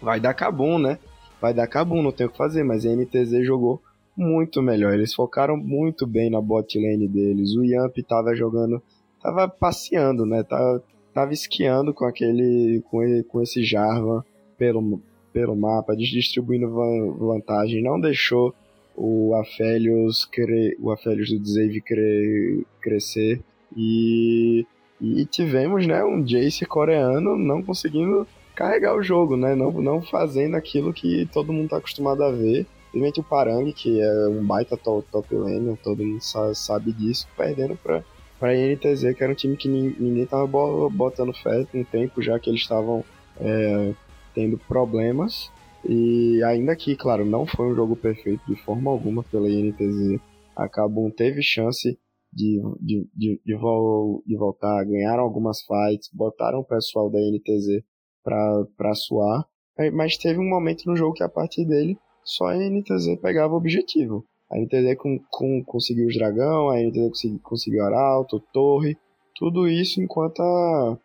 vai 0.00 0.20
dar 0.20 0.34
Kabum, 0.34 0.78
né? 0.78 0.98
Vai 1.40 1.54
dar 1.54 1.66
Kabum, 1.66 2.02
não 2.02 2.12
tem 2.12 2.26
o 2.26 2.30
que 2.30 2.36
fazer, 2.36 2.62
mas 2.62 2.86
a 2.86 2.94
NTZ 2.94 3.44
jogou 3.44 3.80
muito 4.16 4.62
melhor. 4.62 4.92
Eles 4.92 5.14
focaram 5.14 5.56
muito 5.56 6.06
bem 6.06 6.30
na 6.30 6.40
bot 6.40 6.78
lane 6.78 7.08
deles. 7.08 7.54
O 7.54 7.64
Yamp 7.64 7.96
tava 8.06 8.34
jogando, 8.34 8.82
tava 9.22 9.48
passeando, 9.48 10.26
né? 10.26 10.42
Tava, 10.42 10.82
tava 11.12 11.32
esquiando 11.32 11.94
com 11.94 12.04
aquele, 12.04 12.82
com, 12.90 13.02
ele, 13.02 13.22
com 13.24 13.42
esse 13.42 13.64
Jarvan 13.64 14.22
pelo, 14.58 15.00
pelo 15.32 15.56
mapa, 15.56 15.96
distribuindo 15.96 16.70
vantagem, 17.18 17.82
não 17.82 17.98
deixou 17.98 18.54
o 18.94 19.34
Aphelios, 19.34 20.26
cre... 20.26 20.76
o 20.78 20.90
Aphelios 20.90 21.30
do 21.30 21.38
Dzave 21.38 21.80
cre... 21.80 22.66
crescer 22.82 23.40
e, 23.76 24.66
e 25.00 25.24
tivemos 25.26 25.86
né, 25.86 26.04
um 26.04 26.22
Jace 26.22 26.66
coreano 26.66 27.36
não 27.36 27.62
conseguindo 27.62 28.26
carregar 28.54 28.94
o 28.94 29.02
jogo, 29.02 29.36
né? 29.36 29.54
Não, 29.54 29.70
não 29.72 30.02
fazendo 30.02 30.56
aquilo 30.56 30.92
que 30.92 31.26
todo 31.32 31.52
mundo 31.52 31.64
está 31.64 31.76
acostumado 31.78 32.22
a 32.22 32.30
ver. 32.30 32.66
Principalmente 32.90 33.20
o 33.20 33.22
Parang, 33.22 33.72
que 33.72 34.00
é 34.00 34.28
um 34.28 34.44
baita 34.44 34.76
top, 34.76 35.06
top 35.10 35.34
laner, 35.34 35.78
todo 35.82 36.04
mundo 36.04 36.20
sabe 36.20 36.92
disso, 36.92 37.26
perdendo 37.36 37.76
para 37.76 38.02
para 38.40 38.52
a 38.52 38.54
NTZ, 38.54 39.14
que 39.14 39.22
era 39.22 39.32
um 39.32 39.36
time 39.36 39.54
que 39.54 39.68
ninguém 39.68 40.24
tava 40.24 40.46
botando 40.46 41.30
fé 41.34 41.66
um 41.74 41.84
tempo 41.84 42.22
já 42.22 42.38
que 42.38 42.48
eles 42.48 42.62
estavam 42.62 43.04
é, 43.38 43.92
tendo 44.34 44.56
problemas. 44.56 45.50
E 45.86 46.42
ainda 46.42 46.74
que, 46.74 46.96
claro, 46.96 47.24
não 47.24 47.46
foi 47.46 47.66
um 47.66 47.74
jogo 47.74 47.94
perfeito 47.94 48.42
de 48.48 48.56
forma 48.56 48.90
alguma 48.90 49.22
pela 49.22 49.48
INTZ, 49.48 50.18
acabou 50.56 51.10
teve 51.10 51.42
chance 51.42 51.98
de, 52.32 52.60
de, 52.80 53.08
de, 53.14 53.40
de, 53.44 53.56
vol 53.56 54.22
de 54.26 54.36
voltar, 54.36 54.84
ganharam 54.84 55.22
algumas 55.22 55.60
fights, 55.62 56.10
botaram 56.12 56.60
o 56.60 56.64
pessoal 56.64 57.10
da 57.10 57.18
NTZ 57.18 57.82
pra, 58.22 58.64
pra 58.76 58.94
suar, 58.94 59.46
mas 59.92 60.16
teve 60.16 60.38
um 60.38 60.48
momento 60.48 60.84
no 60.86 60.96
jogo 60.96 61.14
que 61.14 61.22
a 61.22 61.28
partir 61.28 61.64
dele 61.64 61.98
só 62.22 62.46
a 62.46 62.56
NTZ 62.56 63.18
pegava 63.20 63.54
o 63.54 63.56
objetivo. 63.56 64.24
A 64.50 64.58
NTZ 64.58 64.96
com, 64.98 65.18
com, 65.30 65.64
conseguiu 65.64 66.06
os 66.06 66.14
dragão, 66.14 66.70
a 66.70 66.80
NTZ 66.80 67.08
conseguiu, 67.08 67.40
conseguiu 67.42 67.84
arauto, 67.84 68.40
torre, 68.52 68.96
tudo 69.36 69.68
isso 69.68 70.02
enquanto 70.02 70.40
a, 70.40 70.98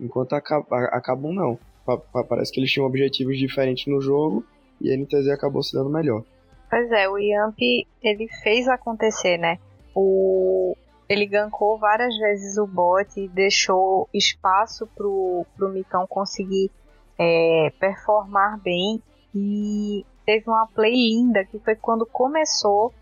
enquanto 0.00 0.34
a, 0.34 0.38
a, 0.38 1.16
não. 1.32 1.58
Pa, 1.86 1.96
pa, 1.96 2.22
parece 2.24 2.52
que 2.52 2.60
eles 2.60 2.70
tinham 2.70 2.86
objetivos 2.86 3.38
diferentes 3.38 3.86
no 3.86 4.00
jogo 4.00 4.44
e 4.80 4.92
a 4.92 4.96
NTZ 4.96 5.28
acabou 5.28 5.62
se 5.62 5.72
dando 5.72 5.90
melhor. 5.90 6.22
Pois 6.68 6.90
é, 6.92 7.08
o 7.08 7.16
Yamp 7.16 7.56
ele 8.02 8.28
fez 8.42 8.68
acontecer, 8.68 9.38
né? 9.38 9.58
O 9.98 10.76
ele 11.08 11.26
gankou 11.26 11.78
várias 11.78 12.16
vezes 12.18 12.58
o 12.58 12.66
bot 12.66 13.08
e 13.18 13.28
deixou 13.28 14.08
espaço 14.12 14.86
pro, 14.94 15.46
pro 15.56 15.70
Micão 15.70 16.06
conseguir 16.06 16.70
é, 17.18 17.72
performar 17.80 18.60
bem. 18.60 19.02
E 19.34 20.04
teve 20.26 20.44
uma 20.46 20.66
play 20.66 20.92
linda 20.92 21.44
que 21.46 21.58
foi 21.60 21.74
quando 21.74 22.04
começou 22.04 22.92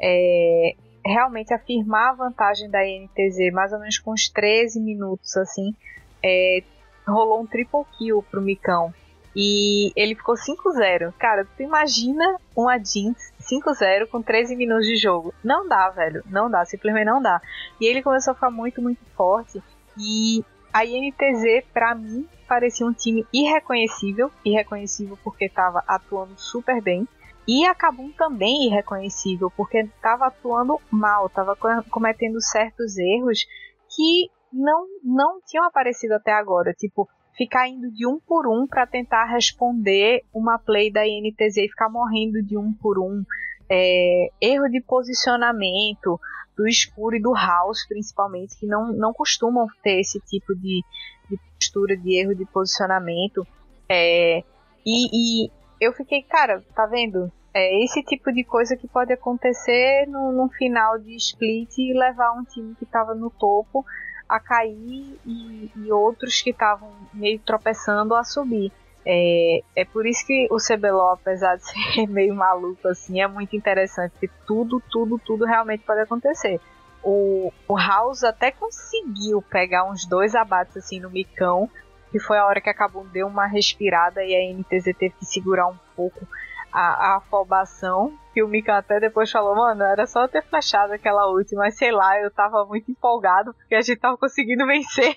é, 0.00 0.74
realmente 1.06 1.54
afirmar 1.54 2.10
a 2.10 2.14
vantagem 2.14 2.68
da 2.68 2.80
NTZ, 2.80 3.52
mais 3.52 3.72
ou 3.72 3.78
menos 3.78 3.98
com 3.98 4.12
uns 4.12 4.28
13 4.28 4.80
minutos 4.80 5.36
assim. 5.36 5.72
É, 6.20 6.64
rolou 7.06 7.42
um 7.42 7.46
triple 7.46 7.84
kill 7.96 8.24
pro 8.28 8.42
Micão. 8.42 8.92
E 9.34 9.92
ele 9.96 10.14
ficou 10.14 10.34
5-0. 10.34 11.12
Cara, 11.18 11.46
tu 11.56 11.62
imagina 11.62 12.36
uma 12.54 12.78
Jinx 12.78 13.32
5-0 13.40 14.06
com 14.08 14.22
13 14.22 14.54
minutos 14.56 14.86
de 14.86 14.96
jogo. 14.96 15.34
Não 15.42 15.66
dá, 15.66 15.88
velho. 15.90 16.22
Não 16.26 16.50
dá, 16.50 16.64
simplesmente 16.64 17.06
não 17.06 17.22
dá. 17.22 17.40
E 17.80 17.86
ele 17.86 18.02
começou 18.02 18.32
a 18.32 18.34
ficar 18.34 18.50
muito, 18.50 18.82
muito 18.82 19.00
forte. 19.16 19.62
E 19.98 20.44
a 20.72 20.84
INTZ, 20.84 21.64
para 21.72 21.94
mim, 21.94 22.28
parecia 22.46 22.86
um 22.86 22.92
time 22.92 23.26
irreconhecível. 23.32 24.30
Irreconhecível 24.44 25.18
porque 25.24 25.46
estava 25.46 25.82
atuando 25.86 26.38
super 26.38 26.80
bem. 26.82 27.08
E 27.46 27.66
a 27.66 27.74
Kabum 27.74 28.12
também 28.12 28.68
irreconhecível, 28.68 29.50
porque 29.56 29.78
estava 29.78 30.26
atuando 30.26 30.80
mal, 30.90 31.26
estava 31.26 31.56
cometendo 31.90 32.40
certos 32.40 32.96
erros 32.96 33.46
que 33.88 34.30
não, 34.52 34.86
não 35.02 35.40
tinham 35.44 35.64
aparecido 35.64 36.14
até 36.14 36.32
agora. 36.32 36.72
Tipo, 36.72 37.08
ficar 37.36 37.68
indo 37.68 37.90
de 37.90 38.06
um 38.06 38.18
por 38.20 38.46
um 38.46 38.66
para 38.66 38.86
tentar 38.86 39.24
responder 39.24 40.22
uma 40.32 40.58
play 40.58 40.92
da 40.92 41.06
INTZ 41.06 41.56
e 41.56 41.68
ficar 41.68 41.88
morrendo 41.88 42.42
de 42.42 42.56
um 42.56 42.72
por 42.72 42.98
um. 42.98 43.24
É, 43.70 44.28
erro 44.40 44.68
de 44.68 44.82
posicionamento 44.82 46.20
do 46.56 46.68
escuro 46.68 47.16
e 47.16 47.22
do 47.22 47.32
house, 47.32 47.86
principalmente, 47.88 48.58
que 48.58 48.66
não, 48.66 48.92
não 48.92 49.12
costumam 49.12 49.66
ter 49.82 50.00
esse 50.00 50.20
tipo 50.20 50.54
de, 50.54 50.84
de 51.30 51.38
postura 51.54 51.96
de 51.96 52.20
erro 52.20 52.34
de 52.34 52.44
posicionamento. 52.44 53.46
É, 53.88 54.42
e, 54.84 55.46
e, 55.46 55.50
eu 55.80 55.92
fiquei, 55.92 56.22
cara, 56.22 56.62
tá 56.74 56.86
vendo? 56.86 57.32
É 57.54 57.84
esse 57.84 58.02
tipo 58.02 58.32
de 58.32 58.44
coisa 58.44 58.76
que 58.76 58.88
pode 58.88 59.12
acontecer 59.12 60.06
no, 60.06 60.48
final 60.50 60.98
de 60.98 61.14
split 61.16 61.78
e 61.78 61.92
levar 61.92 62.32
um 62.32 62.44
time 62.44 62.74
que 62.74 62.84
estava 62.84 63.14
no 63.14 63.30
topo 63.30 63.84
a 64.32 64.40
cair 64.40 65.18
e, 65.26 65.70
e 65.76 65.92
outros 65.92 66.40
que 66.40 66.50
estavam 66.50 66.90
meio 67.12 67.38
tropeçando 67.40 68.14
a 68.14 68.24
subir. 68.24 68.72
É, 69.04 69.60
é 69.76 69.84
por 69.84 70.06
isso 70.06 70.26
que 70.26 70.48
o 70.50 70.56
CBLOL, 70.56 71.12
apesar 71.12 71.56
de 71.56 71.64
ser 71.68 72.06
meio 72.06 72.34
maluco 72.34 72.88
assim, 72.88 73.20
é 73.20 73.28
muito 73.28 73.54
interessante, 73.54 74.12
porque 74.12 74.30
tudo, 74.46 74.82
tudo, 74.90 75.18
tudo 75.18 75.44
realmente 75.44 75.84
pode 75.84 76.00
acontecer. 76.00 76.58
O, 77.04 77.52
o 77.68 77.76
House 77.76 78.24
até 78.24 78.50
conseguiu 78.50 79.42
pegar 79.42 79.84
uns 79.84 80.06
dois 80.06 80.34
abates 80.34 80.78
assim 80.78 80.98
no 80.98 81.10
micão, 81.10 81.68
que 82.10 82.18
foi 82.18 82.38
a 82.38 82.46
hora 82.46 82.60
que 82.60 82.70
acabou 82.70 83.04
deu 83.08 83.26
uma 83.26 83.46
respirada 83.46 84.24
e 84.24 84.34
a 84.34 84.54
NTZ 84.54 84.96
teve 84.96 85.14
que 85.18 85.26
segurar 85.26 85.66
um 85.66 85.76
pouco 85.94 86.26
a, 86.72 86.80
a 86.80 87.16
afobação, 87.16 88.16
que 88.32 88.42
o 88.42 88.48
Mika 88.48 88.78
até 88.78 88.98
depois 88.98 89.30
falou, 89.30 89.54
mano, 89.54 89.82
era 89.82 90.06
só 90.06 90.26
ter 90.26 90.42
flechado 90.42 90.92
aquela 90.92 91.30
última, 91.30 91.62
mas 91.62 91.76
sei 91.76 91.92
lá, 91.92 92.18
eu 92.20 92.30
tava 92.30 92.64
muito 92.64 92.90
empolgado 92.90 93.52
porque 93.54 93.74
a 93.74 93.82
gente 93.82 93.98
tava 93.98 94.16
conseguindo 94.16 94.64
vencer. 94.66 95.16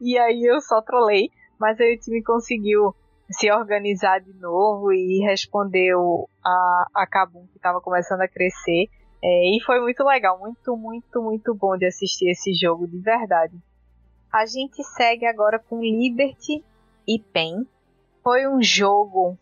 E 0.00 0.18
aí 0.18 0.42
eu 0.44 0.60
só 0.60 0.82
trolei, 0.82 1.30
mas 1.58 1.80
aí 1.80 1.94
o 1.94 1.98
time 1.98 2.22
conseguiu 2.22 2.94
se 3.30 3.50
organizar 3.50 4.20
de 4.20 4.32
novo 4.34 4.92
e 4.92 5.20
respondeu 5.24 6.28
a, 6.44 6.86
a 6.94 7.06
Kabum 7.06 7.46
que 7.52 7.58
tava 7.58 7.80
começando 7.80 8.20
a 8.22 8.28
crescer. 8.28 8.88
É, 9.22 9.56
e 9.56 9.60
foi 9.64 9.80
muito 9.80 10.02
legal, 10.02 10.38
muito, 10.38 10.76
muito, 10.76 11.22
muito 11.22 11.54
bom 11.54 11.76
de 11.76 11.86
assistir 11.86 12.30
esse 12.30 12.52
jogo, 12.54 12.88
de 12.88 12.98
verdade. 12.98 13.54
A 14.32 14.46
gente 14.46 14.82
segue 14.82 15.26
agora 15.26 15.58
com 15.58 15.80
Liberty 15.80 16.64
e 17.06 17.18
PEN. 17.18 17.66
Foi 18.22 18.46
um 18.46 18.62
jogo 18.62 19.36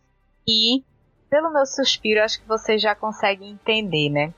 que 0.45 0.83
pelo 1.29 1.51
meu 1.51 1.65
suspiro, 1.65 2.23
acho 2.23 2.41
que 2.41 2.47
vocês 2.47 2.81
já 2.81 2.95
conseguem 2.95 3.51
entender, 3.51 4.09
né? 4.09 4.33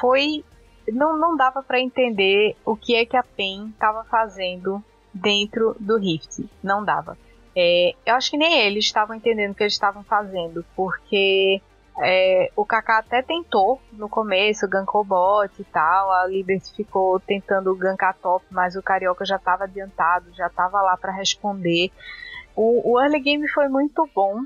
Foi. 0.00 0.44
Não, 0.88 1.16
não 1.16 1.36
dava 1.36 1.62
para 1.62 1.80
entender 1.80 2.56
o 2.64 2.76
que 2.76 2.96
é 2.96 3.06
que 3.06 3.16
a 3.16 3.22
PEN 3.22 3.68
estava 3.68 4.02
fazendo 4.04 4.82
dentro 5.14 5.76
do 5.78 5.96
Rift. 5.96 6.44
Não 6.62 6.84
dava. 6.84 7.16
É, 7.54 7.94
eu 8.04 8.14
acho 8.14 8.30
que 8.30 8.36
nem 8.36 8.60
eles 8.60 8.84
estavam 8.84 9.14
entendendo 9.14 9.52
o 9.52 9.54
que 9.54 9.62
eles 9.62 9.74
estavam 9.74 10.02
fazendo, 10.02 10.64
porque 10.74 11.60
é, 12.00 12.50
o 12.56 12.64
Kaká 12.64 12.98
até 12.98 13.20
tentou 13.20 13.80
no 13.92 14.08
começo, 14.08 14.68
gankou 14.68 15.04
bot 15.04 15.50
e 15.60 15.64
tal, 15.64 16.10
a 16.10 16.26
Liberty 16.26 16.74
ficou 16.74 17.20
tentando 17.20 17.74
gankar 17.76 18.16
top, 18.22 18.44
mas 18.50 18.74
o 18.74 18.82
Carioca 18.82 19.24
já 19.24 19.36
estava 19.36 19.64
adiantado, 19.64 20.32
já 20.34 20.46
estava 20.46 20.80
lá 20.80 20.96
para 20.96 21.12
responder. 21.12 21.90
O, 22.56 22.92
o, 22.92 23.00
early 23.00 23.20
game 23.20 23.48
foi 23.48 23.68
muito 23.68 24.08
bom 24.14 24.40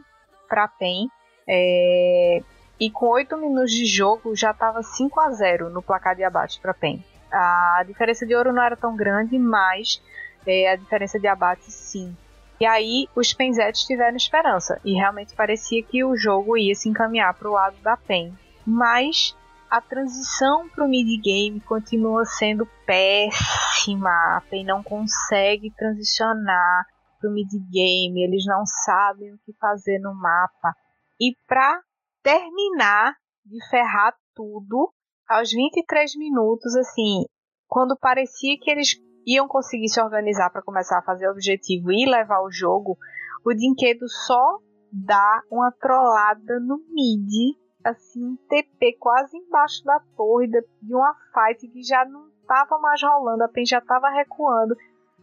para 0.49 0.69
PEN, 0.69 1.09
é, 1.49 2.43
e 2.79 2.91
com 2.91 3.07
8 3.07 3.37
minutos 3.37 3.71
de 3.71 3.87
jogo 3.87 4.35
já 4.35 4.51
estava 4.51 4.83
5 4.83 5.21
a 5.21 5.31
0 5.31 5.71
no 5.71 5.83
placar 5.83 6.17
de 6.17 6.25
abate 6.25 6.61
para 6.61 6.75
PEN. 6.75 7.05
A 7.33 7.85
diferença 7.87 8.27
de 8.27 8.35
ouro 8.35 8.53
não 8.53 8.63
era 8.63 8.77
tão 8.77 8.97
grande, 8.97 9.39
mas 9.39 10.03
é, 10.47 10.71
a 10.71 10.77
diferença 10.77 11.19
de 11.19 11.27
abate 11.27 11.71
sim. 11.71 12.17
E 12.59 12.65
aí 12.65 13.09
os 13.15 13.33
Penzetes 13.33 13.85
tiveram 13.85 14.17
esperança 14.17 14.81
e 14.85 14.95
realmente 14.95 15.35
parecia 15.35 15.83
que 15.83 16.03
o 16.05 16.17
jogo 16.17 16.57
ia 16.57 16.75
se 16.75 16.89
encaminhar 16.89 17.35
para 17.35 17.49
o 17.49 17.53
lado 17.53 17.77
da 17.83 17.97
PEN. 17.97 18.33
Mas 18.67 19.37
a 19.71 19.81
transição 19.81 20.69
para 20.69 20.85
o 20.85 20.89
mid-game 20.89 21.61
continua 21.61 22.25
sendo 22.25 22.67
péssima. 22.87 24.37
A 24.37 24.43
PEN 24.49 24.65
não 24.65 24.83
consegue 24.83 25.71
transicionar 25.71 26.87
para 27.21 27.29
o 27.31 27.33
mid-game, 27.33 28.23
eles 28.23 28.45
não 28.47 28.65
sabem 28.65 29.33
o 29.33 29.39
que 29.39 29.53
fazer 29.61 29.99
no 29.99 30.15
mapa. 30.15 30.75
E 31.21 31.35
para 31.47 31.81
terminar 32.23 33.15
de 33.45 33.59
ferrar 33.71 34.15
tudo, 34.35 34.93
aos 35.29 35.51
23 35.51 36.15
minutos, 36.17 36.77
assim, 36.77 37.25
quando 37.67 37.97
parecia 37.97 38.57
que 38.59 38.71
eles 38.71 38.97
iam 39.27 39.49
conseguir 39.49 39.89
se 39.89 40.01
organizar 40.01 40.51
para 40.51 40.63
começar 40.63 40.99
a 40.99 41.03
fazer 41.03 41.29
o 41.29 41.33
objetivo 41.33 41.91
e 41.91 42.09
levar 42.09 42.41
o 42.43 42.51
jogo, 42.51 42.97
o 43.45 43.53
Dinquedo 43.53 44.09
só 44.09 44.59
dá 44.93 45.43
uma 45.51 45.73
trollada 45.73 46.61
no 46.61 46.79
mid, 46.91 47.57
assim, 47.85 48.25
um 48.25 48.37
TP 48.49 48.97
quase 48.99 49.37
embaixo 49.37 49.85
da 49.85 50.01
torre 50.17 50.49
de 50.49 50.95
uma 50.95 51.15
fight 51.33 51.69
que 51.69 51.83
já 51.83 52.05
não 52.05 52.29
estava 52.41 52.79
mais 52.79 53.01
rolando, 53.03 53.43
a 53.43 53.49
PEN 53.49 53.67
já 53.67 53.79
estava 53.79 54.09
recuando. 54.11 54.77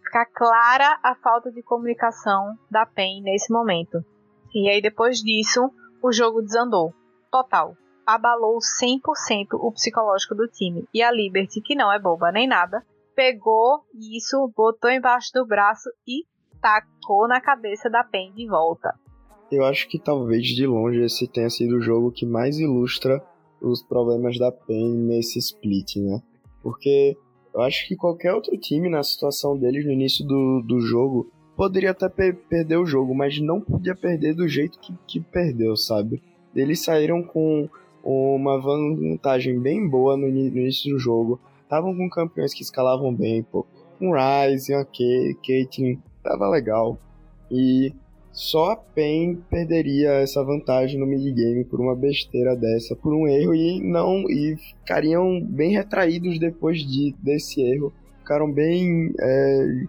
Fica 0.04 0.26
clara 0.26 1.00
a 1.02 1.16
falta 1.16 1.50
de 1.52 1.64
comunicação 1.64 2.58
da 2.70 2.86
PEN 2.86 3.22
nesse 3.24 3.52
momento. 3.52 4.04
E 4.54 4.70
aí 4.70 4.82
depois 4.82 5.18
disso, 5.18 5.72
o 6.04 6.12
jogo 6.12 6.42
desandou. 6.42 6.94
Total. 7.32 7.78
Abalou 8.06 8.58
100% 8.58 9.00
o 9.54 9.72
psicológico 9.72 10.36
do 10.36 10.48
time. 10.48 10.86
E 10.94 11.02
a 11.02 11.10
Liberty, 11.10 11.62
que 11.62 11.74
não 11.74 11.92
é 11.92 11.98
boba 11.98 12.30
nem 12.32 12.46
nada, 12.46 12.86
pegou 13.16 13.86
isso, 13.96 14.52
botou 14.56 14.92
embaixo 14.92 15.32
do 15.34 15.46
braço 15.46 15.90
e 16.06 16.26
tacou 16.62 17.28
na 17.28 17.40
cabeça 17.40 17.90
da 17.90 18.04
PEN 18.04 18.34
de 18.34 18.46
volta. 18.48 18.94
Eu 19.50 19.64
acho 19.64 19.88
que 19.88 19.98
talvez 19.98 20.48
de 20.48 20.68
longe 20.68 21.02
esse 21.02 21.28
tenha 21.28 21.50
sido 21.50 21.78
o 21.78 21.82
jogo 21.82 22.12
que 22.12 22.26
mais 22.26 22.58
ilustra 22.58 23.24
os 23.62 23.82
problemas 23.82 24.38
da 24.38 24.52
PEN 24.52 24.98
nesse 24.98 25.40
split, 25.40 25.96
né? 25.98 26.22
Porque 26.62 27.18
eu 27.54 27.62
acho 27.62 27.88
que 27.88 27.96
qualquer 27.96 28.34
outro 28.34 28.58
time 28.58 28.90
na 28.90 29.04
situação 29.04 29.58
deles 29.58 29.86
no 29.86 29.92
início 29.92 30.26
do, 30.26 30.62
do 30.68 30.82
jogo 30.82 31.32
poderia 31.56 31.92
até 31.92 32.10
per 32.10 32.36
perder 32.36 32.78
o 32.78 32.86
jogo, 32.86 33.14
mas 33.14 33.40
não 33.40 33.62
podia 33.62 33.96
perder 33.96 34.34
do 34.34 34.48
jeito 34.48 34.80
que, 34.80 34.94
que 35.08 35.20
perdeu, 35.20 35.76
sabe? 35.76 36.22
Eles 36.56 36.84
saíram 36.84 37.24
com 37.24 37.70
uma 38.04 38.60
vantagem 38.60 39.60
bem 39.60 39.88
boa 39.88 40.18
no, 40.18 40.28
início 40.28 40.92
do 40.92 41.00
jogo 41.00 41.40
estavam 41.74 41.96
com 41.96 42.10
campeões 42.10 42.54
que 42.54 42.62
escalavam 42.62 43.14
bem, 43.14 43.42
pô. 43.44 43.66
Um 44.00 44.12
Ryze, 44.12 44.74
uma 44.74 44.86
Caitlyn, 44.86 45.98
tava 46.22 46.48
legal. 46.48 47.00
E 47.50 47.94
só 48.32 48.72
a 48.72 48.76
PEN 48.76 49.38
perderia 49.50 50.12
essa 50.14 50.44
vantagem 50.44 51.00
no 51.00 51.08
mid-game 51.08 51.64
por 51.66 51.80
uma 51.80 51.96
besteira 51.96 52.56
dessa, 52.56 52.96
por 52.96 53.14
um 53.14 53.28
erro 53.28 53.56
e 53.56 53.80
não 53.80 54.30
e 54.30 54.56
ficariam 54.58 55.40
bem 55.42 55.72
retraídos 55.72 56.38
depois 56.40 56.80
de, 56.80 57.16
desse 57.22 57.62
erro. 57.62 57.94
Ficaram 58.20 58.52
bem 58.52 59.14
é, 59.20 59.86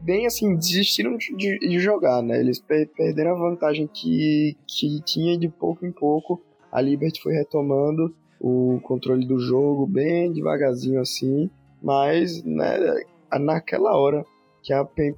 bem 0.00 0.26
assim, 0.26 0.56
desistiram 0.56 1.16
de, 1.16 1.58
de, 1.58 1.78
jogar, 1.78 2.22
né? 2.22 2.38
Eles 2.38 2.60
per 2.60 2.88
perderam 2.88 3.32
a 3.32 3.50
vantagem 3.50 3.86
que, 3.86 4.56
que 4.66 5.00
tinha 5.02 5.38
de 5.38 5.48
pouco 5.48 5.84
em 5.86 5.92
pouco. 5.92 6.40
A 6.70 6.80
Liberty 6.80 7.20
foi 7.22 7.34
retomando 7.34 8.14
o 8.40 8.80
controle 8.82 9.26
do 9.26 9.38
jogo 9.38 9.86
bem 9.86 10.32
devagarzinho 10.32 11.00
assim, 11.00 11.50
mas 11.82 12.42
né, 12.44 13.02
naquela 13.40 13.96
hora 13.96 14.24
que 14.62 14.72
a 14.72 14.84
PEN 14.84 15.14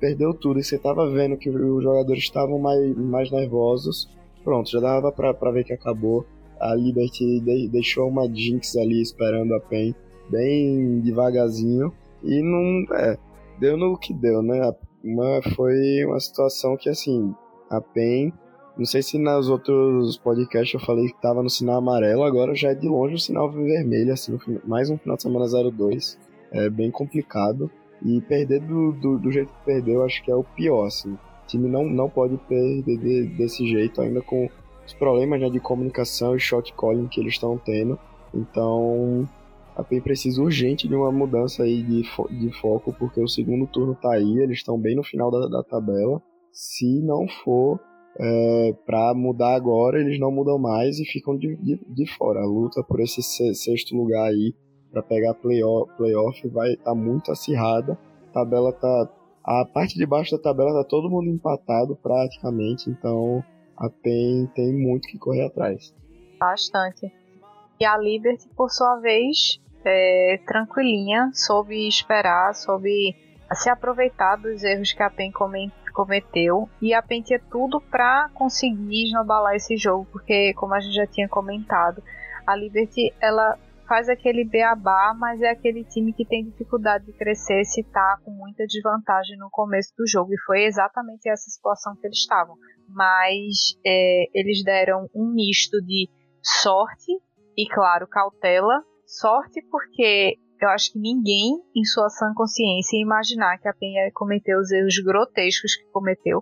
perdeu 0.00 0.32
tudo 0.32 0.58
e 0.58 0.64
você 0.64 0.78
tava 0.78 1.08
vendo 1.10 1.36
que 1.36 1.50
os 1.50 1.82
jogadores 1.82 2.22
estavam 2.22 2.58
mais, 2.58 2.96
mais 2.96 3.30
nervosos, 3.30 4.08
pronto, 4.42 4.70
já 4.70 4.80
dava 4.80 5.12
pra 5.12 5.50
ver 5.50 5.64
que 5.64 5.72
acabou. 5.72 6.24
A 6.58 6.74
Liberty 6.74 7.40
de, 7.40 7.68
deixou 7.68 8.08
uma 8.08 8.26
Jinx 8.32 8.76
ali 8.76 9.02
esperando 9.02 9.54
a 9.54 9.60
PEN 9.60 9.94
bem 10.30 11.00
devagarzinho 11.00 11.92
e 12.22 12.40
não. 12.42 12.96
É, 12.96 13.18
deu 13.58 13.76
no 13.76 13.98
que 13.98 14.12
deu, 14.12 14.42
né? 14.42 14.74
Uma, 15.02 15.42
foi 15.54 16.04
uma 16.04 16.18
situação 16.20 16.76
que 16.76 16.88
assim, 16.88 17.34
a 17.70 17.80
PEN 17.80 18.32
não 18.76 18.84
sei 18.84 19.02
se 19.02 19.18
nos 19.18 19.48
outros 19.48 20.18
podcasts 20.18 20.74
eu 20.74 20.84
falei 20.84 21.06
que 21.06 21.20
tava 21.22 21.42
no 21.44 21.48
sinal 21.48 21.76
amarelo, 21.76 22.24
agora 22.24 22.56
já 22.56 22.70
é 22.70 22.74
de 22.74 22.88
longe 22.88 23.14
o 23.14 23.18
sinal 23.18 23.48
vermelho, 23.48 24.12
assim, 24.12 24.36
mais 24.64 24.90
um 24.90 24.98
final 24.98 25.16
de 25.16 25.22
semana 25.22 25.46
02. 25.46 26.18
É 26.50 26.68
bem 26.68 26.90
complicado. 26.90 27.70
E 28.04 28.20
perder 28.20 28.60
do, 28.60 28.92
do, 28.92 29.18
do, 29.18 29.30
jeito 29.30 29.52
que 29.52 29.64
perdeu, 29.64 30.04
acho 30.04 30.22
que 30.24 30.30
é 30.30 30.34
o 30.34 30.42
pior, 30.42 30.86
assim. 30.86 31.12
O 31.12 31.46
time 31.46 31.68
não, 31.68 31.84
não 31.84 32.10
pode 32.10 32.36
perder 32.36 32.98
de, 32.98 33.28
desse 33.36 33.66
jeito, 33.66 34.02
ainda 34.02 34.20
com 34.20 34.50
os 34.84 34.92
problemas 34.92 35.40
né, 35.40 35.48
de 35.48 35.60
comunicação 35.60 36.34
e 36.36 36.40
shot 36.40 36.74
calling 36.74 37.06
que 37.06 37.20
eles 37.20 37.34
estão 37.34 37.56
tendo. 37.56 37.98
Então, 38.34 39.26
a 39.76 39.82
PEN 39.82 40.00
precisa 40.00 40.40
urgente 40.40 40.86
de 40.86 40.94
uma 40.94 41.10
mudança 41.10 41.64
aí 41.64 41.82
de, 41.82 42.04
fo 42.04 42.28
de 42.28 42.50
foco, 42.60 42.94
porque 42.98 43.20
o 43.20 43.28
segundo 43.28 43.66
turno 43.66 43.94
tá 43.94 44.12
aí, 44.12 44.38
eles 44.38 44.58
estão 44.58 44.78
bem 44.78 44.94
no 44.94 45.02
final 45.02 45.30
da, 45.30 45.48
da 45.48 45.62
tabela. 45.64 46.22
Se 46.52 47.00
não 47.00 47.26
for 47.42 47.80
é, 48.18 48.72
para 48.86 49.12
mudar 49.14 49.54
agora, 49.54 50.00
eles 50.00 50.18
não 50.20 50.30
mudam 50.30 50.58
mais 50.58 51.00
e 51.00 51.04
ficam 51.04 51.36
de, 51.36 51.56
de, 51.56 51.80
de 51.88 52.06
fora. 52.16 52.40
A 52.40 52.46
luta 52.46 52.84
por 52.84 53.00
esse 53.00 53.22
sexto 53.22 53.96
lugar 53.96 54.28
aí 54.28 54.54
para 54.92 55.02
pegar 55.02 55.34
playoff, 55.34 55.92
playoff 55.96 56.48
vai 56.48 56.72
estar 56.72 56.84
tá 56.84 56.94
muito 56.94 57.32
acirrada. 57.32 57.98
A 58.28 58.32
tabela 58.32 58.72
tá 58.72 59.10
a 59.44 59.64
parte 59.66 59.98
de 59.98 60.06
baixo 60.06 60.36
da 60.36 60.42
tabela 60.42 60.72
tá 60.72 60.88
todo 60.88 61.10
mundo 61.10 61.28
empatado 61.28 61.96
praticamente, 61.96 62.88
então 62.88 63.44
a 63.76 63.90
PEN 63.90 64.46
tem 64.54 64.72
muito 64.72 65.08
que 65.08 65.18
correr 65.18 65.46
atrás. 65.46 65.94
Bastante. 66.38 67.12
E 67.78 67.84
a 67.84 67.98
Liberty, 67.98 68.48
por 68.56 68.70
sua 68.70 68.96
vez, 69.00 69.60
é, 69.84 70.40
tranquilinha, 70.46 71.30
soube 71.32 71.86
esperar, 71.86 72.54
soube 72.54 73.14
se 73.54 73.68
aproveitar 73.68 74.36
dos 74.36 74.62
erros 74.62 74.92
que 74.92 75.02
a 75.02 75.10
PEN 75.10 75.30
cometeu 75.92 76.68
e 76.80 76.92
a 76.92 77.02
PEN 77.02 77.22
tinha 77.22 77.40
tudo 77.50 77.80
para 77.80 78.28
conseguir 78.34 79.06
esnobalar 79.06 79.54
esse 79.54 79.76
jogo, 79.76 80.06
porque 80.10 80.52
como 80.54 80.74
a 80.74 80.80
gente 80.80 80.94
já 80.94 81.06
tinha 81.06 81.28
comentado, 81.28 82.02
a 82.46 82.56
Liberty 82.56 83.12
ela 83.20 83.58
faz 83.86 84.08
aquele 84.08 84.44
beabá, 84.44 85.14
mas 85.16 85.40
é 85.42 85.50
aquele 85.50 85.84
time 85.84 86.12
que 86.12 86.24
tem 86.24 86.44
dificuldade 86.44 87.04
de 87.04 87.12
crescer 87.12 87.64
se 87.64 87.82
tá 87.84 88.18
com 88.24 88.30
muita 88.30 88.66
desvantagem 88.66 89.36
no 89.36 89.50
começo 89.50 89.92
do 89.96 90.06
jogo 90.06 90.32
e 90.32 90.40
foi 90.46 90.64
exatamente 90.64 91.28
essa 91.28 91.50
situação 91.50 91.94
que 91.96 92.06
eles 92.06 92.18
estavam. 92.18 92.56
Mas 92.88 93.78
é, 93.84 94.24
eles 94.34 94.62
deram 94.64 95.08
um 95.14 95.32
misto 95.34 95.80
de 95.82 96.08
sorte 96.42 97.12
e 97.56 97.68
claro 97.68 98.06
cautela. 98.08 98.82
Sorte 99.06 99.62
porque 99.70 100.38
eu 100.60 100.68
acho 100.70 100.92
que 100.92 100.98
ninguém, 100.98 101.60
em 101.74 101.84
sua 101.84 102.08
sã 102.08 102.32
consciência, 102.34 102.96
ia 102.96 103.02
imaginar 103.02 103.58
que 103.58 103.68
a 103.68 103.74
Penha 103.74 104.06
ia 104.06 104.12
cometer 104.12 104.56
os 104.56 104.70
erros 104.70 104.98
grotescos 104.98 105.76
que 105.76 105.84
cometeu. 105.90 106.40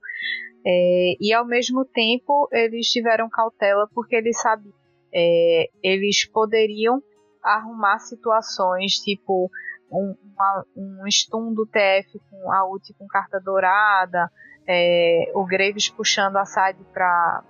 É, 0.64 1.14
e 1.20 1.32
ao 1.32 1.44
mesmo 1.44 1.84
tempo, 1.84 2.48
eles 2.52 2.86
tiveram 2.86 3.28
cautela 3.28 3.88
porque 3.94 4.16
eles 4.16 4.40
sabiam. 4.40 4.72
É, 5.14 5.68
eles 5.82 6.24
poderiam 6.26 7.02
arrumar 7.42 7.98
situações 7.98 8.92
tipo 8.94 9.50
um, 9.90 10.14
uma, 10.24 10.64
um 10.76 11.10
stun 11.10 11.52
do 11.52 11.66
TF 11.66 12.18
com 12.30 12.50
a 12.50 12.66
ult 12.66 12.94
com 12.94 13.06
carta 13.06 13.38
dourada, 13.40 14.30
é, 14.66 15.30
o 15.34 15.44
Graves 15.44 15.90
puxando 15.90 16.36
a 16.36 16.44
side 16.44 16.82
para 16.92 17.44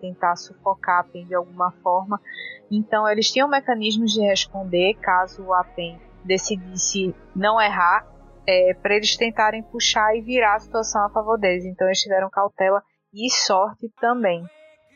tentar 0.00 0.36
sufocar 0.36 1.00
a 1.00 1.04
PEN 1.04 1.26
de 1.26 1.34
alguma 1.34 1.70
forma. 1.82 2.20
Então 2.70 3.08
eles 3.08 3.30
tinham 3.30 3.48
mecanismos 3.48 4.12
de 4.12 4.20
responder 4.20 4.94
caso 4.94 5.52
a 5.52 5.64
PEN 5.64 6.00
decidisse 6.24 7.14
não 7.34 7.60
errar, 7.60 8.06
é, 8.46 8.74
para 8.74 8.94
eles 8.94 9.16
tentarem 9.16 9.62
puxar 9.62 10.16
e 10.16 10.22
virar 10.22 10.54
a 10.54 10.58
situação 10.58 11.04
a 11.04 11.10
favor 11.10 11.38
deles. 11.38 11.64
Então 11.64 11.86
eles 11.86 12.00
tiveram 12.00 12.30
cautela 12.30 12.82
e 13.12 13.30
sorte 13.30 13.90
também. 14.00 14.44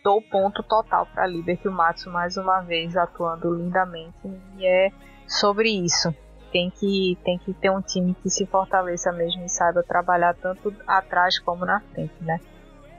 dou 0.03 0.21
ponto 0.21 0.63
total 0.63 1.07
para 1.07 1.27
Liberty. 1.27 1.69
O 1.69 1.73
Matsu 1.73 2.11
mais 2.11 2.37
uma 2.37 2.61
vez 2.61 2.97
atuando 2.97 3.55
lindamente 3.55 4.29
e 4.57 4.67
é 4.67 4.91
sobre 5.27 5.71
isso. 5.71 6.15
Tem 6.51 6.71
que, 6.71 7.17
tem 7.25 7.39
que 7.39 7.55
ter 7.55 7.71
um 7.71 7.81
time 7.81 8.15
que 8.15 8.29
se 8.29 8.45
fortaleça 8.47 9.11
mesmo 9.13 9.45
e 9.45 9.49
saiba 9.49 9.83
trabalhar 9.83 10.35
tanto 10.35 10.75
atrás 10.87 11.39
como 11.39 11.65
na 11.65 11.81
frente, 11.81 12.15
né? 12.21 12.39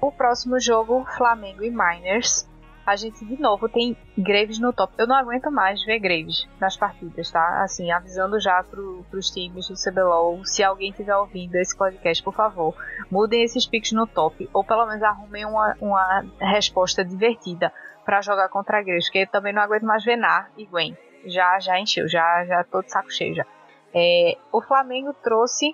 O 0.03 0.11
próximo 0.11 0.59
jogo, 0.59 1.05
Flamengo 1.15 1.63
e 1.63 1.71
Miners 1.71 2.45
a 2.85 2.93
gente 2.97 3.23
de 3.23 3.41
novo 3.41 3.69
tem 3.69 3.95
Graves 4.17 4.59
no 4.59 4.73
top. 4.73 4.93
Eu 4.97 5.07
não 5.07 5.15
aguento 5.15 5.49
mais 5.49 5.81
ver 5.85 5.97
Graves 5.97 6.45
nas 6.59 6.75
partidas, 6.75 7.31
tá? 7.31 7.63
Assim, 7.63 7.89
avisando 7.89 8.37
já 8.37 8.61
pro, 8.63 9.05
pros 9.09 9.31
times 9.31 9.69
do 9.69 9.75
CBLOL, 9.75 10.43
se 10.43 10.61
alguém 10.61 10.89
estiver 10.89 11.15
ouvindo 11.15 11.55
esse 11.55 11.73
podcast, 11.77 12.21
por 12.21 12.33
favor, 12.33 12.75
mudem 13.09 13.43
esses 13.43 13.65
picks 13.65 13.93
no 13.93 14.05
top, 14.05 14.49
ou 14.51 14.61
pelo 14.61 14.85
menos 14.87 15.01
arrumem 15.01 15.45
uma, 15.45 15.77
uma 15.79 16.25
resposta 16.37 17.05
divertida 17.05 17.71
para 18.03 18.19
jogar 18.21 18.49
contra 18.49 18.83
Graves, 18.83 19.05
porque 19.05 19.19
eu 19.19 19.27
também 19.27 19.53
não 19.53 19.61
aguento 19.61 19.83
mais 19.83 20.03
ver 20.03 20.17
Nar 20.17 20.51
e 20.57 20.65
Gwen. 20.65 20.97
Já, 21.27 21.57
já 21.61 21.79
encheu, 21.79 22.09
já, 22.09 22.43
já 22.43 22.61
tô 22.65 22.81
de 22.81 22.91
saco 22.91 23.09
cheio 23.09 23.35
já. 23.35 23.45
É, 23.95 24.37
o 24.51 24.61
Flamengo 24.61 25.13
trouxe 25.23 25.73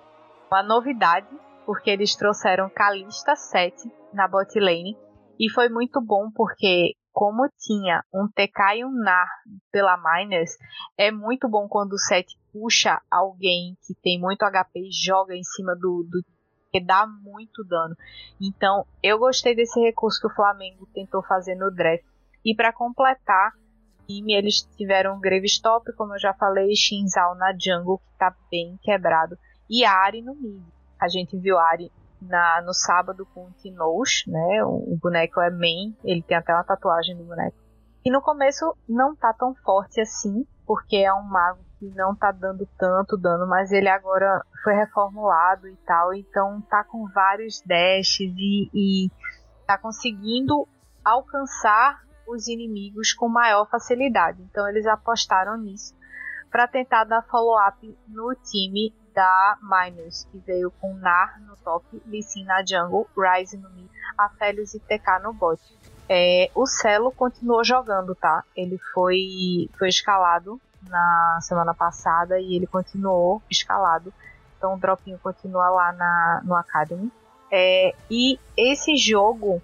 uma 0.52 0.62
novidade, 0.62 1.26
porque 1.70 1.92
eles 1.92 2.16
trouxeram 2.16 2.68
Kalista 2.68 3.36
7 3.36 3.92
na 4.12 4.28
bot 4.28 4.60
lane, 4.60 4.98
e 5.40 5.52
foi 5.52 5.70
muito 5.70 6.02
bom 6.02 6.32
porque 6.34 6.96
como 7.14 7.48
tinha 7.60 8.04
um 8.12 8.28
TK 8.28 8.78
e 8.80 8.86
um 8.86 8.92
NAR 8.92 9.30
pela 9.72 9.96
Miners, 9.96 10.58
é 10.98 11.12
muito 11.12 11.48
bom 11.48 11.68
quando 11.68 11.94
o 11.94 12.00
set 12.00 12.36
puxa 12.52 13.00
alguém 13.12 13.78
que 13.86 13.94
tem 14.02 14.20
muito 14.20 14.44
HP 14.46 14.80
e 14.80 14.92
joga 14.92 15.36
em 15.36 15.44
cima 15.44 15.76
do, 15.76 16.08
do 16.10 16.26
que 16.72 16.84
dá 16.84 17.06
muito 17.06 17.64
dano. 17.64 17.96
Então, 18.42 18.84
eu 19.04 19.20
gostei 19.20 19.56
desse 19.56 19.80
recurso 19.80 20.20
que 20.22 20.26
o 20.26 20.36
Flamengo 20.36 20.90
tentou 20.92 21.22
fazer 21.22 21.54
no 21.54 21.70
draft. 21.70 22.04
E 22.44 22.56
para 22.56 22.74
completar, 22.74 23.52
time 24.08 24.34
eles 24.34 24.64
tiveram 24.76 25.20
Gravestop, 25.20 25.94
como 25.94 26.16
eu 26.16 26.20
já 26.20 26.34
falei, 26.34 26.76
Shinzal 26.76 27.36
na 27.36 27.54
jungle, 27.54 28.00
que 28.00 28.18
tá 28.18 28.36
bem 28.50 28.76
quebrado, 28.82 29.38
e 29.70 29.86
Ari 29.86 30.24
no 30.24 30.34
mid. 30.34 30.79
A 31.00 31.08
gente 31.08 31.38
viu 31.38 31.58
Ari 31.58 31.92
na, 32.22 32.62
no 32.62 32.74
sábado 32.74 33.26
com 33.34 33.46
o 33.46 33.52
Tinosh, 33.52 34.26
né? 34.28 34.64
O, 34.64 34.94
o, 34.94 34.98
boneco 35.02 35.40
é 35.40 35.50
main, 35.50 35.96
ele 36.04 36.22
tem 36.22 36.38
até 36.38 36.54
uma 36.54 36.64
tatuagem 36.64 37.16
do 37.16 37.24
boneco. 37.24 37.58
E 38.04 38.12
no 38.12 38.22
começo 38.22 38.76
não 38.88 39.16
tá 39.16 39.34
tão 39.34 39.56
forte 39.56 40.02
assim, 40.02 40.46
porque 40.66 40.98
é 40.98 41.14
um 41.14 41.24
mago 41.24 41.60
que 41.78 41.90
não 41.96 42.14
tá 42.14 42.32
dando 42.32 42.68
tanto 42.78 43.18
dano, 43.18 43.48
mas 43.48 43.72
ele 43.72 43.88
agora 43.88 44.44
foi 44.64 44.74
reformulado 44.74 45.68
e 45.68 45.76
tal, 45.78 46.14
então 46.14 46.62
tá 46.70 46.84
com 46.84 47.08
vários 47.08 47.62
dashes 47.66 48.34
e, 48.38 48.70
e 48.74 49.12
tá 49.66 49.78
conseguindo 49.78 50.68
alcançar 51.04 52.02
os 52.28 52.48
inimigos 52.48 53.14
com 53.14 53.28
maior 53.28 53.68
facilidade. 53.70 54.42
Então 54.42 54.68
eles 54.68 54.86
apostaram 54.86 55.58
nisso 55.58 55.98
para 56.52 56.68
tentar 56.68 57.06
dar 57.06 57.22
follow-up 57.24 57.98
no 58.08 58.34
time 58.36 58.94
da 59.20 59.58
Miners, 59.62 60.26
que 60.32 60.38
veio 60.38 60.72
com 60.80 60.94
Nar 60.94 61.42
no 61.42 61.58
top, 61.58 61.86
Lee 62.06 62.24
Sin 62.24 62.46
na 62.46 62.66
jungle, 62.66 63.06
Ryze 63.18 63.58
no 63.58 63.70
mid, 63.72 63.90
Aphelios 64.18 64.74
e 64.74 64.80
TK 64.80 65.20
no 65.22 65.34
bot. 65.34 65.60
É, 66.08 66.50
o 66.56 66.66
Celo 66.66 67.12
continuou 67.12 67.62
jogando, 67.62 68.16
tá? 68.16 68.46
Ele 68.56 68.78
foi, 68.94 69.70
foi 69.78 69.90
escalado 69.90 70.58
na 70.88 71.38
semana 71.42 71.74
passada 71.74 72.40
e 72.40 72.56
ele 72.56 72.66
continuou 72.66 73.44
escalado. 73.52 74.14
Então 74.58 74.76
o 74.76 74.80
dropinho 74.80 75.20
continua 75.20 75.70
lá 75.70 75.92
na, 75.92 76.42
no 76.46 76.56
Academy. 76.56 77.12
É, 77.52 77.94
e 78.10 78.40
esse 78.56 78.96
jogo 78.96 79.62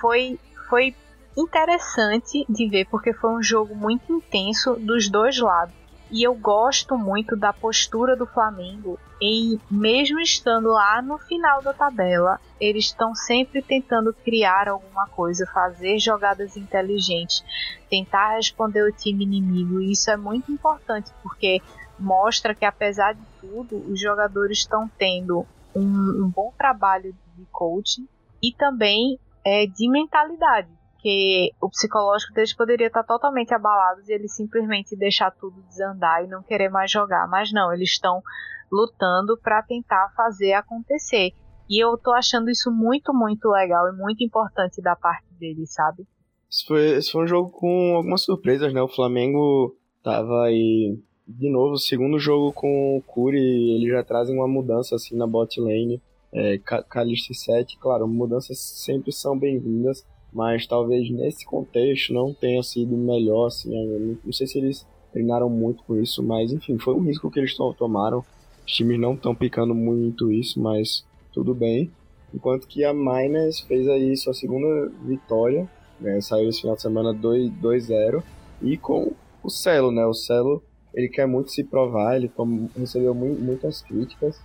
foi, 0.00 0.38
foi 0.68 0.94
interessante 1.36 2.46
de 2.48 2.68
ver 2.68 2.86
porque 2.86 3.12
foi 3.12 3.30
um 3.30 3.42
jogo 3.42 3.74
muito 3.74 4.12
intenso 4.12 4.76
dos 4.76 5.10
dois 5.10 5.36
lados. 5.40 5.81
E 6.12 6.22
eu 6.22 6.34
gosto 6.34 6.98
muito 6.98 7.34
da 7.34 7.54
postura 7.54 8.14
do 8.14 8.26
Flamengo 8.26 9.00
em, 9.18 9.58
mesmo 9.70 10.20
estando 10.20 10.68
lá 10.68 11.00
no 11.00 11.16
final 11.16 11.62
da 11.62 11.72
tabela, 11.72 12.38
eles 12.60 12.84
estão 12.84 13.14
sempre 13.14 13.62
tentando 13.62 14.12
criar 14.12 14.68
alguma 14.68 15.06
coisa, 15.08 15.46
fazer 15.46 15.98
jogadas 15.98 16.54
inteligentes, 16.54 17.42
tentar 17.88 18.36
responder 18.36 18.82
o 18.82 18.92
time 18.92 19.24
inimigo. 19.24 19.80
E 19.80 19.92
isso 19.92 20.10
é 20.10 20.16
muito 20.18 20.52
importante 20.52 21.10
porque 21.22 21.62
mostra 21.98 22.54
que, 22.54 22.66
apesar 22.66 23.14
de 23.14 23.22
tudo, 23.40 23.76
os 23.90 23.98
jogadores 23.98 24.58
estão 24.58 24.90
tendo 24.98 25.46
um, 25.74 26.24
um 26.24 26.28
bom 26.28 26.52
trabalho 26.58 27.14
de 27.34 27.46
coaching 27.50 28.06
e 28.42 28.52
também 28.52 29.18
é, 29.42 29.66
de 29.66 29.88
mentalidade 29.88 30.68
porque 31.02 31.50
o 31.60 31.68
psicológico 31.68 32.32
deles 32.32 32.54
poderia 32.54 32.86
estar 32.86 33.02
totalmente 33.02 33.52
abalado 33.52 34.00
e 34.06 34.12
eles 34.12 34.36
simplesmente 34.36 34.96
deixar 34.96 35.32
tudo 35.32 35.60
desandar 35.62 36.24
e 36.24 36.28
não 36.28 36.44
querer 36.44 36.68
mais 36.68 36.92
jogar. 36.92 37.28
Mas 37.28 37.52
não, 37.52 37.72
eles 37.72 37.90
estão 37.90 38.22
lutando 38.70 39.36
para 39.36 39.62
tentar 39.64 40.12
fazer 40.16 40.52
acontecer. 40.52 41.32
E 41.68 41.82
eu 41.82 41.98
tô 41.98 42.12
achando 42.12 42.48
isso 42.48 42.70
muito, 42.70 43.12
muito 43.12 43.48
legal 43.48 43.88
e 43.88 43.96
muito 43.96 44.22
importante 44.22 44.80
da 44.80 44.94
parte 44.94 45.26
deles, 45.34 45.72
sabe? 45.74 46.06
Esse 46.48 46.64
foi, 46.64 46.90
esse 46.90 47.10
foi 47.10 47.24
um 47.24 47.26
jogo 47.26 47.50
com 47.50 47.96
algumas 47.96 48.22
surpresas, 48.22 48.72
né? 48.72 48.80
O 48.80 48.88
Flamengo 48.88 49.74
tava 50.04 50.44
aí 50.44 50.96
de 51.26 51.50
novo, 51.50 51.78
segundo 51.78 52.18
jogo 52.18 52.52
com 52.52 52.96
o 52.96 53.02
Curi, 53.02 53.74
eles 53.74 53.88
já 53.88 54.04
trazem 54.04 54.36
uma 54.36 54.46
mudança 54.46 54.94
assim 54.94 55.16
na 55.16 55.26
bot 55.26 55.60
lane. 55.60 56.00
É, 56.32 56.58
Calista 56.58 57.34
7, 57.34 57.76
claro, 57.78 58.06
mudanças 58.06 58.58
sempre 58.58 59.12
são 59.12 59.38
bem-vindas, 59.38 60.06
mas 60.32 60.66
talvez 60.66 61.10
nesse 61.10 61.44
contexto 61.44 62.12
não 62.12 62.32
tenha 62.32 62.62
sido 62.62 62.96
melhor, 62.96 63.46
assim, 63.46 63.70
né? 63.70 64.16
não 64.24 64.32
sei 64.32 64.46
se 64.46 64.58
eles 64.58 64.86
treinaram 65.12 65.50
muito 65.50 65.82
com 65.84 66.00
isso, 66.00 66.22
mas 66.22 66.52
enfim, 66.52 66.78
foi 66.78 66.94
um 66.94 67.02
risco 67.02 67.30
que 67.30 67.38
eles 67.38 67.54
tomaram. 67.54 68.24
Os 68.66 68.72
times 68.72 68.98
não 68.98 69.14
estão 69.14 69.34
picando 69.34 69.74
muito 69.74 70.32
isso, 70.32 70.60
mas 70.60 71.04
tudo 71.32 71.54
bem. 71.54 71.90
Enquanto 72.34 72.66
que 72.66 72.82
a 72.82 72.94
Miners 72.94 73.60
fez 73.60 73.86
aí 73.88 74.16
sua 74.16 74.32
segunda 74.32 74.90
vitória, 75.04 75.68
né? 76.00 76.18
saiu 76.22 76.48
esse 76.48 76.62
final 76.62 76.76
de 76.76 76.82
semana 76.82 77.12
2-0, 77.12 78.22
e 78.62 78.76
com 78.78 79.12
o 79.42 79.50
Celo, 79.50 79.90
né? 79.90 80.06
O 80.06 80.14
Celo, 80.14 80.62
ele 80.94 81.08
quer 81.08 81.26
muito 81.26 81.50
se 81.50 81.62
provar, 81.62 82.16
ele 82.16 82.30
recebeu 82.74 83.14
muitas 83.14 83.82
críticas, 83.82 84.40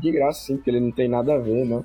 de 0.00 0.12
graça 0.12 0.46
sim, 0.46 0.56
porque 0.56 0.70
ele 0.70 0.78
não 0.78 0.92
tem 0.92 1.08
nada 1.08 1.34
a 1.34 1.38
ver, 1.38 1.64
né? 1.64 1.82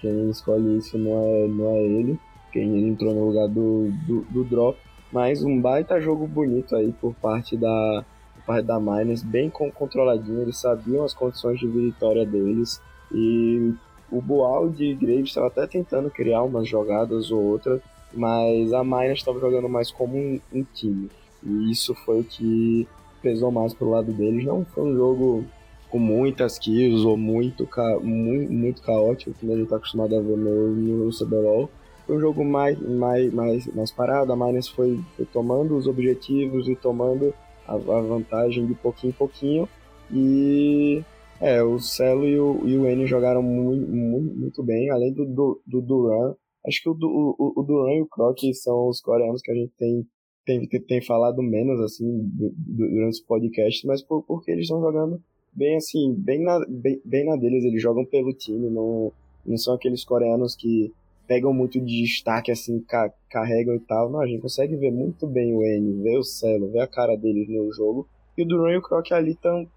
Quem 0.00 0.30
escolhe 0.30 0.76
isso 0.76 0.96
não 0.96 1.12
é, 1.12 1.48
não 1.48 1.66
é 1.70 1.82
ele 1.82 2.18
quem 2.52 2.88
entrou 2.88 3.14
no 3.14 3.26
lugar 3.26 3.48
do, 3.48 3.90
do, 4.06 4.20
do 4.30 4.44
Drop. 4.44 4.78
Mas 5.12 5.42
um 5.42 5.60
baita 5.60 6.00
jogo 6.00 6.26
bonito 6.26 6.76
aí 6.76 6.92
por 6.92 7.14
parte 7.14 7.56
da, 7.56 8.04
por 8.34 8.44
parte 8.44 8.66
da 8.66 8.78
Miners, 8.78 9.22
bem 9.22 9.50
controladinho, 9.50 10.42
eles 10.42 10.58
sabiam 10.58 11.04
as 11.04 11.14
condições 11.14 11.58
de 11.58 11.66
vitória 11.66 12.26
deles. 12.26 12.80
E 13.12 13.72
o 14.10 14.20
Boal 14.20 14.68
de 14.68 14.94
Graves 14.94 15.28
estava 15.28 15.46
até 15.46 15.66
tentando 15.66 16.10
criar 16.10 16.42
umas 16.42 16.68
jogadas 16.68 17.30
ou 17.30 17.42
outras, 17.42 17.80
mas 18.12 18.72
a 18.72 18.84
Miners 18.84 19.18
estava 19.18 19.38
jogando 19.40 19.68
mais 19.68 19.90
como 19.90 20.16
um, 20.16 20.40
um, 20.52 20.64
time. 20.74 21.10
E 21.42 21.70
isso 21.70 21.94
foi 21.94 22.20
o 22.20 22.24
que 22.24 22.86
pesou 23.22 23.50
mais 23.50 23.72
pro 23.74 23.90
lado 23.90 24.12
deles. 24.12 24.44
Não 24.44 24.64
foi 24.64 24.84
um 24.84 24.94
jogo 24.94 25.44
com 25.90 25.98
muitas 25.98 26.58
kills 26.58 27.06
ou 27.06 27.16
muito, 27.16 27.66
ca 27.66 27.98
muito, 28.00 28.52
muito 28.52 28.82
caótico, 28.82 29.34
como 29.38 29.52
a 29.52 29.54
gente 29.56 29.64
está 29.64 29.76
acostumado 29.76 30.16
a 30.16 30.20
ver 30.20 30.36
no, 30.36 30.68
no 30.74 31.10
CBLOL. 31.10 31.70
Foi 32.08 32.16
um 32.16 32.20
jogo 32.20 32.42
mais, 32.42 32.80
mais, 32.80 33.30
mais, 33.34 33.66
mais 33.66 33.92
parado, 33.92 34.32
a 34.32 34.36
Miners 34.36 34.66
foi, 34.66 34.98
foi 35.14 35.26
tomando 35.26 35.76
os 35.76 35.86
objetivos 35.86 36.66
e 36.66 36.74
tomando 36.74 37.34
a, 37.66 37.74
a, 37.74 38.00
vantagem 38.00 38.66
de 38.66 38.74
pouquinho 38.74 39.10
em 39.10 39.14
pouquinho. 39.14 39.68
E 40.10 41.04
é, 41.38 41.62
o 41.62 41.78
Celo 41.78 42.26
e 42.26 42.40
o, 42.40 42.66
e 42.66 42.78
o 42.78 42.86
N 42.86 43.06
jogaram 43.06 43.42
muito, 43.42 43.86
muito, 43.86 44.34
muito 44.34 44.62
bem, 44.62 44.88
além 44.88 45.12
do, 45.12 45.26
do, 45.26 45.60
do 45.66 45.82
Duran. 45.82 46.34
Acho 46.66 46.82
que 46.82 46.88
o, 46.88 46.96
o, 46.98 47.52
o 47.60 47.62
Duran 47.62 47.96
e 47.96 48.00
o 48.00 48.06
Croc 48.06 48.38
são 48.54 48.88
os 48.88 49.02
coreanos 49.02 49.42
que 49.42 49.50
a 49.50 49.54
gente 49.54 49.74
tem, 49.78 50.06
tem, 50.46 50.66
tem 50.66 51.02
falado 51.02 51.42
menos 51.42 51.78
assim 51.78 52.26
durante 52.32 53.16
os 53.16 53.20
podcasts, 53.20 53.84
mas 53.84 54.00
por, 54.00 54.22
porque 54.22 54.50
eles 54.50 54.62
estão 54.62 54.80
jogando 54.80 55.20
bem 55.52 55.76
assim, 55.76 56.14
bem 56.14 56.42
na, 56.42 56.64
bem, 56.66 57.02
bem 57.04 57.26
na 57.26 57.36
deles, 57.36 57.64
eles 57.64 57.82
jogam 57.82 58.06
pelo 58.06 58.32
time, 58.32 58.70
não, 58.70 59.12
não 59.44 59.58
são 59.58 59.74
aqueles 59.74 60.06
coreanos 60.06 60.56
que 60.56 60.90
pegam 61.28 61.52
muito 61.52 61.78
de 61.78 62.02
destaque, 62.02 62.50
assim, 62.50 62.80
ca 62.80 63.12
carregam 63.30 63.76
e 63.76 63.80
tal. 63.80 64.10
Não, 64.10 64.20
a 64.20 64.26
gente 64.26 64.40
consegue 64.40 64.74
ver 64.74 64.90
muito 64.90 65.26
bem 65.26 65.54
o 65.54 65.62
N, 65.62 66.02
ver 66.02 66.16
o 66.16 66.24
Celo, 66.24 66.70
ver 66.70 66.80
a 66.80 66.88
cara 66.88 67.14
deles 67.14 67.46
no 67.48 67.70
jogo. 67.72 68.08
E 68.36 68.42
o 68.42 68.46
Duran 68.46 68.72
e 68.72 68.78
o 68.78 68.82
Croc 68.82 69.12
ali 69.12 69.34
tam, 69.34 69.68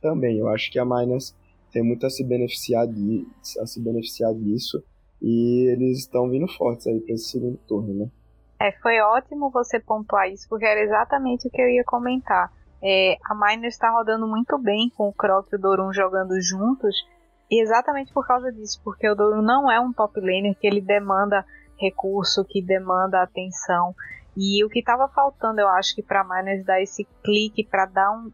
também. 0.00 0.38
Eu 0.38 0.48
acho 0.48 0.70
que 0.70 0.78
a 0.78 0.84
Miners 0.84 1.36
tem 1.72 1.82
muito 1.82 2.06
a 2.06 2.10
se 2.10 2.22
beneficiar, 2.22 2.86
de, 2.86 3.26
a 3.60 3.66
se 3.66 3.82
beneficiar 3.82 4.32
disso. 4.34 4.82
E 5.20 5.66
eles 5.72 5.98
estão 5.98 6.30
vindo 6.30 6.46
fortes 6.46 6.86
aí 6.86 7.00
para 7.00 7.14
esse 7.14 7.30
segundo 7.30 7.58
turno, 7.66 7.94
né? 7.94 8.08
É, 8.60 8.70
foi 8.80 9.00
ótimo 9.00 9.50
você 9.50 9.80
pontuar 9.80 10.30
isso, 10.30 10.46
porque 10.48 10.64
era 10.64 10.80
exatamente 10.80 11.48
o 11.48 11.50
que 11.50 11.60
eu 11.60 11.68
ia 11.68 11.84
comentar. 11.84 12.52
É, 12.82 13.16
a 13.24 13.34
Miners 13.34 13.74
está 13.74 13.90
rodando 13.90 14.28
muito 14.28 14.56
bem 14.58 14.90
com 14.96 15.08
o 15.08 15.12
Croc 15.12 15.48
e 15.50 15.56
o 15.56 15.58
Dorun 15.58 15.92
jogando 15.92 16.40
juntos, 16.40 16.94
exatamente 17.50 18.12
por 18.12 18.26
causa 18.26 18.50
disso, 18.52 18.80
porque 18.84 19.08
o 19.08 19.14
Douro 19.14 19.42
não 19.42 19.70
é 19.70 19.78
um 19.80 19.92
top 19.92 20.20
laner 20.20 20.56
que 20.58 20.66
ele 20.66 20.80
demanda 20.80 21.44
recurso 21.78 22.44
que 22.44 22.62
demanda 22.62 23.22
atenção. 23.22 23.94
E 24.36 24.64
o 24.64 24.68
que 24.68 24.80
estava 24.80 25.08
faltando, 25.08 25.60
eu 25.60 25.68
acho 25.68 25.94
que 25.94 26.02
para 26.02 26.24
Miners 26.24 26.64
dar 26.64 26.80
esse 26.82 27.06
clique, 27.22 27.64
para 27.64 27.86
dar 27.86 28.10
um, 28.10 28.30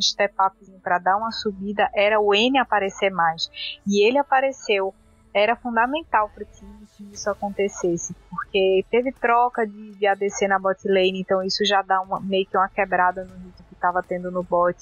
step 0.00 0.34
up, 0.40 0.56
para 0.82 0.98
dar 0.98 1.16
uma 1.16 1.30
subida, 1.30 1.88
era 1.94 2.18
o 2.18 2.34
N 2.34 2.58
aparecer 2.58 3.10
mais. 3.10 3.50
E 3.86 4.06
ele 4.06 4.18
apareceu. 4.18 4.94
Era 5.34 5.56
fundamental 5.56 6.30
para 6.34 6.42
o 6.42 6.46
time 6.46 6.86
que 6.94 7.04
isso 7.12 7.30
acontecesse, 7.30 8.14
porque 8.28 8.84
teve 8.90 9.12
troca 9.12 9.66
de, 9.66 9.92
de 9.92 10.06
ADC 10.06 10.46
na 10.46 10.58
bot 10.58 10.86
lane, 10.86 11.20
então 11.20 11.42
isso 11.42 11.64
já 11.64 11.80
dá 11.80 12.02
uma, 12.02 12.20
meio 12.20 12.44
que 12.44 12.54
uma 12.54 12.68
quebrada 12.68 13.24
no 13.24 13.34
ritmo 13.36 13.66
que 13.66 13.74
estava 13.74 14.02
tendo 14.02 14.30
no 14.30 14.42
bot. 14.42 14.76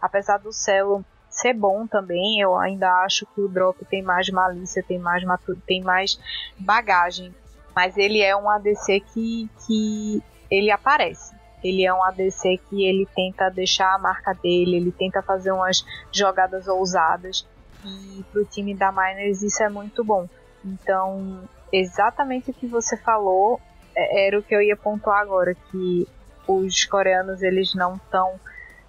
Apesar 0.00 0.38
do 0.38 0.52
Celo 0.52 1.04
ser 1.40 1.54
bom 1.54 1.86
também, 1.86 2.40
eu 2.40 2.56
ainda 2.56 2.90
acho 3.04 3.26
que 3.34 3.40
o 3.40 3.48
drop 3.48 3.84
tem 3.86 4.02
mais 4.02 4.28
malícia, 4.30 4.82
tem 4.82 4.98
mais, 4.98 5.22
tem 5.66 5.82
mais 5.82 6.18
bagagem 6.58 7.32
mas 7.78 7.96
ele 7.96 8.20
é 8.20 8.36
um 8.36 8.50
ADC 8.50 8.98
que, 9.12 9.48
que 9.64 10.20
ele 10.50 10.68
aparece. 10.68 11.32
Ele 11.62 11.84
é 11.84 11.94
um 11.94 12.02
ADC 12.02 12.58
que 12.68 12.84
ele 12.84 13.06
tenta 13.14 13.48
deixar 13.48 13.94
a 13.94 13.98
marca 13.98 14.34
dele, 14.34 14.78
ele 14.78 14.90
tenta 14.90 15.22
fazer 15.22 15.52
umas 15.52 15.86
jogadas 16.10 16.66
ousadas. 16.66 17.46
E 17.84 18.24
pro 18.32 18.44
time 18.44 18.74
da 18.74 18.90
Miners 18.90 19.42
isso 19.42 19.62
é 19.62 19.68
muito 19.68 20.02
bom. 20.02 20.28
Então, 20.64 21.48
exatamente 21.72 22.50
o 22.50 22.54
que 22.54 22.66
você 22.66 22.96
falou 22.96 23.60
é, 23.94 24.26
era 24.26 24.36
o 24.36 24.42
que 24.42 24.56
eu 24.56 24.60
ia 24.60 24.76
pontuar 24.76 25.20
agora, 25.20 25.54
que 25.54 26.08
os 26.48 26.84
coreanos 26.84 27.42
eles 27.42 27.76
não 27.76 27.94
estão 27.94 28.40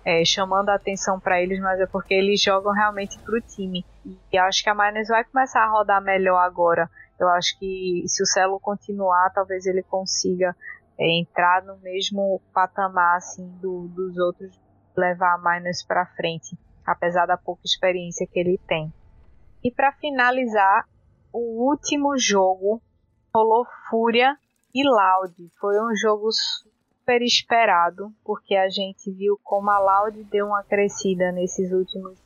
é, 0.09 0.25
chamando 0.25 0.69
a 0.69 0.73
atenção 0.73 1.19
para 1.19 1.39
eles, 1.39 1.59
mas 1.59 1.79
é 1.79 1.85
porque 1.85 2.15
eles 2.15 2.41
jogam 2.41 2.73
realmente 2.73 3.19
pro 3.19 3.39
time. 3.39 3.85
E 4.33 4.37
acho 4.39 4.63
que 4.63 4.69
a 4.69 4.73
Miners 4.73 5.07
vai 5.07 5.23
começar 5.23 5.61
a 5.61 5.69
rodar 5.69 6.01
melhor 6.01 6.39
agora. 6.39 6.89
Eu 7.19 7.27
acho 7.29 7.59
que 7.59 8.03
se 8.07 8.23
o 8.23 8.25
Celo 8.25 8.59
continuar, 8.59 9.29
talvez 9.29 9.67
ele 9.67 9.83
consiga 9.83 10.55
é, 10.97 11.19
entrar 11.19 11.61
no 11.61 11.77
mesmo 11.77 12.41
patamar 12.51 13.17
assim 13.17 13.47
do, 13.61 13.87
dos 13.89 14.17
outros, 14.17 14.59
levar 14.97 15.35
a 15.35 15.37
Miners 15.37 15.83
para 15.83 16.07
frente, 16.07 16.57
apesar 16.83 17.27
da 17.27 17.37
pouca 17.37 17.61
experiência 17.63 18.25
que 18.25 18.39
ele 18.39 18.59
tem. 18.67 18.91
E 19.63 19.69
para 19.69 19.91
finalizar, 19.91 20.85
o 21.31 21.69
último 21.69 22.17
jogo 22.17 22.81
rolou 23.31 23.63
Fúria 23.91 24.35
e 24.73 24.81
Loud. 24.83 25.35
Foi 25.59 25.79
um 25.79 25.95
jogo 25.95 26.29
super 27.09 27.23
esperado, 27.23 28.13
porque 28.23 28.55
a 28.55 28.69
gente 28.69 29.09
viu 29.11 29.39
como 29.43 29.67
a 29.71 29.79
Loud 29.79 30.23
deu 30.25 30.45
uma 30.45 30.61
crescida 30.61 31.31
nesses 31.31 31.71
últimos. 31.71 32.19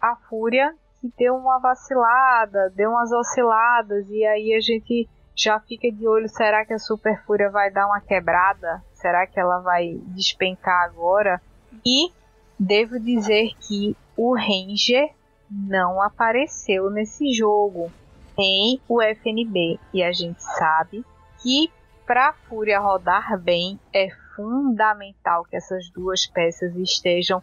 A 0.00 0.14
Fúria 0.14 0.72
que 1.00 1.12
deu 1.18 1.34
uma 1.34 1.58
vacilada, 1.58 2.70
deu 2.70 2.90
umas 2.90 3.10
osciladas, 3.10 4.08
e 4.08 4.24
aí 4.24 4.54
a 4.54 4.60
gente 4.60 5.08
já 5.34 5.58
fica 5.58 5.90
de 5.90 6.06
olho, 6.06 6.28
será 6.28 6.64
que 6.64 6.72
a 6.72 6.78
Super 6.78 7.20
Fúria 7.24 7.50
vai 7.50 7.70
dar 7.70 7.86
uma 7.86 8.00
quebrada? 8.00 8.80
Será 8.94 9.26
que 9.26 9.40
ela 9.40 9.58
vai 9.58 10.00
despencar 10.06 10.84
agora? 10.84 11.40
E 11.84 12.12
devo 12.56 12.98
dizer 13.00 13.50
que 13.60 13.96
o 14.16 14.36
Ranger 14.36 15.12
não 15.50 16.00
apareceu 16.00 16.90
nesse 16.90 17.32
jogo. 17.32 17.90
Tem 18.36 18.80
o 18.88 19.02
FNB 19.02 19.80
e 19.92 20.02
a 20.02 20.12
gente 20.12 20.40
sabe 20.40 21.04
que 21.42 21.72
para 22.06 22.28
a 22.28 22.32
Fúria 22.32 22.78
rodar 22.78 23.36
bem 23.38 23.78
é 23.92 24.08
fundamental 24.38 25.44
que 25.44 25.56
essas 25.56 25.90
duas 25.90 26.24
peças 26.26 26.72
estejam 26.76 27.42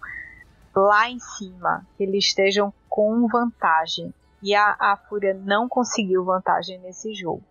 lá 0.73 1.09
em 1.09 1.19
cima, 1.19 1.85
que 1.97 2.03
eles 2.03 2.25
estejam 2.25 2.73
com 2.87 3.27
vantagem. 3.27 4.13
E 4.41 4.55
a, 4.55 4.77
a 4.79 4.97
Fúria 5.09 5.33
não 5.33 5.67
conseguiu 5.67 6.23
vantagem 6.23 6.79
nesse 6.79 7.13
jogo. 7.13 7.43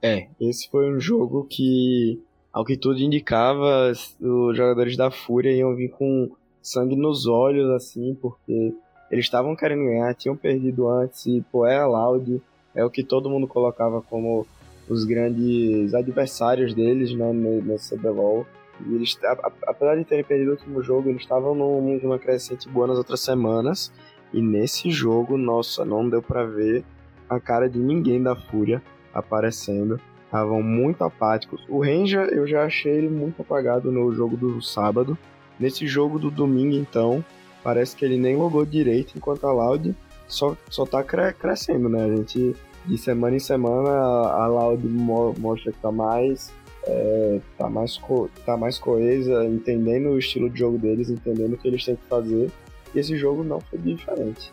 É, 0.00 0.28
esse 0.40 0.70
foi 0.70 0.92
um 0.92 1.00
jogo 1.00 1.46
que, 1.50 2.22
ao 2.52 2.64
que 2.64 2.76
tudo 2.76 3.00
indicava, 3.00 3.90
os 3.90 4.56
jogadores 4.56 4.96
da 4.96 5.10
Fúria 5.10 5.52
iam 5.52 5.74
vir 5.74 5.90
com 5.90 6.30
sangue 6.60 6.94
nos 6.94 7.26
olhos, 7.26 7.70
assim, 7.70 8.16
porque 8.20 8.74
eles 9.10 9.24
estavam 9.24 9.56
querendo 9.56 9.84
ganhar, 9.84 10.14
tinham 10.14 10.36
perdido 10.36 10.88
antes, 10.88 11.26
e 11.26 11.44
pô, 11.50 11.66
é 11.66 11.84
Loud, 11.84 12.40
é 12.74 12.84
o 12.84 12.90
que 12.90 13.02
todo 13.02 13.30
mundo 13.30 13.48
colocava 13.48 14.00
como 14.02 14.46
os 14.88 15.04
grandes 15.04 15.94
adversários 15.94 16.74
deles 16.74 17.14
né, 17.14 17.32
nesse 17.32 17.96
CBLOL. 17.96 18.46
Eles, 18.80 19.18
apesar 19.66 19.96
de 19.96 20.04
terem 20.04 20.24
perdido 20.24 20.48
o 20.48 20.52
último 20.52 20.82
jogo, 20.82 21.08
eles 21.08 21.22
estavam 21.22 21.54
numa 21.54 22.18
crescente 22.18 22.68
boa 22.68 22.86
nas 22.86 22.98
outras 22.98 23.20
semanas. 23.20 23.92
E 24.32 24.40
nesse 24.40 24.90
jogo, 24.90 25.36
nossa, 25.36 25.84
não 25.84 26.08
deu 26.08 26.22
para 26.22 26.44
ver 26.44 26.84
a 27.28 27.38
cara 27.38 27.68
de 27.68 27.78
ninguém 27.78 28.22
da 28.22 28.34
Fúria 28.34 28.82
aparecendo. 29.12 30.00
Estavam 30.24 30.62
muito 30.62 31.04
apáticos. 31.04 31.62
O 31.68 31.82
Ranger 31.82 32.28
eu 32.30 32.46
já 32.46 32.64
achei 32.64 32.92
ele 32.92 33.08
muito 33.08 33.42
apagado 33.42 33.92
no 33.92 34.10
jogo 34.12 34.36
do 34.36 34.62
sábado. 34.62 35.16
Nesse 35.60 35.86
jogo 35.86 36.18
do 36.18 36.30
domingo, 36.30 36.74
então, 36.74 37.22
parece 37.62 37.94
que 37.94 38.04
ele 38.04 38.16
nem 38.16 38.36
logou 38.36 38.64
direito, 38.64 39.12
enquanto 39.16 39.46
a 39.46 39.52
Loud 39.52 39.94
só, 40.26 40.56
só 40.70 40.86
tá 40.86 41.04
cre 41.04 41.32
crescendo, 41.34 41.88
né? 41.90 42.04
A 42.04 42.16
gente, 42.16 42.56
de 42.86 42.98
semana 42.98 43.36
em 43.36 43.38
semana, 43.38 43.90
a 43.90 44.46
Loud 44.46 44.88
mo 44.88 45.34
mostra 45.38 45.70
que 45.70 45.78
tá 45.78 45.92
mais 45.92 46.50
é, 46.84 47.40
tá, 47.56 47.68
mais 47.68 48.00
tá 48.44 48.56
mais 48.56 48.78
coesa, 48.78 49.44
entendendo 49.44 50.10
o 50.10 50.18
estilo 50.18 50.50
de 50.50 50.58
jogo 50.58 50.78
deles, 50.78 51.10
entendendo 51.10 51.54
o 51.54 51.58
que 51.58 51.68
eles 51.68 51.84
têm 51.84 51.96
que 51.96 52.06
fazer. 52.06 52.50
E 52.94 52.98
esse 52.98 53.16
jogo 53.16 53.42
não 53.42 53.60
foi 53.60 53.78
diferente. 53.78 54.52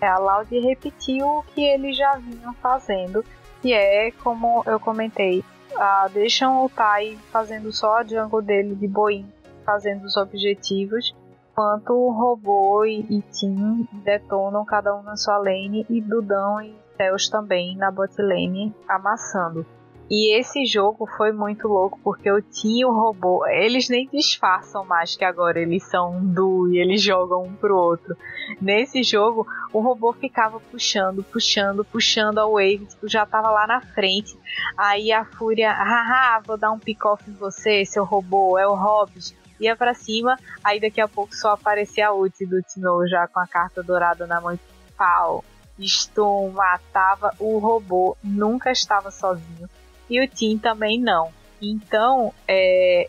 É, 0.00 0.06
a 0.06 0.18
Loud 0.18 0.58
repetiu 0.60 1.26
o 1.26 1.42
que 1.42 1.62
eles 1.62 1.96
já 1.96 2.16
vinham 2.16 2.52
fazendo, 2.54 3.24
que 3.60 3.72
é, 3.72 4.10
como 4.22 4.62
eu 4.66 4.78
comentei, 4.78 5.42
ah, 5.76 6.08
deixam 6.12 6.64
o 6.64 6.68
Tai 6.68 7.18
fazendo 7.32 7.72
só 7.72 7.98
a 7.98 8.04
jungle 8.04 8.42
dele 8.42 8.74
de 8.74 8.86
boin, 8.86 9.26
fazendo 9.64 10.04
os 10.04 10.16
objetivos, 10.16 11.14
enquanto 11.50 11.90
o 11.90 12.12
robô 12.12 12.84
e, 12.84 13.00
e 13.10 13.22
Tim 13.32 13.88
detonam 14.04 14.64
cada 14.64 14.94
um 14.94 15.02
na 15.02 15.16
sua 15.16 15.38
lane 15.38 15.84
e 15.90 16.00
Dudão 16.00 16.60
e 16.60 16.74
Theos 16.96 17.28
também 17.28 17.76
na 17.76 17.90
bot 17.90 18.14
lane 18.20 18.74
amassando. 18.88 19.66
E 20.10 20.34
esse 20.38 20.64
jogo 20.64 21.06
foi 21.18 21.32
muito 21.32 21.68
louco 21.68 22.00
porque 22.02 22.30
eu 22.30 22.40
tinha 22.40 22.88
o 22.88 22.94
robô. 22.94 23.46
Eles 23.46 23.90
nem 23.90 24.08
disfarçam 24.10 24.82
mais 24.82 25.14
que 25.14 25.24
agora 25.24 25.60
eles 25.60 25.84
são 25.84 26.16
um 26.16 26.24
duo 26.24 26.72
e 26.72 26.78
eles 26.78 27.02
jogam 27.02 27.42
um 27.42 27.54
pro 27.54 27.76
outro. 27.76 28.16
Nesse 28.58 29.02
jogo, 29.02 29.46
o 29.70 29.80
robô 29.80 30.14
ficava 30.14 30.58
puxando, 30.60 31.22
puxando, 31.22 31.84
puxando 31.84 32.38
a 32.38 32.46
wave, 32.46 32.86
tipo, 32.86 33.06
já 33.06 33.26
tava 33.26 33.50
lá 33.50 33.66
na 33.66 33.82
frente. 33.82 34.34
Aí 34.78 35.12
a 35.12 35.26
Fúria, 35.26 35.70
haha, 35.72 36.40
vou 36.40 36.56
dar 36.56 36.72
um 36.72 36.78
pick-off 36.78 37.30
em 37.30 37.34
você, 37.34 37.84
seu 37.84 38.04
robô, 38.04 38.56
é 38.58 38.66
o 38.66 38.74
Hobbs. 38.74 39.34
Ia 39.60 39.76
pra 39.76 39.92
cima, 39.92 40.38
aí 40.64 40.80
daqui 40.80 41.02
a 41.02 41.08
pouco 41.08 41.34
só 41.34 41.50
aparecia 41.50 42.08
a 42.08 42.14
ult 42.14 42.46
do 42.46 42.62
Tino 42.62 43.06
já 43.08 43.26
com 43.28 43.40
a 43.40 43.46
carta 43.46 43.82
dourada 43.82 44.26
na 44.26 44.40
mão. 44.40 44.58
Pau, 44.96 45.44
stun, 45.78 46.50
matava 46.52 47.34
o 47.38 47.58
robô, 47.58 48.16
nunca 48.22 48.70
estava 48.70 49.10
sozinho 49.10 49.68
e 50.08 50.22
o 50.22 50.28
Tim 50.28 50.58
também 50.58 51.00
não. 51.00 51.30
Então, 51.60 52.32
é, 52.46 53.08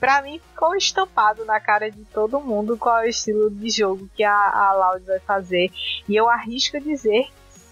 para 0.00 0.22
mim 0.22 0.38
ficou 0.38 0.74
estampado 0.76 1.44
na 1.44 1.58
cara 1.60 1.90
de 1.90 2.04
todo 2.06 2.40
mundo 2.40 2.76
qual 2.76 2.98
é 2.98 3.06
o 3.06 3.08
estilo 3.08 3.50
de 3.50 3.70
jogo 3.70 4.08
que 4.14 4.22
a, 4.22 4.34
a 4.34 4.72
Loud 4.72 5.06
vai 5.06 5.20
fazer. 5.20 5.70
E 6.08 6.14
eu 6.14 6.28
arrisco 6.28 6.78
dizer 6.80 7.26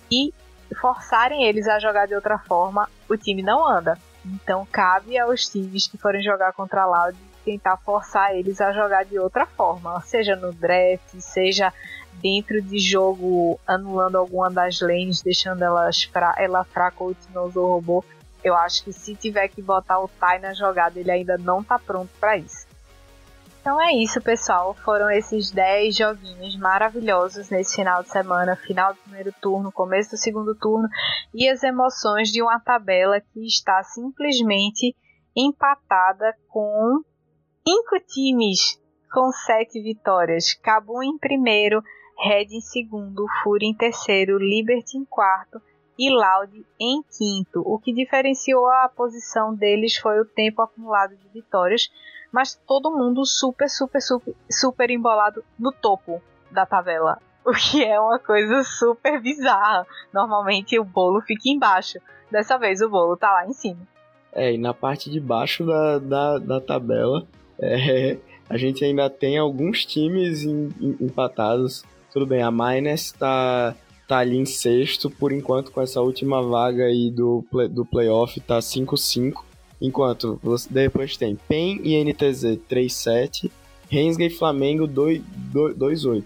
que 0.09 0.33
forçarem 0.81 1.45
eles 1.45 1.69
a 1.69 1.79
jogar 1.79 2.07
de 2.07 2.15
outra 2.15 2.39
forma, 2.39 2.89
o 3.09 3.17
time 3.17 3.43
não 3.43 3.67
anda. 3.67 3.99
Então 4.25 4.67
cabe 4.71 5.19
aos 5.19 5.49
times 5.49 5.87
que 5.87 5.99
forem 5.99 6.23
jogar 6.23 6.53
contra 6.53 6.83
a 6.83 6.87
Loud 6.87 7.19
tentar 7.45 7.77
forçar 7.79 8.35
eles 8.37 8.61
a 8.61 8.73
jogar 8.73 9.05
de 9.05 9.19
outra 9.19 9.45
forma, 9.45 10.01
seja 10.03 10.37
no 10.37 10.53
draft, 10.53 11.19
seja 11.19 11.73
dentro 12.15 12.63
de 12.63 12.79
jogo 12.79 13.59
anulando 13.67 14.17
alguma 14.17 14.49
das 14.49 14.81
lanes, 14.81 15.23
deixando 15.23 15.63
elas 15.63 16.05
fra 16.05 16.35
ela 16.39 16.65
fraca 16.65 17.03
ou 17.03 17.15
o 17.35 17.49
robô 17.49 18.05
eu 18.43 18.55
acho 18.55 18.85
que 18.85 18.93
se 18.93 19.15
tiver 19.15 19.49
que 19.49 19.63
botar 19.63 20.01
o 20.01 20.09
Tai 20.09 20.39
na 20.39 20.53
jogada, 20.53 20.99
ele 20.99 21.11
ainda 21.11 21.39
não 21.39 21.63
tá 21.63 21.79
pronto 21.79 22.11
para 22.19 22.37
isso. 22.37 22.67
Então 23.61 23.81
é 23.81 23.95
isso, 23.95 24.21
pessoal. 24.21 24.75
Foram 24.75 25.09
esses 25.09 25.53
10 25.53 25.97
joguinhos 25.97 26.57
maravilhosos 26.57 27.49
nesse 27.49 27.77
final 27.77 28.03
de 28.03 28.09
semana, 28.09 28.57
final 28.57 28.93
do 28.93 29.01
primeiro 29.01 29.33
turno, 29.41 29.71
começo 29.71 30.11
do 30.11 30.17
segundo 30.17 30.53
turno 30.57 30.89
e 31.33 31.49
as 31.49 31.63
emoções 31.63 32.29
de 32.31 32.43
uma 32.43 32.59
tabela 32.59 33.21
que 33.21 33.47
está 33.47 33.81
simplesmente 33.85 34.97
empatada 35.37 36.35
com 36.49 37.03
cinco 37.67 38.05
times 38.07 38.81
com 39.13 39.31
sete 39.31 39.81
vitórias. 39.81 40.55
Cabum 40.55 41.01
em 41.03 41.17
primeiro, 41.17 41.83
Red 42.19 42.47
em 42.51 42.61
segundo, 42.61 43.27
Fúria 43.45 43.69
em 43.69 43.75
terceiro, 43.75 44.39
Liberty 44.39 44.97
em 44.97 45.05
quarto 45.05 45.61
e 45.99 46.11
Loud 46.11 46.65
em 46.81 47.03
quinto. 47.03 47.63
O 47.65 47.79
que 47.79 47.93
diferenciou 47.93 48.69
a 48.69 48.89
posição 48.89 49.55
deles 49.55 49.97
foi 49.97 50.21
o 50.21 50.25
tempo 50.25 50.63
acumulado 50.63 51.17
de 51.17 51.29
vitórias, 51.29 51.91
mas 52.33 52.55
todo 52.67 52.97
mundo 52.97 53.25
super, 53.27 53.69
super, 53.69 54.01
super, 54.01 54.35
super 54.51 54.91
embolado 54.91 55.45
no 55.59 55.71
topo 55.73 56.23
da 56.51 56.67
tabela. 56.67 57.19
O 57.45 57.51
que 57.55 57.85
é 57.85 57.99
uma 57.99 58.21
coisa 58.21 58.63
super 58.63 59.21
bizarra. 59.21 59.85
Normalmente 60.15 60.79
o 60.79 60.85
bolo 60.85 61.21
fica 61.21 61.49
embaixo. 61.49 61.99
Dessa 62.31 62.57
vez 62.57 62.81
o 62.81 62.89
bolo 62.89 63.17
tá 63.17 63.33
lá 63.33 63.45
em 63.45 63.53
cima. 63.53 63.81
É, 64.33 64.55
e 64.55 64.59
na 64.59 64.73
parte 64.73 65.11
de 65.11 65.19
baixo 65.19 65.67
da, 65.67 65.99
da, 65.99 66.39
da 66.39 66.61
tabela, 66.61 67.27
é, 67.59 68.17
a 68.49 68.57
gente 68.57 68.85
ainda 68.85 69.11
tem 69.11 69.39
alguns 69.39 69.85
times 69.85 70.45
em, 70.45 70.69
em, 70.81 70.97
empatados. 71.01 71.85
Tudo 72.13 72.27
bem, 72.27 72.43
a 72.43 72.51
Miners 72.51 73.11
tá, 73.11 73.75
tá 74.13 74.19
ali 74.19 74.37
em 74.37 74.45
sexto, 74.45 75.09
por 75.09 75.33
enquanto, 75.33 75.73
com 75.73 75.81
essa 75.81 75.99
última 76.03 76.43
vaga 76.43 76.85
aí 76.85 77.11
do, 77.11 77.43
play, 77.51 77.67
do 77.67 77.83
playoff, 77.83 78.39
tá 78.41 78.59
5-5. 78.59 79.43
Enquanto 79.81 80.39
depois 80.69 81.17
tem 81.17 81.35
PEN 81.49 81.81
e 81.83 82.05
NTZ 82.05 82.59
3-7, 82.71 83.51
Rensga 83.89 84.25
e 84.25 84.31
Flamengo 84.31 84.87
2-8. 84.87 86.25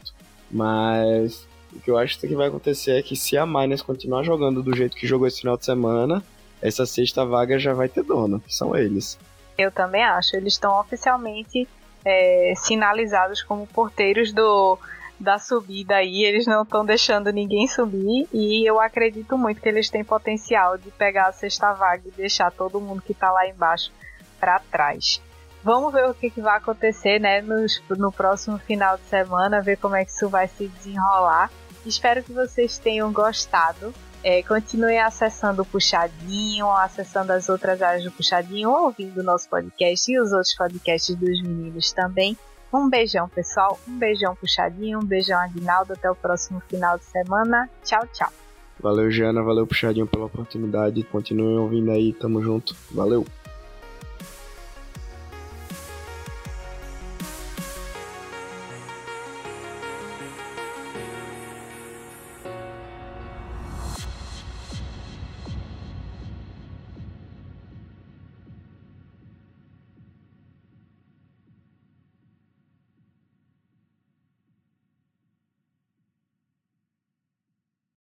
Mas 0.51 1.47
o 1.73 1.79
que 1.79 1.89
eu 1.89 1.97
acho 1.97 2.19
que 2.19 2.35
vai 2.35 2.49
acontecer 2.49 2.99
é 2.99 3.03
que 3.03 3.15
se 3.15 3.39
a 3.39 3.47
Miners 3.47 3.83
continuar 3.83 4.25
jogando 4.25 4.65
do 4.65 4.77
jeito 4.77 4.97
que 4.97 5.07
jogou 5.07 5.29
esse 5.29 5.43
final 5.43 5.57
de 5.57 5.65
semana, 5.65 6.25
essa 6.61 6.85
sexta 6.85 7.25
vaga 7.25 7.57
já 7.57 7.73
vai 7.73 7.89
ter 7.89 8.03
dono, 8.03 8.41
que 8.41 8.53
são 8.53 8.75
eles. 8.75 9.17
Eu 9.57 9.71
também 9.71 10.03
acho. 10.03 10.37
Eles 10.37 10.55
estão 10.55 10.79
oficialmente 10.81 11.69
é, 12.05 12.53
sinalizados 12.57 13.45
como 13.45 13.65
porteiros 13.69 14.33
do, 14.33 14.77
da 15.19 15.39
subida 15.39 15.97
aí. 15.97 16.25
Eles 16.25 16.47
não 16.47 16.63
estão 16.63 16.85
deixando 16.85 17.31
ninguém 17.33 17.67
subir. 17.67 18.29
E 18.33 18.69
eu 18.69 18.81
acredito 18.81 19.37
muito 19.37 19.61
que 19.61 19.69
eles 19.69 19.91
têm 19.91 20.05
potencial 20.05 20.77
de 20.77 20.91
pegar 20.91 21.29
a 21.29 21.33
sexta 21.33 21.73
vaga 21.73 22.03
e 22.07 22.11
deixar 22.11 22.51
todo 22.51 22.81
mundo 22.81 23.03
que 23.03 23.13
está 23.13 23.31
lá 23.31 23.47
embaixo 23.47 23.91
para 24.39 24.59
trás. 24.61 25.21
Vamos 25.63 25.93
ver 25.93 26.09
o 26.09 26.15
que, 26.15 26.31
que 26.31 26.41
vai 26.41 26.59
acontecer 26.59 27.19
né, 27.19 27.41
no, 27.41 27.67
no 27.97 28.13
próximo 28.13 28.57
final 28.59 28.97
de 28.97 29.03
semana, 29.05 29.61
ver 29.61 29.77
como 29.77 29.97
é 29.97 30.05
que 30.05 30.13
isso 30.13 30.29
vai 30.29 30.47
se 30.47 30.69
desenrolar. 30.69 31.51
Espero 31.85 32.23
que 32.23 32.33
vocês 32.33 32.79
tenham 32.79 33.13
gostado. 33.13 33.93
É, 34.23 34.43
continue 34.43 34.99
acessando 34.99 35.63
o 35.63 35.65
Puxadinho, 35.65 36.71
acessando 36.71 37.33
as 37.33 37.49
outras 37.49 37.83
áreas 37.83 38.05
do 38.05 38.11
Puxadinho, 38.11 38.71
ouvindo 38.71 39.21
o 39.21 39.25
nosso 39.25 39.49
podcast 39.49 40.11
e 40.11 40.19
os 40.21 40.33
outros 40.33 40.55
podcasts 40.55 41.15
dos 41.15 41.43
meninos 41.43 41.93
também. 41.93 42.37
Um 42.73 42.89
beijão, 42.89 43.29
pessoal. 43.29 43.79
Um 43.89 43.99
beijão, 43.99 44.35
Puxadinho. 44.35 44.99
Um 44.99 45.05
beijão, 45.05 45.39
Aguinaldo. 45.39 45.93
Até 45.93 46.11
o 46.11 46.15
próximo 46.15 46.61
final 46.69 46.99
de 46.99 47.05
semana. 47.05 47.71
Tchau, 47.85 48.07
tchau. 48.13 48.31
Valeu, 48.79 49.11
Jana. 49.11 49.43
Valeu, 49.43 49.67
Puxadinho, 49.67 50.07
pela 50.07 50.27
oportunidade. 50.27 51.03
Continuem 51.05 51.59
ouvindo 51.59 51.91
aí. 51.91 52.13
Tamo 52.13 52.43
junto. 52.43 52.77
Valeu. 52.91 53.25